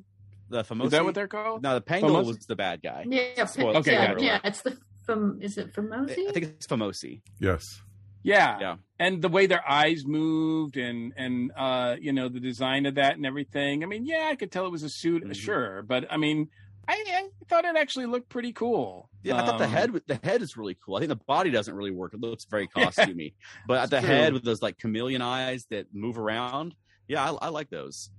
The 0.50 0.62
Foamasi. 0.64 0.84
Is 0.86 0.90
that 0.92 1.04
what 1.04 1.14
they're 1.14 1.28
called? 1.28 1.62
No, 1.62 1.74
the 1.74 1.80
Pangol 1.80 2.10
Foamasi? 2.10 2.26
was 2.26 2.38
the 2.46 2.56
bad 2.56 2.82
guy. 2.82 3.04
Yeah, 3.08 3.44
Spoil- 3.46 3.76
Okay, 3.78 3.92
yeah, 3.92 4.06
got 4.08 4.22
yeah. 4.22 4.40
It's 4.44 4.60
the 4.62 4.76
from. 5.04 5.40
Is 5.40 5.56
it 5.56 5.72
Foamasi? 5.72 6.28
I 6.28 6.32
think 6.32 6.46
it's 6.46 6.66
Foamasi. 6.66 7.22
Yes. 7.40 7.80
Yeah. 8.22 8.58
Yeah. 8.60 8.76
And 8.98 9.20
the 9.20 9.28
way 9.28 9.44
their 9.46 9.62
eyes 9.68 10.04
moved 10.06 10.76
and 10.76 11.12
and 11.16 11.52
uh, 11.56 11.96
you 12.00 12.12
know 12.12 12.28
the 12.28 12.40
design 12.40 12.86
of 12.86 12.94
that 12.96 13.16
and 13.16 13.24
everything. 13.26 13.82
I 13.82 13.86
mean, 13.86 14.04
yeah, 14.06 14.28
I 14.30 14.34
could 14.34 14.50
tell 14.52 14.64
it 14.66 14.72
was 14.72 14.82
a 14.82 14.88
suit, 14.90 15.24
Mhm. 15.24 15.34
sure, 15.34 15.82
but 15.82 16.06
I 16.10 16.16
mean, 16.16 16.48
I, 16.88 17.04
I 17.06 17.28
thought 17.48 17.64
it 17.64 17.76
actually 17.76 18.06
looked 18.06 18.28
pretty 18.28 18.52
cool. 18.52 19.08
Yeah, 19.22 19.40
I 19.42 19.46
thought 19.46 19.58
the 19.58 19.64
Um, 19.64 19.70
head 19.70 19.90
the 20.06 20.20
head 20.22 20.42
is 20.42 20.56
really 20.56 20.76
cool. 20.84 20.96
I 20.96 21.00
think 21.00 21.08
the 21.10 21.16
body 21.26 21.50
doesn't 21.50 21.74
really 21.74 21.90
work. 21.90 22.14
It 22.14 22.20
looks 22.20 22.44
very 22.44 22.68
Yeah. 22.76 22.86
costumey. 22.86 23.34
but 23.66 23.82
It's 23.82 23.90
the 23.90 24.00
true. 24.00 24.08
head 24.08 24.32
with 24.32 24.44
those 24.44 24.62
like 24.62 24.78
chameleon 24.78 25.22
eyes 25.22 25.66
that 25.70 25.86
move 25.94 26.18
around. 26.18 26.74
Yeah, 27.08 27.30
I, 27.30 27.46
I 27.46 27.48
like 27.48 27.70
those. 27.70 28.10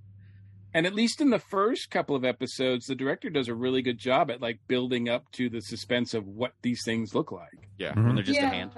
and 0.74 0.86
at 0.86 0.94
least 0.94 1.20
in 1.20 1.30
the 1.30 1.38
first 1.38 1.90
couple 1.90 2.14
of 2.16 2.24
episodes, 2.24 2.86
the 2.86 2.94
director 2.94 3.30
does 3.30 3.48
a 3.48 3.54
really 3.54 3.80
good 3.82 3.98
job 3.98 4.30
at 4.30 4.42
like 4.42 4.58
building 4.68 5.08
up 5.08 5.30
to 5.32 5.48
the 5.48 5.60
suspense 5.62 6.12
of 6.12 6.26
what 6.26 6.52
these 6.62 6.82
things 6.84 7.14
look 7.14 7.32
like. 7.32 7.68
Yeah, 7.78 7.94
Mhm. 7.94 8.06
when 8.06 8.14
they're 8.16 8.24
just 8.24 8.38
yeah. 8.38 8.46
a 8.50 8.54
hand. 8.54 8.70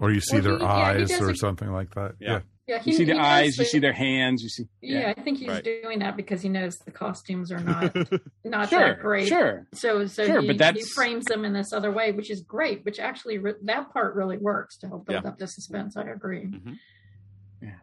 Or 0.00 0.10
you 0.10 0.20
see 0.20 0.40
Well, 0.40 0.42
their 0.42 0.58
he- 0.58 0.64
eyes 0.64 1.08
does 1.10 1.20
or 1.20 1.30
a- 1.30 1.36
something 1.36 1.70
like 1.70 1.94
that. 1.94 2.14
Yeah. 2.20 2.40
Yeah, 2.66 2.78
he, 2.78 2.92
You 2.92 2.96
see 2.96 3.04
the 3.04 3.12
does 3.12 3.20
eyes, 3.26 3.58
you 3.58 3.64
see 3.66 3.78
their 3.78 3.92
hands, 3.92 4.42
you 4.42 4.48
see. 4.48 4.64
Yeah, 4.80 5.12
I 5.14 5.20
think 5.20 5.36
he's 5.38 5.48
Right. 5.48 5.62
doing 5.62 5.98
that 5.98 6.16
because 6.16 6.40
he 6.40 6.48
knows 6.48 6.78
the 6.78 6.90
costumes 6.90 7.52
are 7.52 7.58
not 7.60 7.94
not 8.44 8.70
Sure, 8.70 8.78
that 8.94 9.00
great. 9.00 9.28
sure. 9.28 9.66
So 9.74 10.06
so 10.06 10.24
Sure, 10.24 10.40
he, 10.40 10.52
but 10.54 10.74
he 10.76 10.82
frames 10.82 11.26
them 11.26 11.44
in 11.44 11.52
this 11.52 11.74
other 11.74 11.92
way, 11.92 12.12
which 12.12 12.30
is 12.30 12.40
great. 12.40 12.82
Which 12.86 12.98
actually 12.98 13.36
re- 13.36 13.52
that 13.64 13.92
part 13.92 14.14
really 14.14 14.38
works 14.38 14.78
to 14.78 14.88
help 14.88 15.04
build 15.06 15.24
Yeah. 15.24 15.28
up 15.30 15.38
the 15.38 15.46
suspense. 15.46 15.94
I 15.96 16.04
agree. 16.04 16.46
Mm-hmm. 16.46 16.72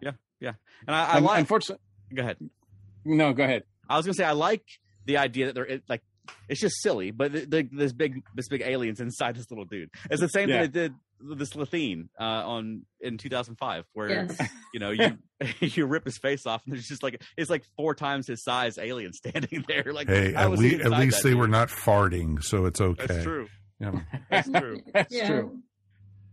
Yeah, 0.02 0.12
yeah. 0.40 0.54
And 0.88 0.96
I, 0.96 1.06
I 1.06 1.18
Un- 1.18 1.24
like. 1.26 1.40
Unfortunately, 1.42 1.84
Go 2.16 2.22
ahead. 2.24 2.38
no, 3.06 3.34
go 3.34 3.44
ahead. 3.44 3.64
I 3.88 3.98
was 3.98 4.06
gonna 4.08 4.14
say 4.16 4.24
I 4.26 4.32
like 4.34 4.64
the 5.06 5.18
idea 5.18 5.46
that 5.48 5.56
they're 5.56 5.80
like 5.88 6.02
it's 6.50 6.62
just 6.62 6.82
silly, 6.82 7.12
but 7.12 7.32
the, 7.32 7.46
the, 7.46 7.70
this 7.72 7.94
big 7.94 8.22
this 8.36 8.48
big 8.48 8.62
aliens 8.62 9.00
inside 9.00 9.36
this 9.36 9.50
little 9.50 9.66
dude. 9.66 9.90
It's 10.10 10.22
the 10.22 10.28
same 10.28 10.50
Yeah. 10.50 10.62
thing 10.62 10.72
they 10.72 10.80
did 10.80 10.94
with 11.28 11.38
this 11.40 11.50
Slitheen 11.52 12.08
uh, 12.20 12.24
on 12.24 12.84
in 13.00 13.18
2005, 13.18 13.86
where 13.94 14.10
Yes. 14.10 14.38
you 14.74 14.80
know 14.80 14.90
you 14.92 15.18
you 15.60 15.86
rip 15.86 16.06
his 16.06 16.18
face 16.18 16.46
off 16.46 16.64
and 16.66 16.74
there's 16.74 16.88
just 16.88 17.04
like 17.04 17.22
it's 17.38 17.50
like 17.50 17.64
four 17.78 17.94
times 17.96 18.28
his 18.28 18.44
size 18.44 18.78
alien 18.78 19.14
standing 19.14 19.64
there. 19.68 19.92
Like 19.94 20.08
Hey, 20.08 20.34
how 20.34 20.44
at, 20.44 20.50
was 20.52 20.60
le- 20.62 20.68
at 20.80 20.92
least 20.92 21.24
that 21.24 21.30
they 21.30 21.36
were 21.36 21.48
not 21.48 21.70
farting, 21.70 22.44
so 22.44 22.66
it's 22.66 22.82
okay. 22.82 23.06
That's 23.08 23.24
true. 23.24 23.48
Yeah. 23.80 24.00
That's 24.30 24.50
true. 24.50 24.82
That's 24.94 25.14
yeah. 25.14 25.28
true. 25.28 25.60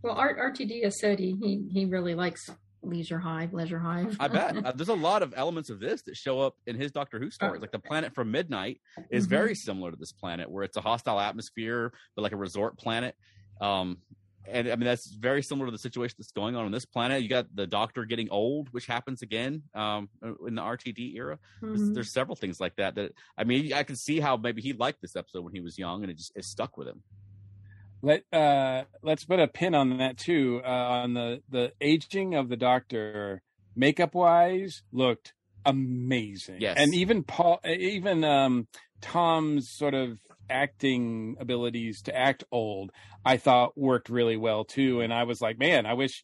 Well, 0.03 0.13
Art, 0.15 0.37
RTD 0.37 0.83
has 0.83 0.99
said 0.99 1.19
he, 1.19 1.35
he 1.41 1.67
he 1.71 1.85
really 1.85 2.15
likes 2.15 2.47
Leisure 2.81 3.19
Hive, 3.19 3.53
Leisure 3.53 3.79
Hive. 3.79 4.15
I 4.19 4.27
bet 4.27 4.55
Uh, 4.65 4.71
there's 4.71 4.89
a 4.89 4.93
lot 5.09 5.21
of 5.23 5.33
elements 5.35 5.69
of 5.69 5.79
this 5.79 6.01
that 6.03 6.15
show 6.15 6.39
up 6.39 6.55
in 6.65 6.75
his 6.75 6.91
Doctor 6.91 7.19
Who 7.19 7.29
stories. 7.29 7.61
Like 7.61 7.71
the 7.71 7.79
planet 7.79 8.13
from 8.13 8.31
Midnight 8.31 8.81
is 9.09 9.25
Mhm. 9.25 9.29
very 9.29 9.55
similar 9.55 9.91
to 9.91 9.97
this 9.97 10.11
planet, 10.11 10.49
where 10.49 10.63
it's 10.63 10.77
a 10.77 10.81
hostile 10.81 11.19
atmosphere, 11.19 11.91
but 12.15 12.21
like 12.21 12.31
a 12.31 12.37
resort 12.37 12.77
planet. 12.77 13.15
Um, 13.61 14.01
and 14.47 14.67
I 14.69 14.75
mean 14.77 14.85
that's 14.85 15.07
very 15.11 15.43
similar 15.43 15.67
to 15.67 15.71
the 15.71 15.77
situation 15.77 16.15
that's 16.17 16.31
going 16.31 16.55
on 16.55 16.65
on 16.65 16.71
this 16.71 16.85
planet. 16.85 17.21
You 17.21 17.29
got 17.29 17.53
the 17.53 17.67
Doctor 17.67 18.05
getting 18.05 18.29
old, 18.31 18.69
which 18.71 18.85
happens 18.87 19.21
again 19.21 19.63
um, 19.75 20.09
in 20.47 20.55
the 20.55 20.61
RTD 20.61 21.15
era. 21.15 21.37
There's, 21.61 21.81
Mhm. 21.81 21.93
there's 21.93 22.11
several 22.11 22.35
things 22.35 22.59
like 22.59 22.75
that. 22.77 22.95
That 22.95 23.11
I 23.37 23.43
mean, 23.43 23.73
I 23.73 23.83
can 23.83 23.95
see 23.97 24.19
how 24.19 24.37
maybe 24.37 24.61
he 24.61 24.73
liked 24.73 25.01
this 25.01 25.15
episode 25.15 25.43
when 25.43 25.53
he 25.53 25.59
was 25.59 25.77
young, 25.77 26.01
and 26.03 26.09
it 26.11 26.15
just 26.17 26.31
it 26.35 26.45
stuck 26.45 26.77
with 26.77 26.87
him. 26.87 27.03
Let 28.01 28.23
uh 28.31 28.83
let's 29.03 29.25
put 29.25 29.39
a 29.39 29.47
pin 29.47 29.75
on 29.75 29.97
that 29.97 30.17
too. 30.17 30.61
Uh, 30.63 30.69
on 30.69 31.13
the 31.13 31.41
the 31.49 31.73
aging 31.81 32.35
of 32.35 32.49
the 32.49 32.55
Doctor, 32.57 33.41
makeup 33.75 34.13
wise, 34.13 34.83
looked 34.91 35.33
amazing. 35.65 36.57
Yes. 36.59 36.77
and 36.77 36.93
even 36.93 37.23
Paul, 37.23 37.59
even 37.65 38.23
um 38.23 38.67
Tom's 39.01 39.69
sort 39.69 39.93
of 39.93 40.17
acting 40.49 41.35
abilities 41.39 42.01
to 42.03 42.15
act 42.15 42.43
old, 42.51 42.91
I 43.25 43.37
thought 43.37 43.77
worked 43.77 44.09
really 44.09 44.37
well 44.37 44.63
too. 44.63 45.01
And 45.01 45.13
I 45.13 45.23
was 45.23 45.41
like, 45.41 45.59
man, 45.59 45.85
I 45.85 45.93
wish, 45.93 46.23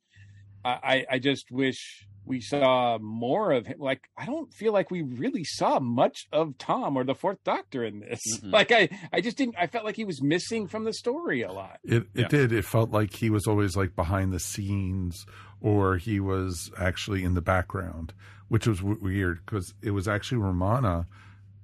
I 0.63 0.69
I, 0.83 1.05
I 1.11 1.19
just 1.19 1.51
wish 1.51 2.07
we 2.25 2.41
saw 2.41 2.97
more 2.99 3.51
of 3.51 3.67
him. 3.67 3.77
Like, 3.79 4.01
I 4.17 4.25
don't 4.25 4.51
feel 4.53 4.73
like 4.73 4.89
we 4.91 5.01
really 5.03 5.43
saw 5.43 5.79
much 5.79 6.27
of 6.31 6.57
Tom 6.57 6.97
or 6.97 7.03
the 7.03 7.15
Fourth 7.15 7.43
Doctor 7.43 7.83
in 7.83 7.99
this. 7.99 8.19
Mm-mm. 8.41 8.51
Like, 8.51 8.71
I 8.71 8.89
I 9.13 9.21
just 9.21 9.37
didn't. 9.37 9.55
I 9.57 9.67
felt 9.67 9.85
like 9.85 9.95
he 9.95 10.05
was 10.05 10.21
missing 10.21 10.67
from 10.67 10.83
the 10.85 10.93
story 10.93 11.41
a 11.43 11.51
lot. 11.51 11.79
It 11.83 12.03
it 12.13 12.21
Yeah. 12.21 12.27
did. 12.27 12.51
It 12.51 12.65
felt 12.65 12.91
like 12.91 13.13
he 13.13 13.29
was 13.29 13.47
always 13.47 13.75
like 13.75 13.95
behind 13.95 14.33
the 14.33 14.39
scenes, 14.39 15.25
or 15.61 15.97
he 15.97 16.19
was 16.19 16.71
actually 16.77 17.23
in 17.23 17.33
the 17.35 17.41
background, 17.41 18.13
which 18.47 18.67
was 18.67 18.79
w- 18.79 18.99
weird 19.01 19.45
because 19.45 19.73
it 19.81 19.91
was 19.91 20.07
actually 20.07 20.39
Romana 20.39 21.05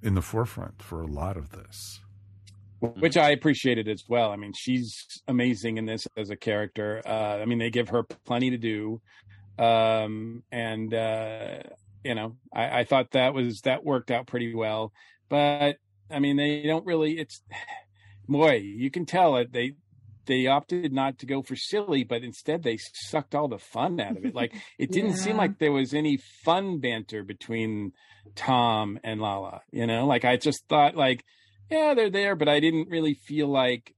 in 0.03 0.16
the 0.16 0.22
forefront 0.22 0.82
for 0.82 1.01
a 1.01 1.07
lot 1.07 1.38
of 1.38 1.51
this. 1.51 1.99
which 2.80 3.16
I 3.16 3.30
appreciated 3.30 3.88
as 3.88 4.03
well. 4.09 4.32
I 4.32 4.38
mean, 4.38 4.53
she's 4.57 5.05
amazing 5.28 5.78
in 5.78 5.86
this 5.86 6.07
as 6.18 6.32
a 6.32 6.36
character. 6.36 6.99
Uh, 7.05 7.38
I 7.38 7.45
mean, 7.45 7.59
they 7.59 7.70
give 7.70 7.89
her 7.89 8.01
plenty 8.01 8.49
to 8.49 8.57
do. 8.57 8.99
Um, 9.57 10.43
and 10.51 10.93
uh, 10.93 11.59
you 12.03 12.15
know, 12.15 12.37
I, 12.53 12.79
I 12.79 12.83
thought 12.83 13.11
that 13.11 13.33
was 13.33 13.61
that 13.61 13.83
worked 13.83 14.11
out 14.11 14.27
pretty 14.27 14.53
well. 14.53 14.93
But 15.29 15.77
I 16.09 16.19
mean, 16.19 16.37
they 16.37 16.63
don't 16.63 16.85
really. 16.85 17.19
It's 17.19 17.41
boy, 18.27 18.55
you 18.55 18.91
can 18.91 19.05
tell 19.05 19.37
it. 19.37 19.51
They 19.51 19.75
they 20.25 20.47
opted 20.47 20.93
not 20.93 21.19
to 21.19 21.25
go 21.25 21.41
for 21.41 21.55
silly, 21.55 22.03
but 22.03 22.23
instead 22.23 22.63
they 22.63 22.77
sucked 22.77 23.35
all 23.35 23.47
the 23.47 23.57
fun 23.57 23.99
out 23.99 24.17
of 24.17 24.25
it. 24.25 24.35
Like 24.35 24.53
it 24.79 24.91
didn't 24.91 25.17
seem 25.17 25.37
like 25.37 25.59
there 25.59 25.71
was 25.71 25.93
any 25.93 26.17
fun 26.43 26.79
banter 26.79 27.23
between 27.23 27.93
Tom 28.35 28.99
and 29.03 29.21
Lalla. 29.21 29.61
You 29.71 29.87
know, 29.87 30.05
like 30.05 30.25
I 30.25 30.37
just 30.37 30.67
thought, 30.67 30.95
like, 30.95 31.23
yeah, 31.69 31.93
they're 31.93 32.09
there, 32.09 32.35
but 32.35 32.49
I 32.49 32.59
didn't 32.59 32.89
really 32.89 33.13
feel 33.13 33.47
like 33.47 33.93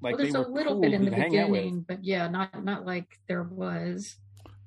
like 0.00 0.16
well, 0.16 0.22
there's 0.22 0.34
a 0.34 0.48
little 0.48 0.74
cool 0.74 0.82
bit 0.82 0.92
in 0.92 1.04
the 1.04 1.10
to 1.10 1.16
hang 1.16 1.38
out 1.38 1.50
with. 1.50 1.60
beginning, 1.60 1.84
but 1.86 2.04
yeah, 2.04 2.28
not 2.28 2.64
not 2.64 2.86
like 2.86 3.18
there 3.26 3.42
was. 3.42 4.16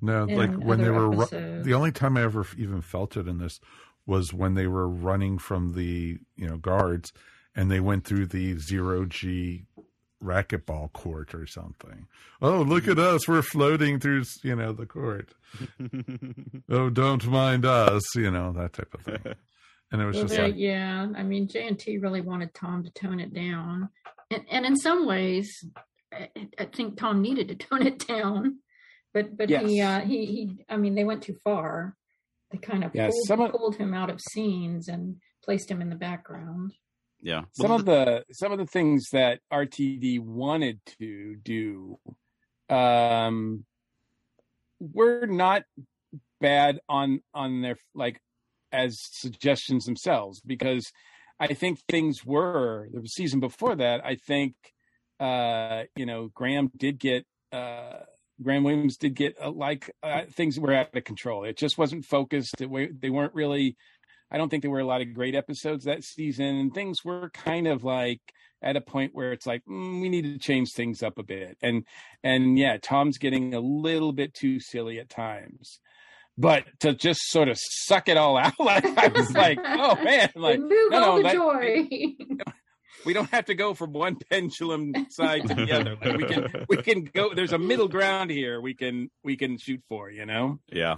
No, 0.01 0.23
in 0.23 0.35
like 0.37 0.53
when 0.55 0.81
they 0.81 0.89
were 0.89 1.13
episodes. 1.13 1.65
the 1.65 1.73
only 1.73 1.91
time 1.91 2.17
I 2.17 2.23
ever 2.23 2.45
even 2.57 2.81
felt 2.81 3.15
it 3.17 3.27
in 3.27 3.37
this 3.37 3.59
was 4.05 4.33
when 4.33 4.55
they 4.55 4.67
were 4.67 4.87
running 4.87 5.37
from 5.37 5.73
the 5.73 6.17
you 6.35 6.47
know 6.47 6.57
guards 6.57 7.13
and 7.55 7.69
they 7.69 7.79
went 7.79 8.03
through 8.05 8.25
the 8.27 8.57
zero 8.57 9.05
G 9.05 9.65
racquetball 10.23 10.91
court 10.93 11.33
or 11.33 11.45
something. 11.47 12.07
Oh, 12.41 12.61
look 12.61 12.87
at 12.87 12.99
us! 12.99 13.27
We're 13.27 13.41
floating 13.41 13.99
through 13.99 14.23
you 14.43 14.55
know 14.55 14.71
the 14.73 14.85
court. 14.85 15.33
oh, 16.69 16.89
don't 16.89 17.25
mind 17.27 17.65
us, 17.65 18.03
you 18.15 18.31
know 18.31 18.51
that 18.53 18.73
type 18.73 18.93
of 18.93 19.01
thing. 19.01 19.33
And 19.93 20.01
it 20.01 20.05
was 20.05 20.15
Well, 20.15 20.23
just 20.23 20.35
they- 20.37 20.43
like, 20.43 20.53
yeah, 20.55 21.05
I 21.17 21.21
mean, 21.23 21.49
J 21.49 21.67
and 21.67 21.77
T 21.77 21.97
really 21.97 22.21
wanted 22.21 22.53
Tom 22.53 22.81
to 22.85 22.89
tone 22.91 23.19
it 23.19 23.33
down, 23.33 23.89
and 24.29 24.45
and 24.49 24.65
in 24.65 24.77
some 24.77 25.05
ways, 25.05 25.51
I, 26.13 26.29
I 26.57 26.63
think 26.73 26.95
Tom 26.97 27.21
needed 27.21 27.49
to 27.49 27.55
tone 27.55 27.85
it 27.85 28.07
down, 28.07 28.59
but 29.13 29.35
but 29.37 29.49
he 29.49 29.81
uh, 29.81 30.01
he 30.01 30.25
he, 30.25 30.65
I 30.69 30.77
mean, 30.77 30.95
they 30.95 31.03
went 31.03 31.23
too 31.23 31.35
far. 31.43 31.95
They 32.51 32.57
kind 32.57 32.83
of 32.83 32.91
Yeah, 32.93 33.09
pulled, 33.09 33.25
some 33.27 33.41
of- 33.41 33.51
pulled 33.51 33.75
him 33.77 33.93
out 33.93 34.09
of 34.09 34.19
scenes 34.21 34.87
and 34.87 35.17
placed 35.43 35.69
him 35.71 35.81
in 35.81 35.89
the 35.89 35.95
background. 35.95 36.73
Yeah. 37.23 37.43
some 37.53 37.71
of 37.71 37.85
the 37.85 38.25
some 38.31 38.51
of 38.51 38.57
the 38.57 38.65
things 38.65 39.09
that 39.11 39.41
RTD 39.53 40.19
wanted 40.21 40.79
to 40.99 41.35
do 41.35 41.99
um 42.69 43.63
were 44.79 45.27
not 45.27 45.63
bad 46.39 46.79
on 46.89 47.21
on 47.33 47.61
their 47.61 47.77
like 47.93 48.19
as 48.71 48.97
suggestions 49.01 49.85
themselves 49.85 50.41
because 50.41 50.91
I 51.39 51.53
think 51.53 51.79
things 51.87 52.25
were 52.25 52.87
the 52.91 53.07
season 53.07 53.39
before 53.39 53.75
that 53.75 54.03
I 54.03 54.15
think 54.15 54.55
uh 55.19 55.83
you 55.95 56.05
know 56.07 56.29
Graham 56.33 56.71
did 56.75 56.97
get 56.97 57.25
uh 57.51 57.99
Graham 58.41 58.63
Williams 58.63 58.97
did 58.97 59.15
get 59.15 59.35
uh, 59.41 59.51
like 59.51 59.89
uh, 60.03 60.21
things 60.31 60.59
were 60.59 60.73
out 60.73 60.95
of 60.95 61.03
control. 61.03 61.43
It 61.43 61.57
just 61.57 61.77
wasn't 61.77 62.05
focused. 62.05 62.61
It, 62.61 63.01
they 63.01 63.09
weren't 63.09 63.33
really 63.33 63.75
I 64.31 64.37
don't 64.37 64.49
think 64.49 64.61
there 64.63 64.71
were 64.71 64.79
a 64.79 64.85
lot 64.85 65.01
of 65.01 65.13
great 65.13 65.35
episodes 65.35 65.85
that 65.85 66.03
season, 66.03 66.45
and 66.45 66.73
things 66.73 67.03
were 67.03 67.29
kind 67.31 67.67
of 67.67 67.83
like 67.83 68.21
at 68.63 68.77
a 68.77 68.81
point 68.81 69.11
where 69.13 69.33
it's 69.33 69.45
like 69.45 69.63
mm, 69.65 70.01
we 70.01 70.07
need 70.07 70.23
to 70.23 70.37
change 70.37 70.69
things 70.73 71.03
up 71.03 71.17
a 71.17 71.23
bit. 71.23 71.57
And 71.61 71.85
and 72.23 72.57
yeah, 72.57 72.77
Tom's 72.81 73.17
getting 73.17 73.53
a 73.53 73.59
little 73.59 74.13
bit 74.13 74.33
too 74.33 74.59
silly 74.59 74.99
at 74.99 75.09
times. 75.09 75.79
But 76.37 76.63
to 76.79 76.93
just 76.93 77.19
sort 77.27 77.49
of 77.49 77.57
suck 77.59 78.07
it 78.07 78.15
all 78.15 78.37
out, 78.37 78.57
like 78.57 78.85
I 78.85 79.09
was 79.09 79.31
like, 79.33 79.59
oh 79.63 79.95
man, 80.01 80.29
like 80.35 80.59
Remove 80.59 80.91
no, 80.91 81.03
all 81.03 81.17
no, 81.17 81.17
the 81.17 81.23
that- 81.23 81.33
joy. 81.33 82.45
we 83.05 83.13
don't 83.13 83.29
have 83.31 83.45
to 83.45 83.55
go 83.55 83.73
from 83.73 83.93
one 83.93 84.15
pendulum 84.29 84.93
side 85.09 85.47
to 85.47 85.53
the 85.53 85.71
other. 85.71 85.95
Like 86.01 86.17
we 86.17 86.23
can 86.25 86.65
we 86.69 86.77
can 86.77 87.03
go. 87.05 87.33
There's 87.33 87.53
a 87.53 87.57
middle 87.59 87.87
ground 87.87 88.31
here. 88.31 88.59
We 88.61 88.73
can 88.73 89.09
we 89.23 89.35
can 89.37 89.57
shoot 89.57 89.81
for. 89.89 90.09
You 90.09 90.25
know. 90.25 90.59
Yeah. 90.71 90.97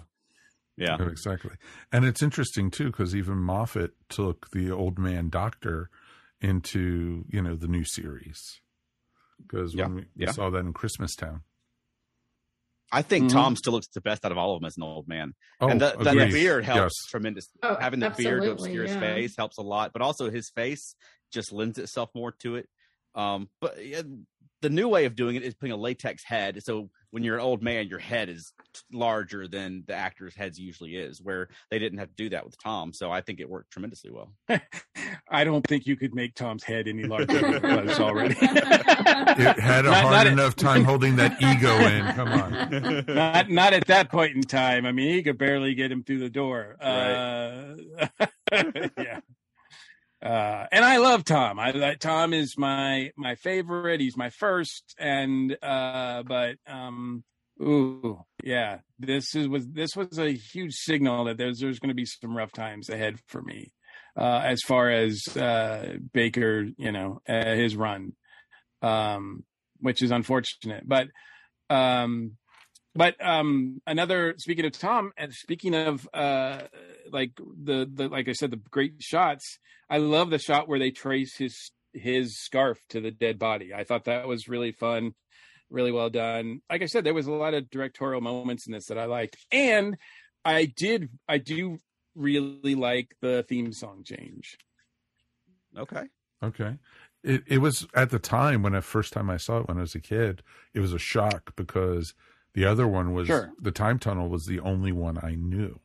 Yeah. 0.75 0.97
Exactly. 1.01 1.51
And 1.91 2.03
it's 2.03 2.23
interesting 2.23 2.71
too 2.71 2.87
because 2.87 3.15
even 3.15 3.37
Moffat 3.37 3.91
took 4.09 4.49
the 4.51 4.71
old 4.71 4.97
man 4.97 5.29
doctor 5.29 5.89
into 6.41 7.25
you 7.29 7.41
know 7.41 7.55
the 7.55 7.67
new 7.67 7.83
series 7.83 8.59
because 9.45 9.73
Yeah, 9.75 9.85
when 9.85 9.95
we, 9.95 10.01
we 10.15 10.25
yeah. 10.25 10.31
saw 10.31 10.49
that 10.49 10.57
in 10.59 10.73
Christmas 10.73 11.15
Town. 11.15 11.41
I 12.91 13.01
think 13.01 13.25
Mhm. 13.25 13.31
Tom 13.31 13.55
still 13.55 13.73
looks 13.73 13.87
the 13.87 14.01
best 14.01 14.23
out 14.23 14.31
of 14.31 14.37
all 14.37 14.53
of 14.55 14.61
them 14.61 14.67
as 14.67 14.77
an 14.77 14.83
old 14.83 15.07
man. 15.07 15.33
Oh, 15.59 15.67
and 15.67 15.81
the, 15.81 15.95
that 16.03 16.15
agreed. 16.15 16.31
beard 16.31 16.63
helps 16.65 16.79
Yes. 17.01 17.09
tremendous. 17.09 17.49
Oh, 17.63 17.75
Having 17.79 18.01
the 18.01 18.09
beard 18.11 18.43
to 18.43 18.51
absolutely, 18.51 18.77
obscure 18.77 18.83
his 18.87 18.95
face 18.95 19.35
helps 19.35 19.57
a 19.57 19.61
lot, 19.63 19.93
but 19.93 20.03
also 20.03 20.29
his 20.29 20.51
face 20.51 20.95
just 21.33 21.51
lends 21.51 21.77
itself 21.77 22.09
more 22.15 22.31
to 22.39 22.55
it. 22.55 22.69
Um, 23.15 23.49
but 23.61 23.83
yeah, 23.85 24.01
the 24.61 24.69
new 24.69 24.87
way 24.87 25.05
of 25.05 25.15
doing 25.15 25.35
it 25.35 25.43
is 25.43 25.53
putting 25.53 25.73
a 25.73 25.77
latex 25.77 26.23
head. 26.23 26.63
So 26.63 26.89
when 27.11 27.21
you're 27.23 27.35
an 27.35 27.41
old 27.43 27.61
man, 27.61 27.87
your 27.89 27.99
head 27.99 28.29
is 28.29 28.53
larger 28.91 29.47
than 29.47 29.83
the 29.87 29.93
actor's 29.93 30.33
heads 30.35 30.57
usually 30.57 30.95
is. 30.95 31.21
Where 31.21 31.49
they 31.69 31.77
didn't 31.77 31.99
have 31.99 32.07
to 32.09 32.15
do 32.15 32.29
that 32.29 32.43
with 32.45 32.55
Tom, 32.63 32.91
so 32.93 33.11
I 33.11 33.21
think 33.21 33.39
it 33.39 33.49
worked 33.49 33.71
tremendously 33.71 34.09
well. 34.09 34.33
I 35.29 35.43
don't 35.43 35.65
think 35.67 35.85
you 35.85 35.95
could 35.95 36.15
make 36.15 36.33
Tom's 36.33 36.63
head 36.63 36.87
any 36.87 37.03
larger 37.03 37.39
than 37.39 37.55
it 37.55 37.85
was 37.85 37.99
already. 37.99 38.35
It 39.35 39.59
had 39.59 39.85
a 39.85 39.89
Not- 39.89 40.01
hard 40.03 40.11
not 40.13 40.27
at- 40.27 40.33
enough 40.33 40.55
time 40.55 40.83
holding 40.83 41.15
that 41.15 41.41
ego 41.41 41.75
in. 41.79 42.05
Come 42.13 42.27
on. 42.27 43.05
not 43.15 43.49
not 43.49 43.73
at 43.73 43.87
that 43.87 44.09
point 44.11 44.35
in 44.35 44.43
time. 44.43 44.85
I 44.85 44.91
mean, 44.91 45.11
he 45.11 45.23
could 45.23 45.39
barely 45.39 45.73
get 45.73 45.91
him 45.91 46.03
through 46.03 46.19
the 46.19 46.29
door. 46.29 46.75
Uh, 46.79 47.75
yeah. 48.97 49.19
Uh, 50.23 50.67
and 50.71 50.85
I 50.85 50.97
love 50.97 51.25
Tom. 51.25 51.59
I 51.59 51.95
Tom 51.99 52.33
is 52.33 52.55
my 52.57 53.11
my 53.17 53.35
favorite. 53.35 53.99
He's 53.99 54.15
my 54.15 54.29
first, 54.29 54.95
and 54.97 55.57
uh, 55.61 56.23
but 56.23 56.55
um, 56.65 57.25
ooh, 57.61 58.23
yeah. 58.41 58.79
This 58.99 59.35
is 59.35 59.49
was 59.49 59.67
this 59.67 59.97
was 59.97 60.17
a 60.17 60.31
huge 60.31 60.73
signal 60.73 61.25
that 61.25 61.37
there's 61.37 61.59
there's 61.59 61.79
going 61.79 61.89
to 61.89 61.95
be 61.95 62.05
some 62.05 62.37
rough 62.37 62.53
times 62.53 62.89
ahead 62.89 63.17
for 63.27 63.41
me, 63.41 63.73
uh, 64.17 64.41
as 64.45 64.61
far 64.65 64.89
as 64.89 65.21
uh, 65.35 65.97
Baker, 66.13 66.67
you 66.77 66.93
know, 66.93 67.21
uh, 67.27 67.55
his 67.55 67.75
run, 67.75 68.13
um, 68.81 69.43
which 69.81 70.01
is 70.01 70.11
unfortunate. 70.11 70.87
But 70.87 71.07
um, 71.69 72.37
but 72.95 73.15
um 73.25 73.81
another 73.87 74.35
speaking 74.37 74.65
of 74.65 74.71
tom 74.71 75.11
and 75.17 75.33
speaking 75.33 75.73
of 75.73 76.07
uh 76.13 76.61
like 77.11 77.31
the 77.63 77.89
the 77.91 78.07
like 78.07 78.27
i 78.27 78.33
said 78.33 78.51
the 78.51 78.61
great 78.69 79.01
shots 79.01 79.59
i 79.89 79.97
love 79.97 80.29
the 80.29 80.37
shot 80.37 80.67
where 80.67 80.79
they 80.79 80.91
trace 80.91 81.35
his 81.37 81.71
his 81.93 82.37
scarf 82.39 82.79
to 82.89 82.99
the 83.01 83.11
dead 83.11 83.37
body 83.37 83.73
i 83.73 83.83
thought 83.83 84.05
that 84.05 84.27
was 84.27 84.47
really 84.47 84.71
fun 84.71 85.13
really 85.69 85.91
well 85.91 86.09
done 86.09 86.61
like 86.69 86.81
i 86.81 86.85
said 86.85 87.03
there 87.03 87.13
was 87.13 87.27
a 87.27 87.31
lot 87.31 87.53
of 87.53 87.69
directorial 87.69 88.21
moments 88.21 88.67
in 88.67 88.73
this 88.73 88.87
that 88.87 88.97
i 88.97 89.05
liked 89.05 89.37
and 89.51 89.97
i 90.45 90.65
did 90.65 91.09
i 91.27 91.37
do 91.37 91.77
really 92.15 92.75
like 92.75 93.15
the 93.21 93.43
theme 93.47 93.71
song 93.71 94.03
change 94.03 94.57
Okay. 95.77 96.03
Okay. 96.43 96.77
It 97.23 97.43
it 97.47 97.57
was 97.59 97.87
at 97.95 98.09
the 98.09 98.19
time 98.19 98.63
when 98.63 98.75
I 98.75 98.81
first 98.81 99.13
time 99.13 99.29
I 99.29 99.37
saw 99.37 99.59
it 99.59 99.67
when 99.67 99.77
I 99.77 99.81
was 99.81 99.95
a 99.95 99.99
kid, 99.99 100.43
it 100.73 100.79
was 100.79 100.93
a 100.93 100.99
shock 100.99 101.55
because 101.55 102.13
the 102.53 102.65
other 102.65 102.87
one 102.87 103.13
was 103.13 103.27
Sure. 103.27 103.51
the 103.59 103.71
time 103.71 103.99
tunnel 103.99 104.29
was 104.29 104.45
the 104.45 104.59
only 104.59 104.91
one 104.91 105.17
I 105.23 105.35
knew. 105.35 105.79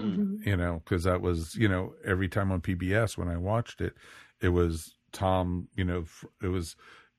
Mhm. 0.00 0.44
You 0.44 0.56
know, 0.56 0.82
because 0.84 1.04
that 1.04 1.20
was 1.20 1.54
you 1.54 1.68
know 1.68 1.94
every 2.04 2.28
time 2.28 2.50
on 2.50 2.60
PBS 2.60 3.16
when 3.16 3.28
I 3.28 3.36
watched 3.36 3.80
it, 3.80 3.94
it 4.40 4.48
was 4.48 4.96
Tom. 5.12 5.68
You 5.76 5.84
know, 5.84 6.04
it 6.42 6.48
was 6.48 6.74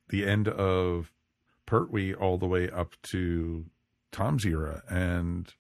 the 0.10 0.26
end 0.26 0.48
of 0.50 1.12
Pertwee 1.66 2.14
all 2.14 2.38
the 2.38 2.48
way 2.48 2.70
up 2.70 2.96
to 3.04 3.66
Tom's 4.12 4.46
era, 4.46 4.84
and 4.90 5.54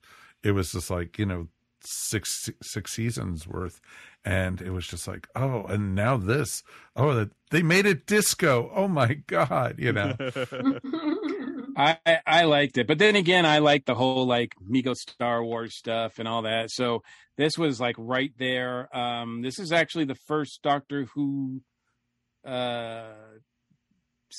it 0.43 0.51
was 0.51 0.73
just 0.73 0.89
like 0.89 1.17
you 1.17 1.25
know 1.25 1.47
six 1.87 2.49
six 2.63 2.93
seasons 2.93 3.47
worth 3.47 3.79
and 4.23 4.59
it 4.59 4.71
was 4.71 4.87
just 4.87 5.07
like 5.07 5.27
oh 5.35 5.65
and 5.65 5.93
now 5.93 6.17
this 6.17 6.63
oh 6.95 7.13
that 7.13 7.29
they 7.51 7.61
made 7.61 7.85
it 7.85 8.07
disco 8.07 8.71
oh 8.73 8.87
my 8.87 9.13
god 9.27 9.75
you 9.77 9.93
know 9.93 10.15
I 11.75 11.97
I 12.25 12.43
liked 12.45 12.77
it, 12.77 12.87
but 12.87 12.97
then 12.99 13.15
again, 13.15 13.45
I 13.45 13.59
like 13.59 13.85
the 13.85 13.95
whole 13.95 14.25
like 14.25 14.53
Mego 14.65 14.95
Star 14.95 15.43
Wars 15.43 15.75
stuff 15.77 16.19
and 16.19 16.27
all 16.27 16.43
that. 16.43 16.71
So 16.71 17.01
this 17.37 17.57
was 17.57 17.79
like 17.79 17.95
right 17.97 18.31
there. 18.37 18.95
Um, 18.95 19.41
this 19.41 19.59
is 19.59 19.71
actually 19.71 20.05
the 20.05 20.15
first 20.27 20.61
Doctor 20.63 21.05
Who 21.13 21.61
uh, 22.45 23.13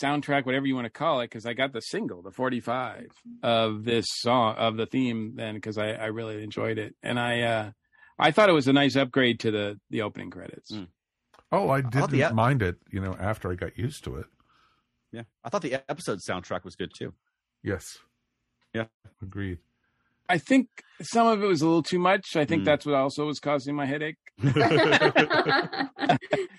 soundtrack, 0.02 0.46
whatever 0.46 0.66
you 0.66 0.74
want 0.74 0.86
to 0.86 0.90
call 0.90 1.20
it, 1.20 1.24
because 1.30 1.46
I 1.46 1.52
got 1.52 1.72
the 1.72 1.80
single, 1.80 2.22
the 2.22 2.30
forty-five 2.30 3.08
of 3.42 3.84
this 3.84 4.06
song 4.08 4.54
of 4.56 4.76
the 4.76 4.86
theme 4.86 5.34
then, 5.36 5.54
because 5.54 5.78
I 5.78 5.90
I 5.92 6.06
really 6.06 6.42
enjoyed 6.42 6.78
it, 6.78 6.94
and 7.02 7.18
I 7.18 7.40
uh, 7.42 7.70
I 8.18 8.30
thought 8.30 8.48
it 8.48 8.52
was 8.52 8.68
a 8.68 8.72
nice 8.72 8.96
upgrade 8.96 9.40
to 9.40 9.50
the 9.50 9.80
the 9.90 10.02
opening 10.02 10.30
credits. 10.30 10.72
Mm. 10.72 10.88
oh 11.52 11.68
i 11.70 11.80
didn't 11.80 12.10
the- 12.10 12.32
mind 12.34 12.60
it 12.62 12.76
you 12.90 13.00
know 13.00 13.14
after 13.20 13.50
i 13.52 13.54
got 13.54 13.78
used 13.78 14.02
to 14.04 14.16
it 14.16 14.26
Yeah. 15.12 15.22
I 15.44 15.48
thought 15.48 15.62
the 15.62 15.74
episode 15.88 16.18
soundtrack 16.28 16.64
was 16.64 16.74
good 16.76 16.90
too. 16.98 17.14
Yes 17.66 17.98
Yeah. 18.72 18.86
agreed 19.22 19.58
I 20.28 20.38
think 20.38 20.66
some 21.02 21.28
of 21.28 21.40
it 21.40 21.46
was 21.46 21.62
a 21.62 21.66
little 21.66 21.84
too 21.84 22.00
much. 22.00 22.34
I 22.34 22.44
think 22.44 22.62
Mm. 22.62 22.64
that's 22.64 22.84
what 22.84 22.96
also 22.96 23.26
was 23.26 23.38
causing 23.38 23.76
my 23.76 23.86
headache. 23.86 24.16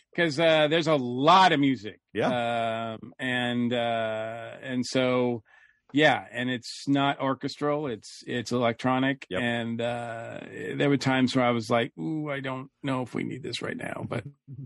because 0.10 0.40
uh, 0.40 0.70
there's 0.70 0.88
a 0.88 0.96
lot 0.96 1.52
of 1.52 1.60
music. 1.60 2.00
Yeah. 2.14 2.94
Um, 2.98 3.12
and 3.20 3.74
uh, 3.74 4.52
and 4.64 4.86
so, 4.86 5.44
yeah, 5.92 6.24
and 6.32 6.50
it's 6.50 6.86
not 6.88 7.20
orchestral; 7.20 7.88
it's 7.88 8.24
it's 8.26 8.54
electronic. 8.54 9.28
Yep. 9.30 9.42
And 9.42 9.82
uh, 9.82 10.40
there 10.78 10.88
were 10.90 10.96
times 10.96 11.36
where 11.36 11.44
I 11.46 11.52
was 11.52 11.70
like, 11.70 11.92
"Ooh, 12.00 12.30
I 12.32 12.40
don't 12.40 12.70
know 12.84 13.02
if 13.02 13.14
we 13.14 13.26
need 13.26 13.44
this 13.44 13.62
right 13.62 13.76
now." 13.78 14.06
But 14.08 14.24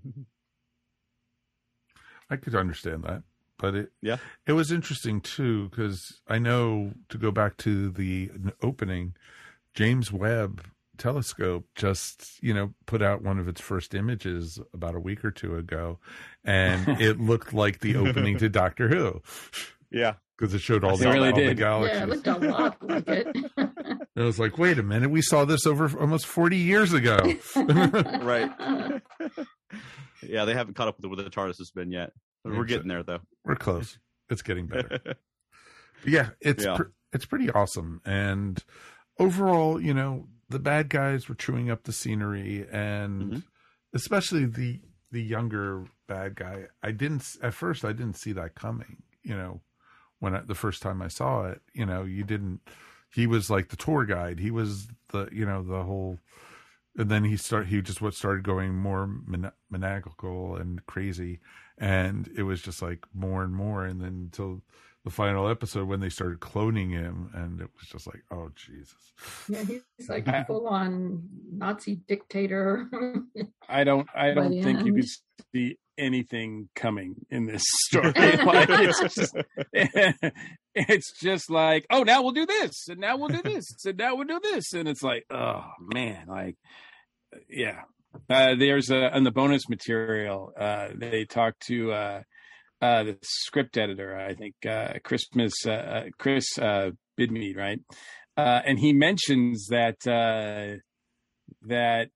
I 2.29 2.35
could 2.37 2.55
understand 2.55 3.03
that, 3.03 3.23
but 3.61 3.75
it 3.75 3.91
Yeah. 4.01 4.17
it 4.45 4.51
was 4.53 4.71
interesting 4.73 5.21
too 5.21 5.69
because 5.69 6.19
I 6.27 6.37
know 6.39 6.91
to 7.09 7.17
go 7.17 7.31
back 7.31 7.55
to 7.57 7.89
the 7.91 8.29
opening, 8.61 9.13
James 9.75 10.11
Webb 10.11 10.65
telescope 10.97 11.65
just 11.75 12.43
you 12.43 12.53
know 12.53 12.73
put 12.85 13.01
out 13.01 13.21
one 13.23 13.39
of 13.39 13.47
its 13.47 13.61
first 13.61 13.95
images 13.95 14.59
about 14.73 14.93
a 14.95 14.99
week 14.99 15.23
or 15.23 15.31
two 15.31 15.55
ago, 15.55 15.99
and 16.43 16.87
it 17.01 17.19
looked 17.21 17.53
like 17.53 17.79
the 17.79 17.95
opening 17.95 18.37
to 18.39 18.49
Doctor 18.49 18.89
Who 18.89 19.21
Yeah. 19.89 20.15
because 20.37 20.53
it 20.53 20.59
showed 20.61 20.83
all 20.83 20.95
It 20.95 20.99
the, 20.99 21.09
really 21.09 21.29
all 21.31 21.35
the 21.39 21.53
galaxies. 21.55 21.97
Yeah, 21.97 22.03
it 22.03 22.09
looked 22.09 22.27
a 22.27 22.37
lot 22.49 22.77
like 22.89 23.07
it. 23.07 23.35
And 24.13 24.23
I 24.25 24.27
was 24.27 24.39
like, 24.39 24.57
wait 24.57 24.77
a 24.77 24.83
minute, 24.83 25.09
we 25.09 25.21
saw 25.21 25.45
this 25.45 25.65
over 25.65 25.89
almost 25.97 26.25
forty 26.25 26.57
years 26.57 26.91
ago. 26.91 27.17
Right. 27.55 28.51
yeah, 30.21 30.43
they 30.45 30.53
haven't 30.53 30.75
caught 30.75 30.89
up 30.89 30.97
with 30.99 31.05
where 31.05 31.15
the 31.23 31.29
TARDIS 31.29 31.57
has 31.59 31.71
been 31.71 31.91
yet. 31.91 32.11
We're 32.43 32.65
getting 32.65 32.87
there 32.87 33.03
though. 33.03 33.21
We're 33.45 33.55
close. 33.55 33.97
It's 34.29 34.41
getting 34.41 34.67
better. 34.67 34.99
yeah, 36.05 36.29
it's 36.39 36.63
Yeah. 36.65 36.75
pr- 36.77 36.91
it's 37.13 37.25
pretty 37.25 37.49
awesome. 37.51 38.01
And 38.05 38.63
overall, 39.19 39.79
you 39.81 39.93
know, 39.93 40.27
the 40.49 40.59
bad 40.59 40.89
guys 40.89 41.27
were 41.29 41.35
chewing 41.35 41.69
up 41.69 41.83
the 41.83 41.91
scenery, 41.93 42.67
and 42.71 43.21
Mhm. 43.33 43.43
especially 43.93 44.45
the 44.45 44.81
the 45.11 45.21
younger 45.21 45.85
bad 46.07 46.35
guy. 46.35 46.67
I 46.81 46.91
didn't 46.91 47.35
at 47.41 47.53
first. 47.53 47.83
I 47.83 47.91
didn't 47.91 48.15
see 48.17 48.31
that 48.31 48.55
coming. 48.55 49.03
You 49.23 49.35
know, 49.35 49.61
when 50.19 50.33
I, 50.33 50.39
the 50.39 50.55
first 50.55 50.81
time 50.81 51.01
I 51.01 51.09
saw 51.09 51.47
it, 51.47 51.61
you 51.73 51.85
know, 51.85 52.03
you 52.03 52.23
didn't. 52.23 52.61
He 53.13 53.27
was 53.27 53.49
like 53.49 53.67
the 53.69 53.75
tour 53.75 54.05
guide. 54.05 54.39
He 54.39 54.51
was 54.51 54.87
the 55.09 55.27
you 55.31 55.45
know 55.45 55.63
the 55.63 55.83
whole. 55.83 56.19
And 56.97 57.09
then 57.11 57.23
he 57.25 57.35
start 57.37 57.67
he 57.67 57.81
just 57.81 58.01
what 58.01 58.13
started 58.13 58.43
going 58.43 58.73
more 58.75 59.09
maniacal 59.71 60.55
and 60.55 60.85
crazy, 60.85 61.39
and 61.77 62.29
it 62.35 62.43
was 62.43 62.61
just 62.61 62.81
like 62.81 63.05
more 63.13 63.43
and 63.43 63.53
more, 63.53 63.85
and 63.85 64.01
then 64.01 64.29
until 64.31 64.61
the 65.03 65.09
final 65.09 65.47
episode 65.49 65.87
when 65.87 65.99
they 65.99 66.09
started 66.09 66.39
cloning 66.39 66.91
him, 66.91 67.31
and 67.33 67.59
it 67.59 67.69
was 67.79 67.87
just 67.89 68.05
like, 68.07 68.23
oh 68.31 68.49
Jesus, 68.55 69.13
yeah, 69.49 69.63
he's 69.63 69.81
like 70.09 70.27
I- 70.27 70.43
full 70.43 70.67
on 70.67 71.23
Nazi 71.51 71.95
dictator. 72.07 72.87
I 73.67 73.83
don't 73.83 74.07
I 74.15 74.33
don't 74.33 74.51
the 74.51 74.61
think 74.61 74.85
you 74.85 74.93
end. 74.93 75.03
could 75.03 75.09
see 75.55 75.77
anything 75.97 76.67
coming 76.75 77.15
in 77.29 77.45
this 77.45 77.63
story. 77.87 78.11
like 78.13 78.69
it's 78.69 78.99
just 79.15 79.35
it's 80.73 81.19
just 81.19 81.49
like, 81.49 81.85
oh 81.89 82.03
now 82.03 82.21
we'll 82.21 82.31
do 82.31 82.45
this 82.45 82.87
and 82.87 82.99
now 82.99 83.17
we'll 83.17 83.27
do 83.29 83.41
this 83.41 83.65
and 83.85 83.97
now 83.97 84.15
we'll 84.15 84.27
do 84.27 84.39
this. 84.41 84.73
And 84.73 84.87
it's 84.87 85.03
like, 85.03 85.25
oh 85.31 85.63
man, 85.79 86.25
like 86.27 86.57
yeah. 87.49 87.81
Uh 88.29 88.55
there's 88.55 88.89
a 88.89 89.09
the 89.23 89.31
bonus 89.31 89.69
material, 89.69 90.51
uh 90.59 90.89
they 90.95 91.25
talked 91.25 91.65
to 91.67 91.91
uh 91.91 92.21
uh 92.81 93.03
the 93.03 93.17
script 93.21 93.77
editor, 93.77 94.17
I 94.17 94.33
think 94.33 94.55
uh 94.69 94.93
Christmas 95.03 95.53
uh 95.65 96.05
Chris 96.17 96.45
Bidmead, 96.57 97.55
right? 97.55 97.79
And 98.37 98.79
he 98.79 98.93
mentions 98.93 99.67
that 99.67 99.99
that 101.61 102.09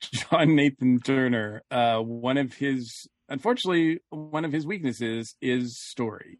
John 0.00 0.54
Nathan 0.54 1.00
Turner, 1.00 1.62
one 1.70 2.36
of 2.36 2.54
his, 2.54 3.08
unfortunately, 3.28 4.00
one 4.10 4.44
of 4.44 4.52
his 4.52 4.66
weaknesses 4.66 5.34
is 5.40 5.80
story. 5.90 6.38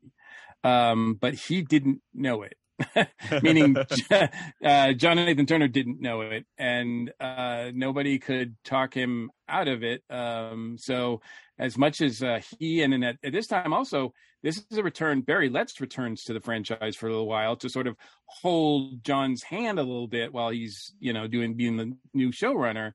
Um, 0.62 1.14
but 1.20 1.34
he 1.34 1.62
didn't 1.62 2.00
know 2.14 2.42
it. 2.42 2.54
Meaning, 3.42 3.76
uh, 4.64 4.92
John 4.92 5.16
Nathan 5.16 5.46
Turner 5.46 5.68
didn't 5.68 6.00
know 6.00 6.22
it, 6.22 6.44
and 6.58 7.12
uh, 7.20 7.70
nobody 7.72 8.18
could 8.18 8.56
talk 8.64 8.94
him 8.94 9.30
out 9.48 9.68
of 9.68 9.82
it. 9.82 10.02
Um, 10.10 10.76
so, 10.78 11.20
as 11.58 11.78
much 11.78 12.00
as 12.00 12.22
uh, 12.22 12.40
he 12.58 12.82
and, 12.82 12.94
and 12.94 13.04
at, 13.04 13.16
at 13.22 13.32
this 13.32 13.46
time 13.46 13.72
also, 13.72 14.12
this 14.42 14.62
is 14.70 14.78
a 14.78 14.82
return. 14.82 15.22
Barry 15.22 15.48
Letts 15.48 15.80
returns 15.80 16.24
to 16.24 16.32
the 16.32 16.40
franchise 16.40 16.96
for 16.96 17.06
a 17.06 17.10
little 17.10 17.28
while 17.28 17.56
to 17.56 17.68
sort 17.68 17.86
of 17.86 17.96
hold 18.26 19.04
John's 19.04 19.42
hand 19.42 19.78
a 19.78 19.82
little 19.82 20.08
bit 20.08 20.32
while 20.32 20.50
he's, 20.50 20.92
you 20.98 21.12
know, 21.12 21.26
doing 21.26 21.54
being 21.54 21.76
the 21.76 21.96
new 22.12 22.30
showrunner. 22.30 22.92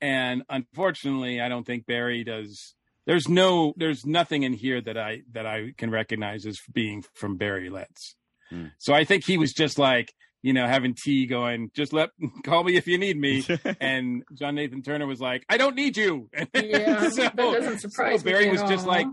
And 0.00 0.42
unfortunately, 0.48 1.40
I 1.40 1.48
don't 1.48 1.66
think 1.66 1.86
Barry 1.86 2.24
does. 2.24 2.74
There's 3.06 3.28
no, 3.28 3.72
there's 3.76 4.04
nothing 4.04 4.42
in 4.42 4.52
here 4.52 4.80
that 4.80 4.98
I 4.98 5.22
that 5.32 5.46
I 5.46 5.72
can 5.76 5.90
recognize 5.90 6.44
as 6.44 6.60
being 6.72 7.04
from 7.14 7.36
Barry 7.36 7.70
Letts. 7.70 8.14
Hmm. 8.52 8.66
So 8.78 8.92
I 8.92 9.04
think 9.04 9.24
he 9.24 9.38
was 9.38 9.52
just 9.52 9.78
like, 9.78 10.12
you 10.42 10.52
know, 10.52 10.66
having 10.66 10.94
tea, 10.94 11.26
going, 11.26 11.70
just 11.74 11.92
let 11.92 12.10
call 12.44 12.64
me 12.64 12.76
if 12.76 12.86
you 12.86 12.98
need 12.98 13.16
me. 13.18 13.46
and 13.80 14.22
John 14.34 14.56
Nathan 14.56 14.82
Turner 14.82 15.06
was 15.06 15.20
like, 15.20 15.44
I 15.48 15.56
don't 15.56 15.74
need 15.76 15.96
you. 15.96 16.28
yeah, 16.54 17.08
So- 17.08 17.22
that 17.22 17.36
doesn't 17.36 17.80
surprise 17.80 18.20
so 18.20 18.24
Barry 18.24 18.46
me 18.46 18.52
was 18.52 18.62
at 18.62 18.68
just 18.68 18.86
all. 18.86 18.92
like 18.92 19.06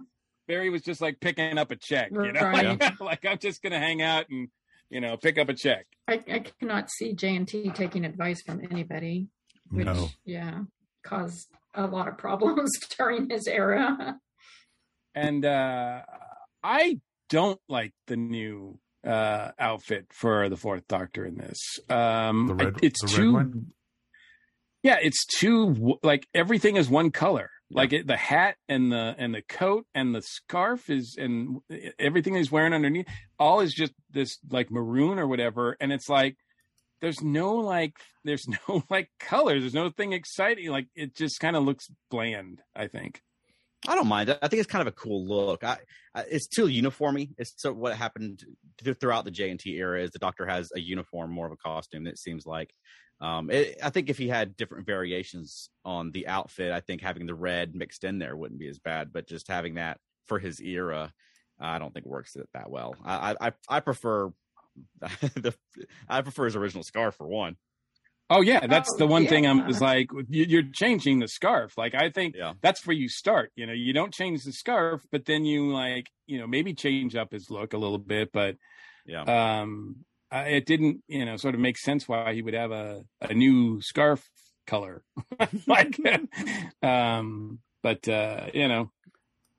Barry 0.48 0.70
was 0.72 0.82
just 0.82 1.00
like 1.00 1.20
picking 1.20 1.58
up 1.58 1.70
a 1.72 1.76
check, 1.76 2.10
you 2.12 2.32
know, 2.32 2.42
Right. 2.42 2.80
like, 2.80 3.00
like 3.00 3.26
I'm 3.26 3.38
just 3.38 3.62
gonna 3.62 3.78
hang 3.80 4.02
out 4.02 4.26
and 4.30 4.48
you 4.90 5.00
know 5.00 5.16
pick 5.16 5.38
up 5.38 5.48
a 5.50 5.54
check. 5.54 5.86
I, 6.08 6.14
I 6.32 6.40
cannot 6.60 6.90
see 6.90 7.14
J 7.14 7.36
and 7.36 7.48
T 7.48 7.70
taking 7.70 8.04
advice 8.04 8.42
from 8.42 8.60
anybody, 8.72 9.28
which 9.70 9.86
no, 9.86 10.10
yeah 10.26 10.62
caused 11.04 11.48
a 11.76 11.86
lot 11.86 12.08
of 12.08 12.18
problems 12.18 12.72
during 12.98 13.30
his 13.30 13.46
era. 13.48 14.20
And 15.14 15.46
uh 15.46 16.02
I 16.64 17.00
don't 17.30 17.62
like 17.70 17.94
the 18.08 18.18
new 18.18 18.80
uh 19.06 19.52
outfit 19.58 20.08
for 20.12 20.50
the 20.50 20.58
fourth 20.58 20.88
Doctor 20.88 21.26
in 21.26 21.38
this. 21.38 21.80
Um 21.90 22.48
the 22.48 22.54
red, 22.56 22.74
I- 22.76 22.80
it's 22.84 23.02
too 23.14 23.64
yeah, 24.84 24.98
it's 25.02 25.26
too 25.26 25.98
like 26.04 26.28
everything 26.34 26.78
is 26.78 26.90
one 26.90 27.12
color. 27.12 27.50
Like 27.72 27.94
it, 27.94 28.08
the 28.08 28.18
hat 28.18 28.56
and 28.68 28.92
the 28.92 29.14
and 29.18 29.34
the 29.36 29.42
coat 29.44 29.86
and 29.94 30.16
the 30.16 30.22
scarf 30.24 30.90
is 30.90 31.16
and 31.20 31.60
everything 32.00 32.34
he's 32.36 32.52
wearing 32.52 32.74
underneath 32.74 33.08
all 33.38 33.60
is 33.60 33.74
just 33.74 33.94
this 34.10 34.40
like 34.50 34.72
maroon 34.72 35.20
or 35.20 35.28
whatever. 35.28 35.78
And 35.80 35.92
it's 35.92 36.10
like 36.10 36.36
there's 37.02 37.22
no 37.22 37.56
like 37.56 37.94
there's 38.24 38.48
no 38.68 38.84
like 38.90 39.10
colors. 39.20 39.62
There's 39.62 39.74
no 39.74 39.90
thing 39.92 40.14
exciting. 40.14 40.70
Like 40.70 40.88
it 40.96 41.16
just 41.16 41.40
kind 41.40 41.56
of 41.56 41.64
looks 41.64 41.88
bland 42.10 42.62
i 42.76 42.88
think 42.88 43.22
I 43.88 43.96
don't 43.96 44.08
mind. 44.08 44.30
I 44.42 44.48
think 44.48 44.60
it's 44.60 44.70
kind 44.72 44.82
of 44.82 44.88
a 44.88 44.96
cool 44.96 45.26
look. 45.26 45.64
I, 45.64 45.78
I 46.14 46.22
it's 46.30 46.48
too 46.48 46.68
uniformy. 46.68 47.32
It's 47.38 47.54
so 47.58 47.72
what 47.72 47.96
happened 47.96 48.44
th- 48.84 48.98
throughout 49.00 49.24
the 49.26 49.32
J 49.32 49.50
and 49.52 49.60
T 49.60 49.78
era 49.78 50.02
is 50.02 50.12
the 50.12 50.20
Doctor 50.20 50.46
has 50.46 50.72
a 50.76 50.80
uniform, 50.80 51.32
more 51.32 51.46
of 51.46 51.54
a 51.54 51.58
costume. 51.58 52.08
It 52.08 52.18
seems 52.18 52.46
like. 52.46 52.74
Um, 53.22 53.50
it, 53.52 53.78
I 53.84 53.90
think 53.90 54.10
if 54.10 54.18
he 54.18 54.28
had 54.30 54.56
different 54.56 54.86
variations 54.86 55.70
on 55.84 56.12
the 56.12 56.28
outfit, 56.28 56.72
I 56.72 56.80
think 56.80 57.02
having 57.02 57.26
the 57.26 57.36
red 57.36 57.76
mixed 57.76 58.04
in 58.06 58.18
there 58.20 58.36
wouldn't 58.36 58.60
be 58.60 58.70
as 58.70 58.80
bad. 58.80 59.12
But 59.12 59.28
just 59.28 59.48
having 59.50 59.76
that 59.76 59.98
for 60.28 60.40
his 60.40 60.62
era, 60.62 61.12
I 61.60 61.80
don't 61.80 61.94
think 61.94 62.06
works 62.06 62.36
it 62.36 62.48
that 62.54 62.70
well. 62.70 62.96
I 63.04 63.32
I, 63.32 63.48
I- 63.48 63.54
I 63.70 63.80
prefer 63.80 64.32
the 65.02 65.54
I 66.08 66.22
prefer 66.22 66.46
his 66.46 66.56
original 66.56 66.84
scarf 66.84 67.16
for 67.16 67.28
one. 67.28 67.56
Oh 68.30 68.42
yeah 68.42 68.66
that's 68.68 68.92
Oh, 68.94 68.98
the 68.98 69.08
one 69.08 69.26
thing 69.28 69.46
i'm 69.48 69.60
yeah. 69.60 69.68
is 69.70 69.82
like 69.82 70.08
you, 70.30 70.46
you're 70.48 70.70
changing 70.74 71.20
the 71.20 71.28
scarf 71.28 71.78
like 71.78 71.96
i 71.96 72.10
think 72.10 72.36
Yeah. 72.36 72.54
that's 72.62 72.86
where 72.86 72.96
you 72.96 73.10
start 73.10 73.52
you 73.56 73.66
know 73.66 73.74
you 73.74 73.94
don't 73.94 74.14
change 74.14 74.44
the 74.44 74.52
scarf 74.54 75.02
but 75.12 75.26
then 75.26 75.46
you 75.46 75.72
like 75.74 76.08
you 76.28 76.38
know 76.40 76.48
maybe 76.48 76.74
change 76.74 77.16
up 77.16 77.32
his 77.32 77.50
look 77.50 77.74
a 77.74 77.78
little 77.78 77.98
bit 77.98 78.32
but 78.32 78.56
Yeah. 79.06 79.24
um 79.24 79.98
I, 80.32 80.42
it 80.58 80.66
didn't 80.66 81.04
you 81.08 81.26
know 81.26 81.38
sort 81.38 81.56
of 81.56 81.62
make 81.62 81.78
sense 81.78 82.08
why 82.08 82.34
he 82.34 82.42
would 82.42 82.54
have 82.54 82.72
a 82.72 83.04
a 83.22 83.34
new 83.34 83.82
scarf 83.82 84.30
color 84.68 85.02
like 85.68 85.98
um 86.84 87.60
but 87.82 88.08
uh 88.08 88.48
you 88.54 88.68
know 88.68 88.92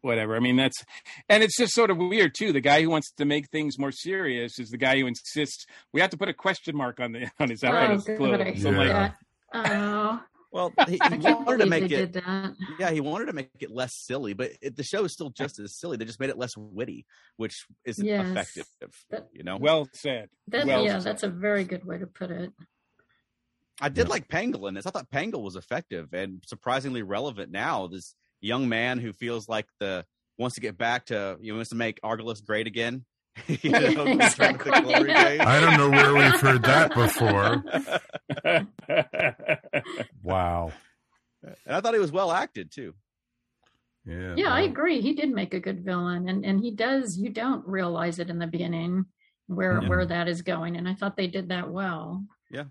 whatever 0.03 0.35
i 0.37 0.41
mean 0.41 0.57
that's 0.57 0.85
and 1.29 1.43
it's 1.43 1.57
just 1.57 1.75
sort 1.75 1.91
of 1.91 1.97
weird 1.99 2.35
too 2.35 2.53
the 2.53 2.61
guy 2.61 2.83
who 2.83 2.89
wants 2.91 3.11
to 3.13 3.25
make 3.25 3.49
things 3.51 3.79
more 3.79 3.93
serious 3.93 4.59
is 4.59 4.71
the 4.71 4.79
guy 4.79 4.99
who 4.99 5.07
insists 5.07 5.67
we 5.93 6.01
have 6.01 6.11
to 6.11 6.17
put 6.17 6.29
a 6.29 6.35
question 6.35 6.77
mark 6.77 7.01
on 7.01 7.13
the 7.13 7.31
on 7.41 7.51
his 7.51 7.63
Oh, 7.65 7.87
his 7.93 8.05
good, 8.05 8.17
clothes 8.19 8.65
I 8.65 8.69
I'm 8.69 8.77
like, 8.77 8.89
Yeah. 8.89 9.11
Oh, 9.53 10.23
Well, 10.53 10.73
he, 10.89 10.93
he 11.11 11.33
wanted 11.35 11.59
to 11.59 11.67
make 11.67 11.91
it. 11.91 12.17
Yeah, 12.79 12.91
he 12.91 13.01
wanted 13.01 13.27
to 13.27 13.33
make 13.33 13.51
it 13.61 13.71
less 13.71 13.93
silly, 13.95 14.33
but 14.33 14.51
it, 14.63 14.77
the 14.77 14.83
show 14.85 15.05
is 15.05 15.13
still 15.13 15.31
just 15.31 15.59
as 15.61 15.77
silly. 15.79 15.97
They 15.97 16.05
just 16.05 16.19
made 16.21 16.31
it 16.31 16.39
less 16.39 16.57
witty, 16.57 17.05
which 17.37 17.55
isn't 17.85 18.05
Yes. 18.05 18.27
effective. 18.31 18.67
That- 19.11 19.29
You 19.33 19.43
know. 19.45 19.59
well 19.61 19.89
said 19.93 20.29
That, 20.49 20.67
well 20.67 20.85
yeah, 20.85 20.99
said. 20.99 21.03
that's 21.05 21.23
a 21.25 21.29
very 21.29 21.65
good 21.65 21.85
way 21.85 21.99
to 21.99 22.07
put 22.07 22.31
it. 22.31 22.53
I 23.81 23.89
did 23.89 24.09
like 24.09 24.29
Pangol 24.29 24.69
in 24.69 24.75
this. 24.75 24.87
I 24.87 24.91
thought 24.91 25.11
Pangol 25.11 25.43
was 25.43 25.57
effective 25.57 26.13
and 26.13 26.43
surprisingly 26.47 27.03
relevant 27.03 27.51
now. 27.51 27.87
This 27.87 28.15
young 28.41 28.69
man 28.69 28.99
who 28.99 29.13
feels 29.13 29.49
like 29.49 29.67
the 29.81 30.05
wants 30.39 30.55
to 30.55 30.61
get 30.61 30.79
back 30.79 31.07
to 31.07 31.37
you 31.41 31.53
know, 31.53 31.57
wants 31.57 31.71
to 31.71 31.77
make 31.77 32.01
Argolis 32.03 32.45
great 32.45 32.67
again. 32.67 33.05
you 33.47 33.71
know, 33.71 33.81
return 34.05 34.59
to 34.59 34.65
the 34.65 34.97
Exactly. 35.01 35.41
I 35.41 35.61
don't 35.61 35.77
know 35.79 35.91
where 35.91 36.15
we've 36.15 36.41
heard 36.41 36.63
that 36.65 36.95
before. 36.95 37.63
Wow. 40.23 40.73
and 41.43 41.77
I 41.77 41.81
thought 41.81 41.95
he 41.95 42.01
was 42.01 42.13
well 42.13 42.31
acted 42.33 42.71
too. 42.71 42.95
Yeah. 44.05 44.35
Yeah, 44.37 44.49
I 44.53 44.63
agree. 44.63 45.01
He 45.01 45.15
did 45.15 45.31
make 45.31 45.53
a 45.55 45.61
good 45.61 45.85
villain, 45.85 46.29
and 46.29 46.45
and 46.45 46.61
he 46.61 46.71
does. 46.71 47.19
You 47.19 47.29
don't 47.31 47.67
realize 47.67 48.19
it 48.19 48.31
in 48.31 48.39
the 48.39 48.47
beginning 48.47 49.05
where 49.47 49.81
Yeah. 49.83 49.89
where 49.89 50.07
that 50.07 50.27
is 50.29 50.43
going, 50.43 50.77
and 50.77 50.89
I 50.89 50.95
thought 50.95 51.17
they 51.17 51.27
did 51.27 51.51
that 51.51 51.71
well. 51.71 52.25
Yeah. 52.51 52.65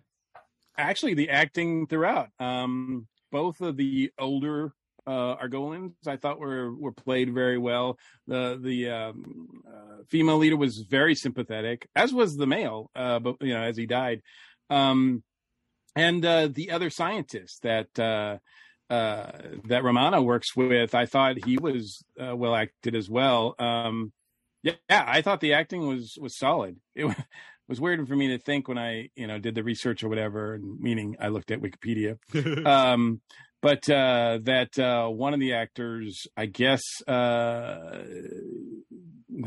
Actually, 0.78 1.14
the 1.14 1.30
acting 1.30 1.88
throughout, 1.88 2.30
um, 2.40 3.08
both 3.32 3.62
of 3.62 3.78
the 3.78 4.12
older 4.18 4.74
uh, 5.10 5.36
Argolins, 5.38 5.94
I 6.06 6.18
thought 6.18 6.40
were 6.40 6.72
were 6.72 6.92
played 6.92 7.34
very 7.34 7.58
well. 7.58 7.98
The 8.28 8.60
the 8.62 8.90
um, 8.90 9.64
uh, 9.68 10.04
female 10.08 10.38
leader 10.38 10.56
was 10.56 10.78
very 10.78 11.16
sympathetic, 11.16 11.88
as 11.96 12.14
was 12.14 12.38
the 12.38 12.46
male. 12.46 12.92
Uh, 12.96 13.18
but 13.18 13.38
you 13.42 13.56
know, 13.56 13.64
as 13.64 13.76
he 13.76 13.88
died, 13.88 14.22
um, 14.70 15.24
and 15.96 16.24
uh, 16.24 16.50
the 16.52 16.70
other 16.70 16.92
scientist 16.92 17.64
that 17.64 17.98
uh, 17.98 18.38
uh, 18.94 19.32
that 19.66 19.84
Romana 19.84 20.22
works 20.22 20.56
with, 20.56 20.94
I 20.94 21.08
thought 21.08 21.44
he 21.44 21.58
was 21.58 22.04
uh, 22.22 22.36
well 22.36 22.56
acted 22.56 22.96
as 22.96 23.10
well. 23.10 23.56
Um, 23.58 24.14
yeah, 24.62 24.74
yeah, 24.92 25.06
I 25.08 25.24
thought 25.24 25.42
the 25.42 25.54
acting 25.54 25.88
was 25.88 26.20
was 26.22 26.38
solid. 26.38 26.78
It 26.94 27.06
was 27.68 27.82
weird 27.82 28.08
for 28.08 28.16
me 28.16 28.28
to 28.28 28.38
think 28.38 28.68
when 28.68 28.78
I 28.78 29.10
you 29.16 29.26
know 29.26 29.40
did 29.40 29.56
the 29.56 29.64
research 29.64 30.04
or 30.04 30.10
whatever, 30.10 30.54
and 30.54 30.80
meaning 30.80 31.16
I 31.20 31.30
looked 31.30 31.50
at 31.50 31.62
Wikipedia. 31.62 32.20
but 33.62 33.90
uh, 33.90 34.40
that 34.44 34.78
uh, 34.80 35.08
one 35.08 35.34
of 35.34 35.40
the 35.40 35.54
actors, 35.54 36.28
I 36.38 36.46
guess, 36.46 36.82
uh, 37.08 38.04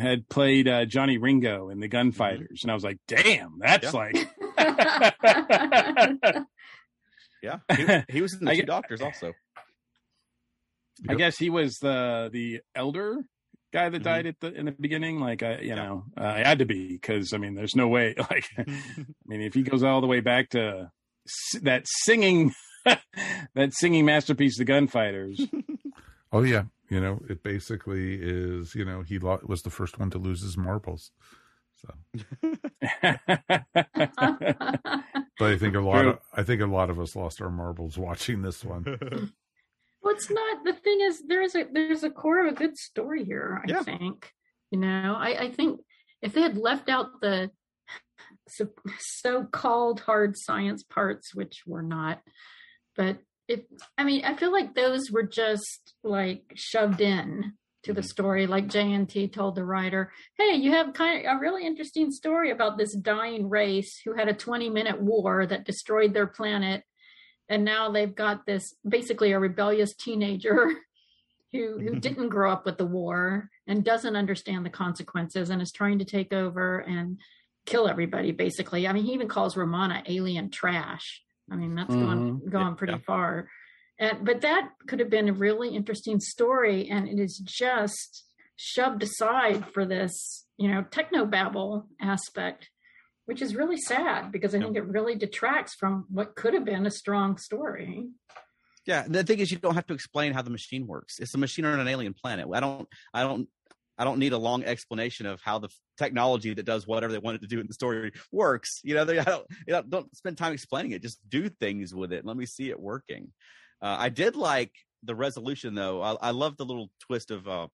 had 0.01 0.29
played 0.29 0.69
uh, 0.69 0.85
Johnny 0.85 1.19
Ringo 1.19 1.69
in 1.71 1.81
the 1.81 1.89
Gunfighters, 1.89 2.61
and 2.63 2.71
I 2.71 2.75
was 2.75 2.85
like, 2.85 2.99
"Damn, 3.09 3.59
that's 3.59 3.93
Yeah. 3.93 3.99
like." 3.99 4.29
Yeah, 7.43 7.59
he, 7.77 7.87
he 8.09 8.23
was 8.23 8.35
in 8.35 8.45
the 8.45 8.53
I 8.53 8.57
two 8.57 8.63
doctors 8.63 9.01
also. 9.01 9.33
I 11.09 11.17
guess 11.17 11.37
he 11.37 11.51
was 11.51 11.77
the 11.83 12.31
the 12.33 12.61
elder 12.77 13.25
guy 13.73 13.89
that 13.89 14.01
Mhm. 14.03 14.05
died 14.05 14.27
at 14.27 14.39
the 14.41 14.53
in 14.55 14.67
the 14.67 14.73
beginning. 14.73 15.19
Like, 15.19 15.43
I, 15.43 15.59
you 15.59 15.75
know, 15.75 16.05
uh, 16.17 16.23
I 16.25 16.39
had 16.45 16.61
to 16.61 16.67
be 16.67 16.87
because 16.93 17.33
I 17.33 17.39
mean, 17.39 17.55
there's 17.57 17.75
no 17.75 17.89
way. 17.89 18.15
Like, 18.31 18.45
I 18.57 18.65
mean, 19.27 19.43
if 19.43 19.55
he 19.55 19.63
goes 19.63 19.83
all 19.83 20.01
the 20.01 20.07
way 20.07 20.21
back 20.21 20.51
to 20.51 20.93
s- 21.27 21.61
that 21.63 21.83
singing, 22.05 22.53
that 23.55 23.73
singing 23.73 24.05
masterpiece, 24.05 24.59
The 24.59 24.65
Gunfighters. 24.65 25.41
Oh 26.35 26.43
yeah, 26.45 26.63
you 26.89 26.99
know, 26.99 27.21
it 27.29 27.43
basically 27.43 28.15
is. 28.19 28.75
You 28.75 28.87
know, 28.87 29.03
he 29.03 29.19
lo- 29.19 29.39
was 29.45 29.61
the 29.61 29.69
first 29.69 29.99
one 29.99 30.09
to 30.13 30.19
lose 30.19 30.41
his 30.43 30.57
marbles. 30.57 31.11
So, 31.83 31.93
but 33.93 35.53
I 35.53 35.59
think 35.59 35.75
a 35.75 35.81
lot. 35.81 36.07
Of, 36.07 36.19
I 36.33 36.43
think 36.43 36.63
a 36.63 36.67
lot 36.67 36.91
of 36.91 36.99
us 36.99 37.15
lost 37.17 37.41
our 37.43 37.51
marbles 37.51 37.99
watching 37.99 38.41
this 38.41 38.65
one. 38.65 38.85
Well, 40.03 40.15
it's 40.15 40.31
not. 40.31 40.65
The 40.65 40.73
thing 40.73 41.01
is, 41.03 41.23
there's 41.27 41.55
a 41.55 41.65
there's 41.71 42.03
a 42.03 42.11
core 42.11 42.47
of 42.47 42.53
a 42.53 42.57
good 42.57 42.77
story 42.79 43.25
here. 43.25 43.63
I 43.67 43.71
Yeah. 43.71 43.83
think. 43.83 44.33
You 44.71 44.79
know, 44.79 45.15
I, 45.19 45.39
I 45.39 45.51
think 45.51 45.81
if 46.23 46.33
they 46.33 46.41
had 46.41 46.57
left 46.57 46.89
out 46.89 47.21
the 47.21 47.51
so, 48.49 48.69
so-called 48.99 50.01
hard 50.01 50.37
science 50.39 50.83
parts, 50.83 51.35
which 51.35 51.65
were 51.67 51.83
not, 51.83 52.23
but 52.97 53.19
if 53.49 53.61
I 53.99 54.05
mean, 54.05 54.25
I 54.25 54.37
feel 54.37 54.53
like 54.53 54.75
those 54.75 55.11
were 55.11 55.25
just 55.25 55.95
like 56.05 56.53
shoved 56.55 57.01
in 57.01 57.55
to 57.83 57.93
the 57.93 58.01
Mhm. 58.01 58.09
story, 58.09 58.47
like 58.47 58.69
JNT 58.69 59.29
told 59.33 59.57
the 59.57 59.65
writer, 59.65 60.13
"Hey, 60.39 60.55
you 60.55 60.71
have 60.71 60.95
kind 60.95 61.27
of 61.27 61.37
a 61.37 61.41
really 61.41 61.67
interesting 61.67 62.11
story 62.13 62.51
about 62.51 62.79
this 62.79 62.95
dying 62.95 63.49
race 63.49 64.01
who 64.05 64.13
had 64.15 64.29
a 64.29 64.35
20-minute 64.35 65.01
war 65.01 65.47
that 65.47 65.65
destroyed 65.65 66.15
their 66.15 66.27
planet." 66.29 66.85
and 67.49 67.65
now 67.65 67.91
they've 67.91 68.15
got 68.15 68.47
this 68.47 68.77
basically 68.89 69.33
a 69.33 69.39
rebellious 69.39 69.95
teenager 69.95 70.73
who 71.53 71.79
who 71.81 71.99
didn't 71.99 72.29
grow 72.29 72.53
up 72.53 72.65
with 72.65 72.79
the 72.79 72.87
war 72.87 73.51
and 73.67 73.85
doesn't 73.85 74.15
understand 74.17 74.65
the 74.65 74.71
consequences 74.71 75.51
and 75.51 75.61
is 75.61 75.73
trying 75.73 75.99
to 75.99 76.05
take 76.05 76.33
over 76.33 76.79
and 76.79 77.21
kill 77.67 77.89
everybody 77.89 78.31
basically 78.31 78.87
i 78.87 78.93
mean 78.93 79.05
he 79.05 79.13
even 79.13 79.29
calls 79.29 79.57
romana 79.57 80.03
alien 80.07 80.51
trash 80.51 81.23
i 81.53 81.57
mean 81.57 81.75
that's 81.75 81.95
gone 81.95 82.21
mm-hmm. 82.41 82.49
gone 82.51 82.75
pretty 82.77 82.95
Yeah. 82.95 83.07
far 83.07 83.49
and 83.99 84.25
but 84.25 84.41
that 84.41 84.71
could 84.89 85.01
have 85.01 85.11
been 85.11 85.29
a 85.29 85.33
really 85.47 85.71
interesting 85.77 86.19
story 86.21 86.89
and 86.89 87.09
it 87.09 87.19
is 87.21 87.35
just 87.39 88.25
shoved 88.57 89.03
aside 89.03 89.67
for 89.73 89.85
this 89.85 90.47
you 90.57 90.69
know 90.69 90.83
techno 90.91 91.25
babble 91.27 91.87
aspect 92.01 92.71
which 93.27 93.41
is 93.41 93.55
really 93.55 93.77
sad 93.77 94.33
because 94.33 94.53
I 94.55 94.59
Yeah. 94.59 94.65
think 94.65 94.77
it 94.77 94.85
really 94.87 95.15
detracts 95.15 95.75
from 95.75 96.07
what 96.11 96.35
could 96.35 96.55
have 96.55 96.65
been 96.65 96.87
a 96.87 96.91
strong 96.91 97.39
story. 97.39 98.09
Yeah, 98.85 99.05
the 99.09 99.23
thing 99.23 99.39
is, 99.39 99.53
you 99.53 99.59
don't 99.59 99.77
have 99.77 99.87
to 99.87 99.95
explain 99.95 100.33
how 100.33 100.43
the 100.43 100.51
machine 100.51 100.89
works. 100.89 101.21
It's 101.21 101.35
a 101.35 101.39
machine 101.39 101.65
on 101.65 101.79
an 101.79 101.87
alien 101.87 102.15
planet. 102.15 102.49
I 102.53 102.59
don't, 102.59 102.89
I 103.15 103.23
don't, 103.23 103.49
I 104.03 104.05
don't 104.05 104.19
need 104.19 104.33
a 104.33 104.39
long 104.39 104.65
explanation 104.65 105.27
of 105.27 105.41
how 105.43 105.61
the 105.61 105.69
technology 105.97 106.53
that 106.55 106.65
does 106.65 106.89
whatever 106.89 107.13
they 107.13 107.21
wanted 107.21 107.43
to 107.43 107.47
do 107.47 107.61
in 107.61 107.69
the 107.69 107.73
story 107.73 108.11
works. 108.33 108.81
You 108.83 108.97
know, 108.97 109.05
they 109.05 109.21
I 109.21 109.23
don't, 109.23 109.47
you 109.65 109.75
know, 109.75 109.83
don't 109.83 110.17
spend 110.17 110.37
time 110.37 110.53
explaining 110.53 110.91
it. 110.91 111.03
Just 111.03 111.21
do 111.29 111.49
things 111.49 111.95
with 111.95 112.13
it. 112.13 112.25
Let 112.25 112.37
me 112.37 112.45
see 112.45 112.71
it 112.71 112.81
working. 112.81 113.29
Uh, 113.81 113.95
I 114.01 114.09
did 114.09 114.35
like 114.35 114.73
the 115.05 115.15
resolution, 115.15 115.77
though. 115.77 116.03
I, 116.03 116.15
I 116.15 116.31
love 116.33 116.57
the 116.57 116.65
little 116.65 116.91
twist 116.99 117.31
of 117.31 117.47
uh, 117.47 117.69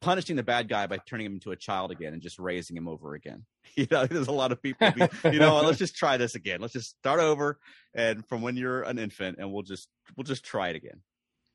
punishing 0.00 0.36
the 0.36 0.44
bad 0.44 0.68
guy 0.68 0.86
by 0.86 0.98
turning 1.08 1.26
him 1.26 1.34
into 1.34 1.50
a 1.50 1.56
child 1.56 1.90
again 1.90 2.12
and 2.12 2.22
just 2.22 2.38
raising 2.38 2.76
him 2.76 2.86
over 2.86 3.14
again. 3.14 3.44
You 3.74 3.86
know, 3.90 4.04
there's 4.06 4.28
a 4.28 4.32
lot 4.32 4.52
of 4.52 4.62
people. 4.62 4.90
Be, 4.90 5.08
you 5.32 5.38
know, 5.38 5.60
let's 5.62 5.78
just 5.78 5.96
try 5.96 6.18
this 6.18 6.34
again. 6.34 6.60
Let's 6.60 6.74
just 6.74 6.98
start 6.98 7.20
over 7.20 7.58
and 7.94 8.26
from 8.28 8.42
when 8.42 8.54
you're 8.56 8.82
an 8.82 8.98
infant, 8.98 9.38
and 9.38 9.50
we'll 9.50 9.62
just 9.62 9.88
we'll 10.14 10.24
just 10.24 10.44
try 10.44 10.68
it 10.68 10.76
again. 10.76 11.00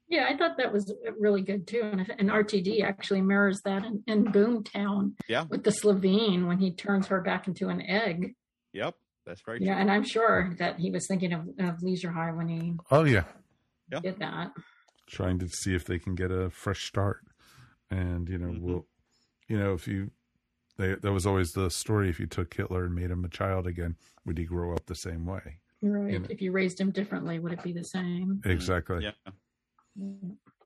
Yeah, 0.10 0.28
I 0.30 0.38
thought 0.38 0.58
that 0.58 0.72
was 0.72 0.94
really 1.20 1.42
good 1.42 1.68
too. 1.68 1.82
And, 1.84 2.00
and 2.18 2.30
RTD 2.30 2.84
actually 2.84 3.22
mirrors 3.22 3.62
that 3.66 3.84
in, 3.84 4.04
in 4.08 4.26
Boomtown 4.26 5.14
Yeah. 5.28 5.44
with 5.50 5.64
the 5.64 5.72
Slitheen 5.72 6.48
when 6.48 6.58
he 6.60 6.72
turns 6.72 7.08
her 7.08 7.20
back 7.22 7.48
into 7.48 7.68
an 7.70 7.82
egg. 7.82 8.34
Yep, 8.74 8.96
that's 9.26 9.42
very 9.42 9.64
Yeah, 9.64 9.78
and 9.78 9.92
I'm 9.92 10.04
sure 10.06 10.54
that 10.60 10.80
he 10.80 10.92
was 10.92 11.08
thinking 11.08 11.34
of, 11.34 11.48
of 11.60 11.82
Leisure 11.84 12.12
Hive 12.12 12.36
when 12.36 12.48
he 12.48 12.74
Oh 12.90 13.04
yeah, 13.04 13.26
Yeah. 13.92 14.00
did 14.00 14.20
that. 14.20 14.52
trying 15.08 15.40
to 15.40 15.50
see 15.50 15.76
if 15.76 15.86
they 15.86 16.00
can 16.00 16.16
get 16.16 16.32
a 16.32 16.50
fresh 16.50 16.86
start, 16.88 17.26
and 17.90 18.30
you 18.30 18.38
know, 18.38 18.48
Mhm. 18.48 18.62
we'll, 18.62 18.88
you 19.50 19.58
know, 19.58 19.74
if 19.74 19.88
you, 19.88 20.12
they, 20.78 20.96
that 20.96 21.12
was 21.12 21.26
always 21.26 21.52
the 21.52 21.70
story. 21.70 22.10
If 22.10 22.20
you 22.20 22.28
took 22.28 22.54
Hitler 22.54 22.86
and 22.86 22.94
made 22.96 23.10
him 23.12 23.26
a 23.26 23.30
child 23.30 23.68
again, 23.68 23.96
would 24.26 24.38
he 24.38 24.46
grow 24.46 24.74
up 24.74 24.86
the 24.86 24.96
same 24.96 25.26
way? 25.26 25.60
Right. 25.82 26.14
You 26.14 26.20
know. 26.20 26.28
If 26.30 26.42
you 26.42 26.52
raised 26.52 26.80
him 26.80 26.92
differently, 26.92 27.40
would 27.40 27.52
it 27.54 27.64
be 27.64 27.72
the 27.74 27.84
same? 27.84 28.42
Exactly. 28.46 29.04
Yeah. 29.04 29.32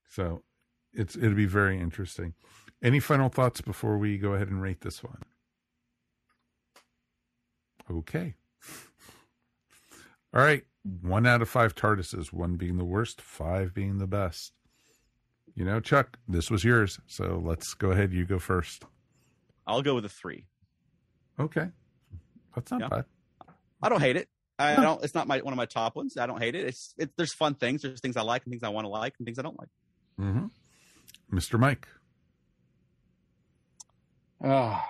So, 0.09 0.43
it's 0.93 1.15
it'd 1.15 1.35
be 1.35 1.45
very 1.45 1.79
interesting. 1.79 2.33
Any 2.83 2.99
final 2.99 3.29
thoughts 3.29 3.61
before 3.61 3.97
we 3.97 4.17
go 4.17 4.33
ahead 4.33 4.49
and 4.49 4.61
rate 4.61 4.81
this 4.81 5.03
one? 5.03 5.21
Okay. 7.89 8.35
All 10.33 10.41
right. 10.41 10.63
One 11.01 11.27
out 11.27 11.41
of 11.41 11.49
five 11.49 11.75
TARDISes, 11.75 12.33
one 12.33 12.55
being 12.55 12.77
the 12.77 12.85
worst, 12.85 13.21
five 13.21 13.73
being 13.73 13.97
the 13.99 14.07
best. 14.07 14.53
You 15.53 15.65
know, 15.65 15.79
Chuck, 15.79 16.17
this 16.27 16.49
was 16.49 16.63
yours. 16.63 16.99
So 17.07 17.41
let's 17.43 17.73
go 17.73 17.91
ahead. 17.91 18.13
You 18.13 18.25
go 18.25 18.39
first. 18.39 18.85
I'll 19.67 19.81
go 19.81 19.93
with 19.95 20.05
a 20.05 20.09
three. 20.09 20.45
Okay. 21.39 21.69
That's 22.55 22.71
not 22.71 22.81
Yeah. 22.81 22.87
bad. 22.87 23.05
I 23.83 23.89
don't 23.89 24.01
hate 24.01 24.15
it. 24.15 24.29
I 24.61 24.81
don't. 24.81 25.03
It's 25.03 25.15
not 25.15 25.27
my 25.27 25.39
one 25.39 25.53
of 25.53 25.57
my 25.57 25.65
top 25.65 25.95
ones. 25.95 26.17
I 26.17 26.25
don't 26.27 26.41
hate 26.41 26.55
it. 26.55 26.65
It's 26.67 26.93
it, 26.97 27.11
there's 27.17 27.33
fun 27.33 27.55
things. 27.55 27.81
There's 27.81 27.99
things 27.99 28.17
I 28.17 28.21
like 28.21 28.43
and 28.45 28.51
things 28.51 28.63
I 28.63 28.69
want 28.69 28.85
to 28.85 28.89
like 28.89 29.15
and 29.17 29.25
things 29.25 29.39
I 29.39 29.41
don't 29.41 29.59
like. 29.59 29.69
Mm-hmm. 30.19 31.35
Mr. 31.35 31.59
Mike. 31.59 31.87
Ah, 34.43 34.89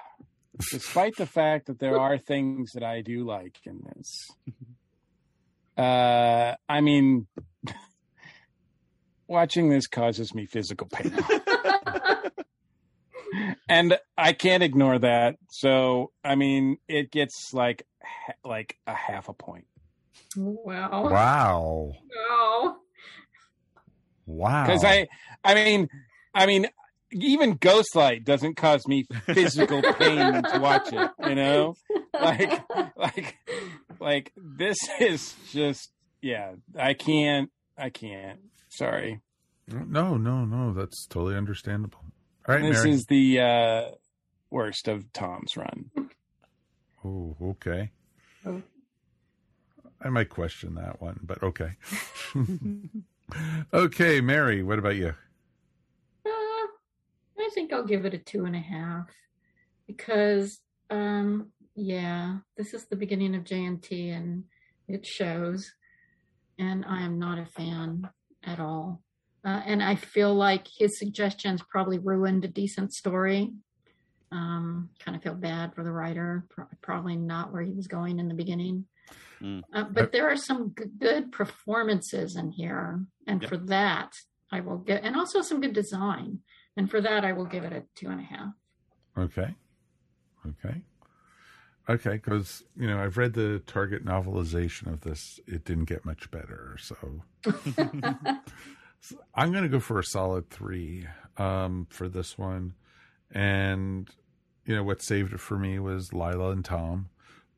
despite 0.72 1.16
the 1.18 1.26
fact 1.26 1.68
that 1.68 1.80
there 1.80 2.00
are 2.00 2.18
things 2.18 2.72
that 2.74 2.84
I 2.84 3.02
do 3.02 3.26
like 3.26 3.58
in 3.66 3.82
this, 3.86 4.30
uh, 5.78 6.56
I 6.70 6.82
mean, 6.82 7.28
watching 9.28 9.70
this 9.70 9.88
causes 9.88 10.34
me 10.34 10.46
physical 10.46 10.88
pain, 10.88 11.14
and 13.70 14.00
I 14.18 14.32
can't 14.34 14.64
ignore 14.64 15.00
that. 15.00 15.36
So, 15.50 16.12
I 16.24 16.36
mean, 16.36 16.78
it 16.88 17.12
gets 17.12 17.54
like 17.54 17.84
ha- 17.84 17.91
like 18.44 18.78
a 18.88 18.94
half 18.94 19.30
a 19.30 19.34
point 19.34 19.66
Wow. 20.36 21.10
Wow. 21.10 21.94
Wow. 22.30 22.76
Wow. 24.26 24.66
because 24.66 24.84
I, 24.84 25.08
I 25.44 25.54
mean, 25.56 25.90
I 26.34 26.46
mean. 26.46 26.68
Even 27.14 27.58
Ghostlight 27.58 28.24
doesn't 28.24 28.56
cause 28.56 28.88
me 28.88 29.04
physical 29.26 29.82
pain 29.82 30.32
to 30.44 30.60
watch 30.62 30.94
it, 30.94 31.12
you 31.28 31.36
know? 31.36 31.76
like 32.14 32.64
like 32.96 33.38
like 34.00 34.32
this 34.38 34.78
is 35.02 35.36
just 35.52 35.92
yeah 36.22 36.54
i 36.80 36.94
can't 36.94 37.50
i 37.78 37.90
can't 37.90 38.40
sorry 38.70 39.20
No, 39.68 40.16
no, 40.16 40.46
no. 40.46 40.72
That's 40.74 41.06
totally 41.08 41.36
understandable. 41.36 42.00
All 42.48 42.56
right, 42.56 42.64
this 42.64 42.78
Mary. 42.82 42.92
is 42.96 43.06
the 43.08 43.40
uh 43.42 43.92
worst 44.50 44.88
of 44.88 45.12
tom's 45.12 45.58
run 45.58 45.90
Oh, 47.04 47.36
okay. 47.42 47.92
Oh. 48.46 48.62
I 50.04 50.10
might 50.10 50.30
question 50.30 50.76
that 50.76 51.02
one, 51.02 51.20
but 51.24 51.42
okay. 51.44 51.74
okay, 53.74 54.22
Mary, 54.22 54.64
what 54.64 54.80
about 54.80 54.96
you? 54.96 55.14
I 56.26 57.50
think 57.54 57.74
I'll 57.74 57.84
give 57.84 58.06
it 58.06 58.14
a 58.14 58.18
two 58.18 58.46
and 58.46 58.56
a 58.56 58.60
half 58.60 59.08
because, 59.86 60.60
um, 60.90 61.52
yeah, 61.76 62.38
this 62.56 62.74
is 62.74 62.86
the 62.86 62.96
beginning 62.96 63.36
of 63.36 63.44
JNT 63.44 64.16
and 64.16 64.46
it 64.88 65.06
shows, 65.06 65.72
and 66.58 66.86
I 66.86 67.02
am 67.02 67.20
not 67.20 67.40
a 67.40 67.46
fan 67.46 68.10
at 68.44 68.60
all. 68.60 69.02
Uh, 69.44 69.62
and 69.66 69.84
I 69.84 69.96
feel 69.96 70.34
like 70.34 70.66
his 70.78 70.98
suggestions 70.98 71.62
probably 71.70 71.98
ruined 71.98 72.46
a 72.46 72.48
decent 72.48 72.94
story. 72.94 73.52
Um, 74.32 74.90
kind 75.04 75.16
of 75.18 75.24
feel 75.24 75.34
bad 75.36 75.76
for 75.76 75.84
the 75.84 75.92
writer. 75.92 76.46
Pro- 76.50 76.68
probably 76.82 77.18
not 77.18 77.52
where 77.52 77.62
he 77.62 77.72
was 77.74 77.88
going 77.88 78.18
in 78.20 78.28
the 78.30 78.34
beginning. 78.34 78.86
Mm. 79.42 79.62
Uh, 79.74 79.84
but 79.92 80.12
there 80.12 80.30
are 80.30 80.38
some 80.38 80.74
g- 80.78 80.86
good 81.00 81.32
performances 81.32 82.36
in 82.38 82.50
here, 82.52 83.02
and 83.28 83.42
Yep. 83.42 83.50
for 83.50 83.58
that 83.58 84.14
I 84.52 84.62
will 84.62 84.78
get, 84.78 85.04
and 85.04 85.16
also 85.18 85.42
some 85.42 85.60
good 85.60 85.74
design, 85.74 86.40
and 86.78 86.90
for 86.90 87.02
that 87.02 87.26
I 87.26 87.34
will 87.34 87.46
give 87.46 87.64
it 87.66 87.74
a 87.74 87.84
two 87.96 88.08
and 88.08 88.22
a 88.22 88.24
half. 88.24 88.54
Okay. 89.18 89.54
Okay. 90.48 90.82
Okay, 91.90 92.12
because 92.12 92.64
you 92.78 92.88
know 92.88 93.00
I've 93.04 93.18
read 93.18 93.34
the 93.34 93.60
Target 93.66 94.06
novelization 94.06 94.88
of 94.94 95.02
this. 95.02 95.40
It 95.48 95.66
didn't 95.66 95.86
get 95.86 96.06
much 96.06 96.30
better, 96.32 96.78
so, 96.80 96.96
so 99.02 99.18
I'm 99.36 99.52
going 99.52 99.64
to 99.64 99.70
go 99.70 99.80
for 99.80 100.00
a 100.00 100.04
solid 100.04 100.50
three 100.50 101.08
um, 101.38 101.88
for 101.90 102.08
this 102.08 102.38
one. 102.38 102.76
And 103.34 104.10
you 104.66 104.76
know 104.76 104.84
what 104.84 105.02
saved 105.02 105.34
it 105.34 105.40
for 105.40 105.58
me 105.58 105.80
was 105.80 106.14
Lalla 106.14 106.52
and 106.52 106.64
Tom, 106.64 107.10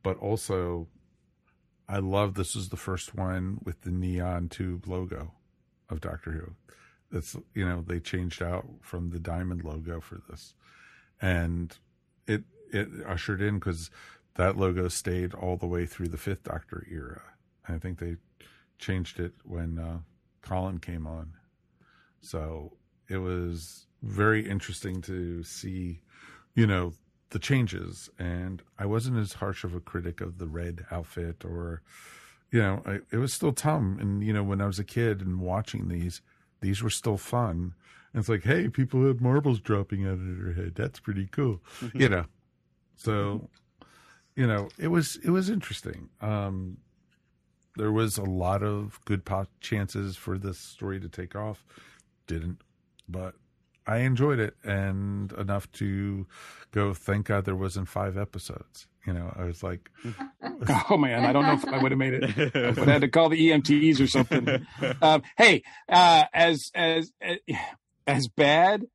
but 0.02 0.18
also 0.18 0.88
I 1.88 2.00
love 2.00 2.34
this 2.34 2.56
is 2.56 2.70
the 2.70 2.78
first 2.78 3.16
one 3.16 3.60
with 3.64 3.82
the 3.82 3.92
neon 3.92 4.50
tube 4.50 4.88
logo 4.88 5.34
of 5.90 6.02
Doctor 6.02 6.32
Who. 6.32 6.54
That's 7.12 7.36
you 7.54 7.68
know 7.68 7.84
they 7.86 8.00
changed 8.00 8.42
out 8.42 8.66
from 8.82 9.10
the 9.10 9.20
diamond 9.20 9.64
logo 9.64 10.00
for 10.00 10.22
this, 10.30 10.54
and 11.22 11.76
it 12.28 12.44
it 12.72 12.88
ushered 13.06 13.42
in 13.42 13.60
because 13.60 13.92
that 14.36 14.58
logo 14.58 14.88
stayed 14.88 15.34
all 15.34 15.58
the 15.58 15.68
way 15.68 15.86
through 15.86 16.08
the 16.08 16.18
Fifth 16.18 16.44
Doctor 16.44 16.88
era. 16.90 17.22
I 17.68 17.78
think 17.78 18.00
they 18.00 18.16
changed 18.80 19.20
it 19.20 19.34
when 19.44 19.78
uh, 19.78 20.00
Colin 20.42 20.80
came 20.80 21.06
on, 21.06 21.34
so 22.20 22.78
it 23.10 23.18
was 23.18 23.86
very 24.02 24.50
interesting 24.50 25.02
to 25.02 25.44
see, 25.44 26.02
you 26.56 26.68
know, 26.68 26.94
the 27.30 27.40
changes. 27.40 28.10
And 28.18 28.62
I 28.78 28.86
wasn't 28.86 29.18
as 29.18 29.34
harsh 29.34 29.64
of 29.64 29.76
a 29.76 29.80
critic 29.80 30.22
of 30.22 30.38
the 30.38 30.48
red 30.48 30.86
outfit 30.92 31.44
or, 31.44 31.82
you 32.52 32.60
know, 32.60 32.82
I, 32.86 33.00
it 33.12 33.18
was 33.18 33.34
still 33.34 33.52
Tom. 33.52 33.98
And 34.00 34.24
you 34.24 34.34
know, 34.34 34.44
when 34.44 34.62
I 34.62 34.68
was 34.68 34.80
a 34.80 34.84
kid 34.84 35.22
and 35.22 35.42
watching 35.42 35.88
these, 35.88 36.22
these 36.62 36.82
were 36.82 36.90
still 36.90 37.18
fun. 37.18 37.74
And 38.14 38.20
it's 38.20 38.30
like, 38.30 38.44
hey, 38.44 38.70
people 38.70 39.06
have 39.08 39.22
marbles 39.22 39.60
dropping 39.60 40.06
out 40.06 40.14
of 40.14 40.38
their 40.38 40.54
head. 40.54 40.76
That's 40.76 41.00
pretty 41.00 41.28
cool, 41.32 41.62
you 41.94 42.08
know. 42.08 42.26
So, 42.96 43.50
you 44.36 44.46
know, 44.46 44.70
it 44.78 44.90
was 44.90 45.18
it 45.24 45.32
was 45.32 45.50
interesting. 45.50 46.10
Um, 46.22 46.78
there 47.76 47.92
was 47.92 48.20
a 48.20 48.24
lot 48.24 48.62
of 48.62 49.00
good 49.06 49.26
po- 49.26 49.48
chances 49.62 50.16
for 50.16 50.38
this 50.38 50.60
story 50.60 51.00
to 51.00 51.10
take 51.10 51.36
off. 51.36 51.66
Didn't, 52.28 52.62
but 53.10 53.34
I 53.86 53.98
enjoyed 54.00 54.40
it 54.40 54.56
and 54.64 55.32
enough 55.34 55.72
to 55.74 56.26
go. 56.72 56.94
Thank 56.94 57.28
God 57.28 57.46
there 57.46 57.56
wasn't 57.56 57.88
five 57.88 58.18
episodes. 58.18 58.88
You 59.06 59.14
know, 59.14 59.34
I 59.38 59.44
was 59.44 59.62
like, 59.64 59.90
Oh 60.90 60.98
man, 60.98 61.26
I 61.26 61.34
don't 61.34 61.46
know 61.46 61.54
if 61.54 61.66
I 61.68 61.82
would 61.82 61.92
have 61.92 62.00
made 62.00 62.14
it. 62.14 62.24
I 62.56 62.60
would 62.68 62.78
have 62.78 62.88
had 62.88 63.02
to 63.02 63.10
call 63.10 63.30
the 63.30 63.50
EMTs 63.50 64.00
or 64.02 64.08
something. 64.08 64.66
Um, 65.02 65.24
hey, 65.38 65.64
uh, 65.90 66.26
as 66.34 66.72
as 66.74 67.12
as 68.08 68.28
bad 68.28 68.86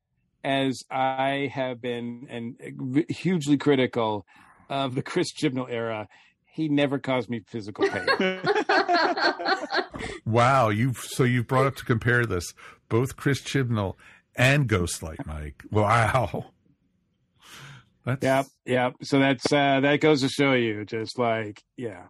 as 0.43 0.83
I 0.89 1.51
have 1.53 1.81
been 1.81 2.27
and 2.29 3.05
hugely 3.09 3.57
critical 3.57 4.25
of 4.69 4.95
the 4.95 5.01
Chris 5.01 5.31
Chibnall 5.33 5.69
era, 5.69 6.07
he 6.45 6.69
never 6.69 6.99
caused 6.99 7.29
me 7.29 7.41
physical 7.45 7.87
pain. 7.87 8.39
wow, 10.25 10.69
you've 10.69 10.97
so 10.97 11.23
you've 11.23 11.47
brought 11.47 11.67
up 11.67 11.75
to 11.75 11.85
compare 11.85 12.25
this 12.25 12.53
both 12.87 13.15
Chris 13.15 13.41
Chibnall 13.41 13.95
and 14.39 14.67
Ghost 14.67 15.03
Light 15.03 15.25
Mike. 15.27 15.63
Wow. 15.69 16.45
That's 18.05 18.23
Yep, 18.23 18.45
yep. 18.65 18.93
So 19.03 19.19
that's 19.19 19.51
uh, 19.51 19.81
that 19.81 19.99
goes 19.99 20.21
to 20.21 20.29
show 20.29 20.53
you, 20.53 20.85
just 20.85 21.19
like 21.19 21.61
yeah, 21.77 22.05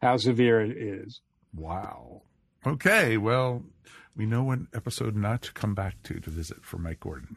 how 0.00 0.16
severe 0.16 0.62
it 0.62 0.76
is. 0.76 1.20
Wow. 1.54 2.22
Okay, 2.66 3.16
well, 3.16 3.64
we 4.16 4.24
know 4.24 4.44
what 4.44 4.60
episode 4.72 5.16
not 5.16 5.42
to 5.42 5.52
come 5.52 5.74
back 5.74 6.02
to 6.04 6.20
to 6.20 6.30
visit 6.30 6.64
for 6.64 6.78
Mike 6.78 7.00
Gordon. 7.00 7.36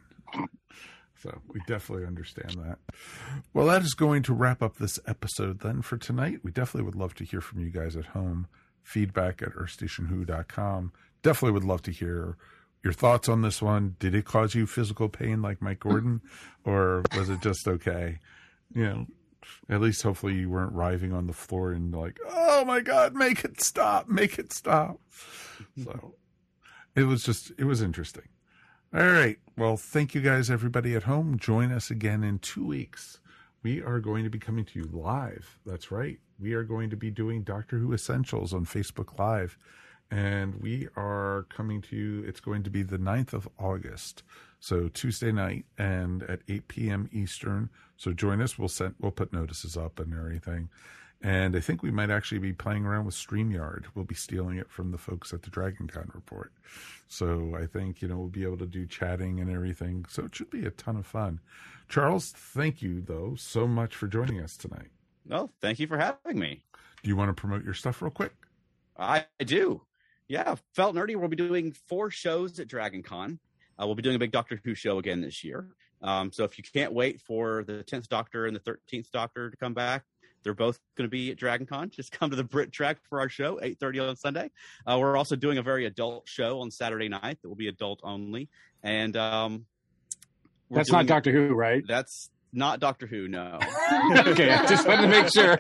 So 1.24 1.41
we 1.47 1.61
definitely 1.68 2.05
understand 2.05 2.51
that. 2.57 2.80
Well, 3.53 3.68
that 3.68 3.82
is 3.82 3.93
going 3.93 4.24
to 4.24 4.34
wrap 4.34 4.61
up 4.61 4.76
this 4.76 4.99
episode 5.07 5.61
then 5.61 5.82
for 5.82 5.97
tonight. 5.97 6.39
We 6.43 6.51
definitely 6.51 6.84
would 6.84 6.95
love 6.95 7.16
to 7.16 7.24
hear 7.24 7.39
from 7.39 7.61
you 7.61 7.70
guys 7.70 7.95
at 7.95 8.07
home. 8.07 8.47
Feedback 8.82 9.41
at 9.41 9.53
earthstationwho.com. 9.53 10.91
Definitely 11.22 11.53
would 11.53 11.64
love 11.64 11.82
to 11.84 11.91
hear 11.91 12.36
your 12.84 12.94
thoughts 12.94 13.30
on 13.30 13.42
this 13.42 13.62
one. 13.62 13.96
Did 14.00 14.14
it 14.14 14.26
cause 14.26 14.56
you 14.56 14.68
physical 14.68 15.10
pain 15.10 15.42
like 15.42 15.62
Mike 15.62 15.80
Gordon, 15.80 16.22
or 16.66 17.04
was 17.16 17.30
it 17.30 17.42
just 17.42 17.68
okay? 17.68 18.20
You 18.74 18.84
know, 18.84 19.08
at 19.70 19.82
least 19.82 20.04
hopefully 20.04 20.34
you 20.36 20.50
weren't 20.50 20.74
writhing 20.74 21.14
on 21.14 21.28
the 21.28 21.34
floor 21.34 21.72
and 21.72 21.94
like, 21.94 22.20
oh 22.30 22.66
my 22.66 22.82
God, 22.82 23.16
make 23.16 23.44
it 23.44 23.62
stop, 23.62 24.08
make 24.10 24.38
it 24.38 24.52
stop. 24.52 25.00
So 25.84 26.16
it 26.96 27.04
was 27.04 27.24
just, 27.24 27.52
it 27.58 27.64
was 27.64 27.82
interesting. 27.82 28.28
All 28.94 29.08
right. 29.08 29.40
Well, 29.58 29.78
thank 29.78 30.14
you 30.14 30.22
guys, 30.22 30.52
everybody 30.52 30.96
at 30.96 31.04
home. 31.04 31.40
Join 31.40 31.72
us 31.72 31.90
again 31.90 32.24
in 32.24 32.40
two 32.40 32.66
weeks. 32.66 33.20
We 33.64 33.82
are 33.82 34.00
going 34.00 34.24
to 34.24 34.30
be 34.30 34.40
coming 34.40 34.66
to 34.66 34.80
you 34.80 34.90
live. 34.92 35.58
That's 35.66 35.90
right. 35.90 36.20
We 36.40 36.54
are 36.54 36.64
going 36.64 36.90
to 36.90 36.98
be 36.98 37.10
doing 37.10 37.44
Doctor 37.44 37.78
Who 37.78 37.94
Essentials 37.94 38.54
on 38.54 38.66
Facebook 38.66 39.18
Live. 39.18 39.58
And 40.14 40.61
we 40.61 40.88
are 40.95 41.47
coming 41.49 41.82
to 41.82 41.95
you, 41.95 42.24
it's 42.24 42.39
going 42.39 42.61
to 42.64 42.70
be 42.70 42.84
the 42.84 42.99
9th 42.99 43.34
of 43.34 43.49
August. 43.57 44.22
So 44.59 44.88
Tuesday 44.88 45.32
night 45.32 45.66
and 45.80 46.22
at 46.24 46.41
8 46.47 46.68
p.m. 46.68 47.09
Eastern. 47.11 47.72
So 47.97 48.14
join 48.14 48.39
us. 48.39 48.59
We'll 48.59 48.70
send, 48.70 48.93
we'll 48.99 49.11
put 49.11 49.34
notices 49.34 49.76
up 49.76 49.99
and 49.99 50.14
everything. 50.14 50.70
And 51.24 51.55
I 51.55 51.61
think 51.61 51.82
we 51.82 51.89
might 51.89 52.11
actually 52.11 52.38
be 52.38 52.53
playing 52.53 52.86
around 52.86 53.05
with 53.05 53.16
StreamYard. 53.16 53.86
We'll 53.95 54.05
be 54.05 54.14
stealing 54.14 54.57
it 54.59 54.70
from 54.70 54.91
the 54.91 54.99
folks 54.99 55.34
at 55.34 55.41
the 55.41 55.49
Dragon 55.49 55.88
Con 55.88 56.11
report. 56.14 56.53
So 57.07 57.57
I 57.59 57.66
think, 57.66 58.03
you 58.03 58.07
know, 58.07 58.18
we'll 58.18 58.28
be 58.28 58.43
able 58.43 58.59
to 58.59 58.68
do 58.68 58.86
chatting 58.86 59.39
and 59.39 59.49
everything. 59.49 60.05
So 60.09 60.26
it 60.26 60.36
should 60.36 60.51
be 60.51 60.64
a 60.68 60.72
ton 60.72 60.95
of 60.95 61.07
fun. 61.07 61.39
Charles, 61.89 62.30
thank 62.38 62.84
you, 62.84 63.01
though, 63.01 63.34
so 63.36 63.66
much 63.68 63.95
for 63.95 64.05
joining 64.05 64.39
us 64.39 64.57
tonight. 64.57 64.89
Well, 65.26 65.51
thank 65.59 65.80
you 65.80 65.88
for 65.88 65.97
having 65.97 66.38
me. 66.38 66.66
Do 67.01 67.09
you 67.09 67.16
want 67.16 67.30
to 67.30 67.41
promote 67.41 67.64
your 67.64 67.74
stuff 67.74 67.99
real 67.99 68.11
quick? 68.11 68.34
I 68.95 69.26
do. 69.39 69.82
Yeah, 70.34 70.56
Felt 70.74 70.96
Nerdy. 70.96 71.16
We'll 71.16 71.30
be 71.30 71.36
doing 71.36 71.76
four 71.88 72.10
shows 72.10 72.60
at 72.60 72.68
Dragon 72.68 73.04
Con. 73.04 73.38
Uh, 73.80 73.86
we'll 73.86 73.94
be 73.94 74.02
doing 74.02 74.16
a 74.16 74.20
big 74.20 74.32
Doctor 74.32 74.60
Who 74.66 74.74
show 74.74 74.98
again 74.98 75.22
this 75.22 75.44
year. 75.44 75.68
Um, 76.02 76.32
so 76.32 76.44
if 76.44 76.58
you 76.58 76.64
can't 76.64 76.92
wait 76.92 77.22
for 77.22 77.64
the 77.64 77.84
10th 77.84 78.08
Doctor 78.08 78.48
and 78.48 78.56
the 78.56 78.60
13th 78.60 79.12
Doctor 79.12 79.52
to 79.52 79.58
come 79.58 79.76
back, 79.76 80.06
they're 80.42 80.56
both 80.56 80.80
going 80.98 81.06
to 81.06 81.12
be 81.12 81.30
at 81.30 81.38
Dragon 81.38 81.68
Con. 81.68 81.90
Just 81.96 82.12
come 82.12 82.32
to 82.32 82.36
the 82.36 82.44
Brit 82.44 82.72
Track 82.72 82.98
for 83.08 83.20
our 83.20 83.30
show, 83.30 83.58
8.30 83.58 84.10
on 84.10 84.16
Sunday. 84.16 84.50
Uh, 84.88 84.98
we're 85.00 85.16
also 85.16 85.36
doing 85.36 85.60
a 85.60 85.62
very 85.62 85.86
adult 85.86 86.28
show 86.28 86.62
on 86.62 86.72
Saturday 86.72 87.10
night 87.10 87.38
that 87.44 87.48
will 87.48 87.56
be 87.56 87.68
adult 87.68 88.00
only. 88.02 88.50
And 88.82 89.16
um, 89.16 89.68
That's 90.72 90.90
doing- 90.90 90.98
not 90.98 91.06
Doctor 91.06 91.32
Who, 91.32 91.54
right? 91.54 91.84
That's 91.88 92.32
not 92.52 92.80
Doctor 92.80 93.06
Who, 93.06 93.28
no. 93.28 93.60
okay, 94.26 94.50
I 94.50 94.66
just 94.66 94.88
wanted 94.88 95.04
to 95.04 95.08
make 95.10 95.32
sure. 95.32 95.60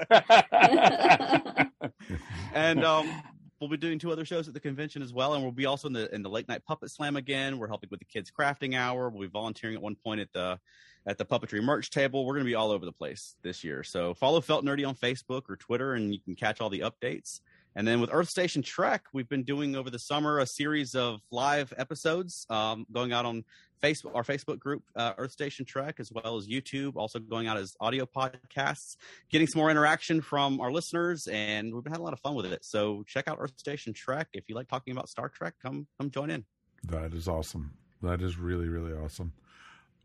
and 2.55 2.83
um, 2.83 3.21
we'll 3.63 3.69
be 3.69 3.77
doing 3.77 3.97
two 3.97 4.11
other 4.11 4.25
shows 4.25 4.49
at 4.49 4.53
the 4.53 4.59
convention 4.59 5.01
as 5.01 5.13
well, 5.13 5.33
and 5.33 5.41
we'll 5.41 5.53
be 5.53 5.65
also 5.65 5.87
in 5.87 5.93
the 5.93 6.13
in 6.13 6.21
the 6.21 6.29
late 6.29 6.49
night 6.49 6.65
puppet 6.65 6.91
slam 6.91 7.15
again. 7.15 7.57
We're 7.57 7.69
helping 7.69 7.87
with 7.89 7.99
the 7.99 8.05
kids 8.05 8.29
crafting 8.29 8.75
hour. 8.75 9.09
We'll 9.09 9.21
be 9.21 9.31
volunteering 9.31 9.77
at 9.77 9.81
one 9.81 9.95
point 9.95 10.19
at 10.19 10.33
the 10.33 10.59
at 11.07 11.17
the 11.17 11.23
puppetry 11.23 11.63
merch 11.63 11.89
table. 11.89 12.25
We're 12.25 12.33
going 12.33 12.45
to 12.45 12.49
be 12.49 12.55
all 12.55 12.71
over 12.71 12.85
the 12.85 12.91
place 12.91 13.35
this 13.41 13.63
year. 13.63 13.81
So 13.83 14.13
follow 14.13 14.41
Felt 14.41 14.65
Nerdy 14.65 14.85
on 14.85 14.95
Facebook 14.95 15.43
or 15.49 15.55
Twitter, 15.55 15.93
and 15.93 16.13
you 16.13 16.19
can 16.19 16.35
catch 16.35 16.59
all 16.59 16.69
the 16.69 16.81
updates. 16.81 17.39
And 17.75 17.87
then 17.87 17.99
with 18.01 18.09
Earth 18.13 18.29
Station 18.29 18.61
Trek, 18.61 19.05
we've 19.13 19.29
been 19.29 19.43
doing 19.43 19.75
over 19.75 19.89
the 19.89 19.99
summer 19.99 20.39
a 20.39 20.45
series 20.45 20.95
of 20.95 21.21
live 21.31 21.73
episodes 21.77 22.45
um, 22.49 22.85
going 22.91 23.13
out 23.13 23.25
on 23.25 23.43
Facebook, 23.81 24.15
our 24.15 24.23
Facebook 24.23 24.59
group, 24.59 24.83
uh, 24.95 25.13
Earth 25.17 25.31
Station 25.31 25.65
Trek, 25.65 25.95
as 25.99 26.11
well 26.11 26.37
as 26.37 26.47
YouTube, 26.47 26.95
also 26.95 27.19
going 27.19 27.47
out 27.47 27.57
as 27.57 27.75
audio 27.79 28.05
podcasts, 28.05 28.95
getting 29.29 29.47
some 29.47 29.59
more 29.59 29.69
interaction 29.69 30.21
from 30.21 30.61
our 30.61 30.71
listeners, 30.71 31.27
and 31.27 31.73
we've 31.73 31.85
had 31.85 31.97
a 31.97 32.01
lot 32.01 32.13
of 32.13 32.19
fun 32.19 32.35
with 32.35 32.45
it. 32.45 32.63
So 32.63 33.03
check 33.07 33.27
out 33.27 33.37
Earth 33.39 33.57
Station 33.57 33.91
Trek 33.91 34.27
if 34.33 34.47
you 34.47 34.55
like 34.55 34.69
talking 34.69 34.93
about 34.93 35.09
Star 35.09 35.27
Trek. 35.27 35.55
Come, 35.61 35.87
come 35.99 36.09
join 36.11 36.29
in. 36.29 36.45
That 36.85 37.13
is 37.13 37.27
awesome. 37.27 37.73
That 38.01 38.21
is 38.21 38.37
really, 38.37 38.67
really 38.67 38.93
awesome. 38.93 39.33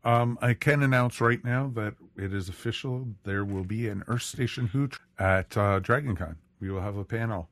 Um, 0.03 0.37
I 0.41 0.53
can 0.53 0.81
announce 0.81 1.19
right 1.19 1.43
now 1.43 1.71
that 1.75 1.95
it 2.17 2.33
is 2.33 2.47
official. 2.47 3.07
There 3.23 3.43
will 3.43 3.65
be 3.65 3.89
an 3.89 4.03
Earth 4.07 4.23
Station 4.23 4.67
Who 4.67 4.89
at 5.17 5.57
uh, 5.57 5.81
DragonCon. 5.81 6.37
We 6.61 6.69
will 6.69 6.81
have 6.81 6.97
a 6.97 7.03
panel. 7.03 7.49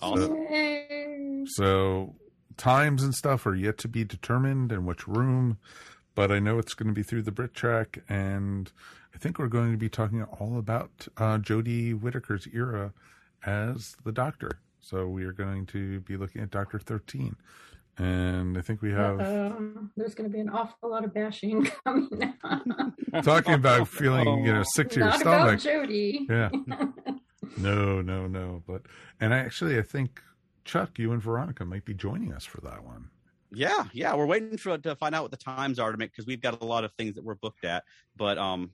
Awesome. 0.00 1.46
So 1.48 2.14
times 2.56 3.02
and 3.02 3.14
stuff 3.14 3.46
are 3.46 3.54
yet 3.54 3.78
to 3.78 3.88
be 3.88 4.04
determined 4.04 4.72
and 4.72 4.86
which 4.86 5.06
room, 5.06 5.58
but 6.14 6.30
I 6.32 6.38
know 6.38 6.58
it's 6.58 6.74
going 6.74 6.88
to 6.88 6.94
be 6.94 7.02
through 7.02 7.22
the 7.22 7.32
Brit 7.32 7.54
track, 7.54 7.98
and 8.08 8.70
I 9.14 9.18
think 9.18 9.38
we're 9.38 9.48
going 9.48 9.72
to 9.72 9.78
be 9.78 9.88
talking 9.88 10.22
all 10.24 10.58
about 10.58 11.08
uh, 11.16 11.38
Jodie 11.38 11.98
Whittaker's 11.98 12.46
era 12.52 12.92
as 13.44 13.94
the 14.04 14.12
Doctor. 14.12 14.58
So 14.80 15.06
we 15.08 15.24
are 15.24 15.32
going 15.32 15.66
to 15.66 16.00
be 16.00 16.16
looking 16.16 16.42
at 16.42 16.50
Doctor 16.50 16.78
Thirteen, 16.78 17.36
and 17.98 18.56
I 18.56 18.60
think 18.60 18.82
we 18.82 18.92
have 18.92 19.20
Um, 19.20 19.90
there's 19.96 20.14
going 20.14 20.30
to 20.30 20.32
be 20.34 20.40
an 20.40 20.48
awful 20.48 20.90
lot 20.90 21.04
of 21.04 21.12
bashing 21.12 21.64
coming 21.84 22.34
out. 22.44 22.64
talking 23.24 23.54
about 23.54 23.88
feeling 23.88 24.44
you 24.44 24.52
know 24.52 24.62
sick 24.74 24.90
to 24.90 24.96
your 25.00 25.08
Not 25.08 25.20
stomach. 25.20 25.60
about 25.64 25.88
Jodie. 25.88 26.28
Yeah. 26.28 26.50
No, 27.56 28.00
no, 28.00 28.26
no. 28.26 28.62
But 28.66 28.82
and 29.20 29.32
actually, 29.32 29.78
I 29.78 29.82
think 29.82 30.20
Chuck, 30.64 30.98
you 30.98 31.12
and 31.12 31.22
Veronica 31.22 31.64
might 31.64 31.84
be 31.84 31.94
joining 31.94 32.32
us 32.32 32.44
for 32.44 32.60
that 32.62 32.84
one. 32.84 33.10
Yeah, 33.52 33.84
yeah, 33.92 34.14
we're 34.14 34.26
waiting 34.26 34.58
for 34.58 34.76
to 34.76 34.96
find 34.96 35.14
out 35.14 35.22
what 35.22 35.30
the 35.30 35.36
times 35.36 35.78
are 35.78 35.92
to 35.92 35.98
make 35.98 36.12
because 36.12 36.26
we've 36.26 36.40
got 36.40 36.60
a 36.60 36.64
lot 36.64 36.84
of 36.84 36.92
things 36.94 37.14
that 37.14 37.24
we're 37.24 37.36
booked 37.36 37.64
at. 37.64 37.84
But 38.16 38.38
um, 38.38 38.72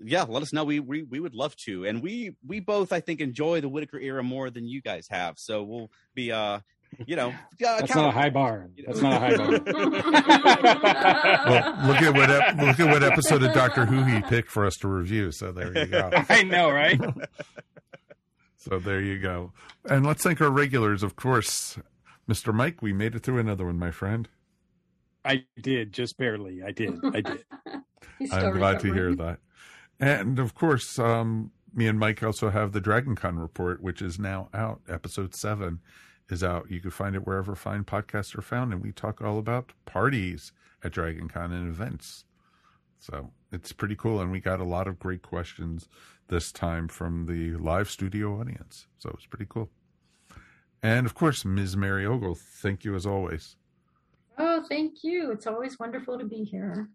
yeah, 0.00 0.24
let 0.24 0.42
us 0.42 0.52
know. 0.52 0.64
We 0.64 0.80
we 0.80 1.04
we 1.04 1.20
would 1.20 1.34
love 1.34 1.56
to, 1.56 1.86
and 1.86 2.02
we 2.02 2.34
we 2.46 2.60
both 2.60 2.92
I 2.92 3.00
think 3.00 3.20
enjoy 3.20 3.60
the 3.60 3.68
Whittaker 3.68 3.98
era 3.98 4.22
more 4.22 4.50
than 4.50 4.66
you 4.66 4.82
guys 4.82 5.06
have. 5.08 5.38
So 5.38 5.62
we'll 5.62 5.90
be 6.14 6.32
uh, 6.32 6.60
you 7.06 7.16
know, 7.16 7.28
uh, 7.30 7.32
That's 7.58 7.94
not 7.94 8.08
a 8.08 8.10
high 8.10 8.30
bar. 8.30 8.68
That's 8.86 9.00
not 9.00 9.14
a 9.14 9.18
high 9.18 9.36
bar. 9.36 9.48
Well, 11.46 11.86
look 11.86 12.02
at 12.02 12.14
what 12.14 12.30
ep- 12.30 12.56
look 12.56 12.80
at 12.80 12.92
what 12.92 13.02
episode 13.02 13.42
of 13.42 13.52
Doctor 13.54 13.86
Who 13.86 14.04
he 14.04 14.20
picked 14.22 14.50
for 14.50 14.66
us 14.66 14.76
to 14.78 14.88
review. 14.88 15.32
So 15.32 15.52
there 15.52 15.76
you 15.76 15.86
go. 15.86 16.10
I 16.28 16.42
know, 16.42 16.70
right? 16.70 17.00
So 18.62 18.78
there 18.78 19.00
you 19.00 19.18
go. 19.18 19.52
And 19.88 20.06
let's 20.06 20.22
thank 20.22 20.40
our 20.40 20.50
regulars, 20.50 21.02
of 21.02 21.16
course, 21.16 21.78
Mr. 22.28 22.54
Mike. 22.54 22.80
We 22.80 22.92
made 22.92 23.16
it 23.16 23.24
through 23.24 23.38
another 23.38 23.66
one, 23.66 23.78
my 23.78 23.90
friend. 23.90 24.28
I 25.24 25.44
did 25.60 25.92
just 25.92 26.16
barely. 26.16 26.62
I 26.62 26.70
did. 26.70 26.94
I 27.04 27.20
did. 27.22 27.44
I'm 28.32 28.56
glad 28.56 28.78
to 28.80 28.92
hear 28.92 29.14
that. 29.16 29.40
And 29.98 30.38
of 30.38 30.54
course, 30.54 30.96
um, 30.98 31.50
me 31.74 31.88
and 31.88 31.98
Mike 31.98 32.22
also 32.22 32.50
have 32.50 32.70
the 32.70 32.80
Dragon 32.80 33.16
Con 33.16 33.36
report, 33.36 33.82
which 33.82 34.00
is 34.00 34.18
now 34.18 34.48
out. 34.54 34.80
Episode 34.88 35.34
seven 35.34 35.80
is 36.28 36.44
out. 36.44 36.70
You 36.70 36.80
can 36.80 36.90
find 36.92 37.16
it 37.16 37.26
wherever 37.26 37.56
fine 37.56 37.82
podcasts 37.82 38.36
are 38.38 38.42
found, 38.42 38.72
and 38.72 38.80
we 38.80 38.92
talk 38.92 39.20
all 39.20 39.38
about 39.38 39.72
parties 39.86 40.52
at 40.84 40.92
Dragon 40.92 41.28
Con 41.28 41.50
and 41.52 41.68
events. 41.68 42.24
So 43.00 43.30
it's 43.50 43.72
pretty 43.72 43.96
cool, 43.96 44.20
and 44.20 44.30
we 44.30 44.38
got 44.38 44.60
a 44.60 44.64
lot 44.64 44.86
of 44.86 45.00
great 45.00 45.22
questions 45.22 45.88
this 46.28 46.52
time 46.52 46.88
from 46.88 47.26
the 47.26 47.56
live 47.62 47.90
studio 47.90 48.40
audience. 48.40 48.86
So 48.98 49.10
it's 49.14 49.26
pretty 49.26 49.46
cool. 49.48 49.70
And 50.82 51.06
of 51.06 51.14
course, 51.14 51.44
Ms. 51.44 51.76
Mary 51.76 52.04
Ogle, 52.04 52.36
thank 52.60 52.84
you 52.84 52.94
as 52.94 53.06
always. 53.06 53.56
Oh, 54.38 54.64
thank 54.68 55.04
you. 55.04 55.30
It's 55.30 55.46
always 55.46 55.78
wonderful 55.78 56.18
to 56.18 56.24
be 56.24 56.44
here. 56.44 56.88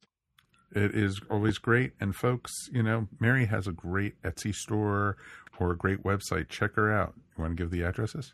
It 0.75 0.95
is 0.95 1.21
always 1.30 1.57
great. 1.57 1.93
And 1.99 2.15
folks, 2.15 2.53
you 2.73 2.84
know, 2.84 3.07
Mary 3.19 3.45
has 3.45 3.67
a 3.67 3.71
great 3.71 4.21
Etsy 4.23 4.53
store 4.53 5.17
or 5.59 5.71
a 5.71 5.78
great 5.78 6.03
website. 6.03 6.49
Check 6.49 6.75
her 6.75 6.91
out. 6.91 7.13
You 7.38 7.43
want 7.43 7.57
to 7.57 7.63
give 7.63 7.71
the 7.71 7.84
addresses? 7.84 8.34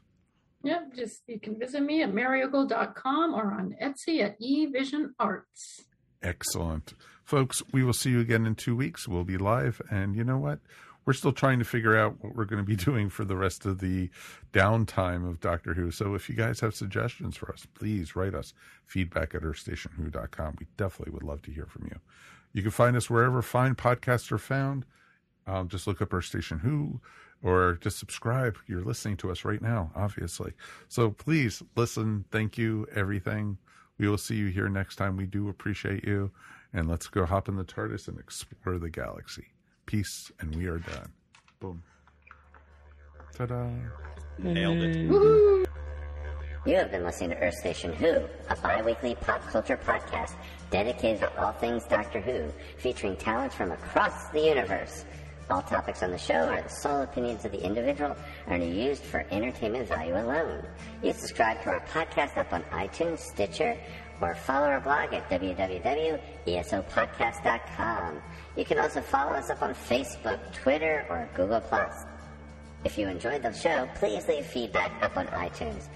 Yep, 0.63 0.95
just 0.95 1.21
you 1.27 1.39
can 1.39 1.59
visit 1.59 1.81
me 1.81 2.01
at 2.03 2.11
mariogle.com 2.11 3.33
or 3.33 3.53
on 3.53 3.75
Etsy 3.81 4.21
at 4.21 4.39
eVision 4.39 5.09
Arts. 5.19 5.81
Excellent. 6.21 6.93
Folks, 7.23 7.63
we 7.71 7.83
will 7.83 7.93
see 7.93 8.09
you 8.09 8.19
again 8.19 8.45
in 8.45 8.55
two 8.55 8.75
weeks. 8.75 9.07
We'll 9.07 9.23
be 9.23 9.37
live. 9.37 9.81
And 9.89 10.15
you 10.15 10.23
know 10.23 10.37
what? 10.37 10.59
We're 11.05 11.13
still 11.13 11.33
trying 11.33 11.59
to 11.59 11.65
figure 11.65 11.97
out 11.97 12.23
what 12.23 12.35
we're 12.35 12.45
going 12.45 12.63
to 12.63 12.67
be 12.67 12.75
doing 12.83 13.09
for 13.09 13.25
the 13.25 13.35
rest 13.35 13.65
of 13.65 13.79
the 13.79 14.09
downtime 14.51 15.27
of 15.27 15.39
Doctor 15.39 15.73
Who. 15.73 15.91
So 15.91 16.15
if 16.15 16.29
you 16.29 16.35
guys 16.35 16.59
have 16.59 16.75
suggestions 16.75 17.35
for 17.35 17.51
us, 17.51 17.65
please 17.73 18.15
write 18.15 18.33
us 18.33 18.53
feedback 18.85 19.35
at 19.35 19.41
earthstationwho.com. 19.41 20.57
We 20.59 20.67
definitely 20.77 21.13
would 21.13 21.23
love 21.23 21.41
to 21.43 21.51
hear 21.51 21.65
from 21.65 21.85
you. 21.85 21.99
You 22.53 22.61
can 22.61 22.71
find 22.71 22.95
us 22.95 23.09
wherever 23.09 23.41
fine 23.41 23.75
podcasts 23.75 24.31
are 24.31 24.37
found. 24.37 24.85
Um, 25.47 25.67
just 25.67 25.87
look 25.87 26.01
up 26.01 26.13
Earth 26.13 26.25
Station 26.25 26.59
Who 26.59 27.01
or 27.41 27.77
just 27.81 27.99
subscribe. 27.99 28.57
You're 28.67 28.83
listening 28.83 29.17
to 29.17 29.31
us 29.31 29.43
right 29.43 29.61
now, 29.61 29.91
obviously. 29.95 30.53
So 30.87 31.11
please 31.11 31.61
listen. 31.75 32.25
Thank 32.31 32.57
you, 32.57 32.87
everything. 32.95 33.57
We 33.97 34.07
will 34.07 34.17
see 34.17 34.35
you 34.35 34.47
here 34.47 34.69
next 34.69 34.95
time. 34.95 35.17
We 35.17 35.25
do 35.25 35.49
appreciate 35.49 36.05
you. 36.05 36.31
And 36.73 36.89
let's 36.89 37.07
go 37.07 37.25
hop 37.25 37.47
in 37.47 37.55
the 37.55 37.63
TARDIS 37.63 38.07
and 38.07 38.19
explore 38.19 38.79
the 38.79 38.89
galaxy. 38.89 39.45
Peace, 39.85 40.31
and 40.39 40.55
we 40.55 40.65
are 40.65 40.79
done. 40.79 41.11
Boom. 41.59 41.83
Ta 43.37 43.45
da. 43.45 43.69
nailed 44.39 44.77
it. 44.77 45.69
You 46.65 46.75
have 46.75 46.91
been 46.91 47.03
listening 47.03 47.31
to 47.31 47.37
Earth 47.37 47.55
Station 47.55 47.91
Who, 47.93 48.21
a 48.49 48.55
bi-weekly 48.55 49.15
pop 49.15 49.45
culture 49.47 49.77
podcast 49.77 50.33
dedicated 50.71 51.19
to 51.19 51.43
all 51.43 51.51
things 51.51 51.83
Doctor 51.85 52.21
Who, 52.21 52.49
featuring 52.77 53.17
talent 53.17 53.51
from 53.51 53.71
across 53.71 54.29
the 54.29 54.39
universe. 54.39 55.03
All 55.49 55.61
topics 55.61 56.01
on 56.03 56.11
the 56.11 56.17
show 56.17 56.33
are 56.35 56.61
the 56.61 56.69
sole 56.69 57.01
opinions 57.01 57.43
of 57.43 57.51
the 57.51 57.61
individual 57.61 58.15
and 58.47 58.63
are 58.63 58.65
used 58.65 59.03
for 59.03 59.25
entertainment 59.29 59.89
value 59.89 60.15
alone. 60.15 60.63
You 61.03 61.11
can 61.11 61.19
subscribe 61.19 61.61
to 61.63 61.71
our 61.71 61.81
podcast 61.81 62.37
up 62.37 62.53
on 62.53 62.63
iTunes, 62.71 63.19
Stitcher, 63.19 63.77
or 64.21 64.35
follow 64.35 64.67
our 64.67 64.79
blog 64.79 65.13
at 65.13 65.29
www.esopodcast.com. 65.29 68.21
You 68.55 68.65
can 68.65 68.79
also 68.79 69.01
follow 69.01 69.33
us 69.33 69.49
up 69.49 69.61
on 69.61 69.73
Facebook, 69.73 70.39
Twitter, 70.53 71.05
or 71.09 71.27
Google+. 71.35 71.61
If 72.85 72.97
you 72.97 73.07
enjoyed 73.07 73.43
the 73.43 73.53
show, 73.53 73.87
please 73.95 74.27
leave 74.27 74.45
feedback 74.45 74.91
up 75.01 75.15
on 75.15 75.27
iTunes. 75.27 75.87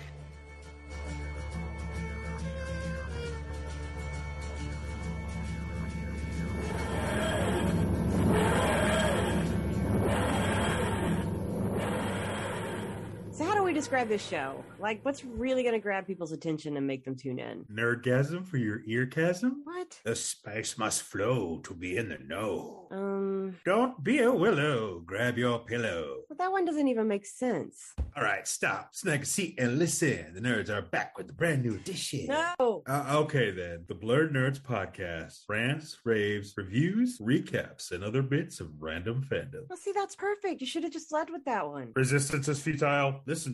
Describe 13.78 14.08
this 14.10 14.26
show? 14.28 14.64
Like, 14.80 15.06
what's 15.06 15.24
really 15.24 15.62
going 15.62 15.76
to 15.76 15.80
grab 15.80 16.08
people's 16.08 16.32
attention 16.32 16.78
and 16.78 16.88
make 16.88 17.06
them 17.06 17.16
tune 17.16 17.38
in? 17.38 17.64
Nerdgasm 17.72 18.48
for 18.48 18.58
your 18.58 18.80
eargasm? 18.80 19.52
What? 19.66 20.00
The 20.04 20.16
spice 20.16 20.80
must 20.80 21.04
flow 21.04 21.60
to 21.64 21.76
be 21.76 21.96
in 21.96 22.10
the 22.10 22.18
know. 22.18 22.88
Um, 22.90 23.56
Don't 23.66 24.04
be 24.04 24.20
a 24.20 24.32
willow. 24.34 25.04
Grab 25.06 25.38
your 25.38 25.60
pillow. 25.60 26.22
but 26.28 26.40
that 26.40 26.52
one 26.52 26.66
doesn't 26.66 26.88
even 26.88 27.08
make 27.08 27.26
sense. 27.28 27.94
All 28.16 28.24
right, 28.24 28.48
stop. 28.48 28.96
Snag 28.96 29.22
a 29.22 29.26
seat 29.26 29.56
and 29.60 29.78
listen. 29.78 30.34
The 30.34 30.42
nerds 30.42 30.70
are 30.70 30.82
back 30.82 31.16
with 31.16 31.30
a 31.30 31.34
brand 31.34 31.64
new 31.64 31.76
edition. 31.76 32.26
No. 32.28 32.82
Uh, 32.88 33.06
okay, 33.26 33.52
then. 33.52 33.86
The 33.88 33.94
Blurred 33.94 34.34
Nerds 34.34 34.60
Podcast. 34.60 35.42
Rants, 35.48 36.00
raves, 36.04 36.56
reviews, 36.58 37.20
recaps, 37.20 37.92
and 37.92 38.04
other 38.04 38.24
bits 38.24 38.60
of 38.60 38.70
random 38.82 39.24
fandom. 39.30 39.70
Well, 39.70 39.78
see, 39.78 39.92
that's 39.92 40.16
perfect. 40.16 40.62
You 40.62 40.68
should 40.68 40.82
have 40.84 40.94
just 40.94 41.12
led 41.12 41.30
with 41.30 41.46
that 41.46 41.68
one. 41.68 41.92
Resistance 41.96 42.48
is 42.48 42.60
futile. 42.60 43.22
Listen 43.28 43.54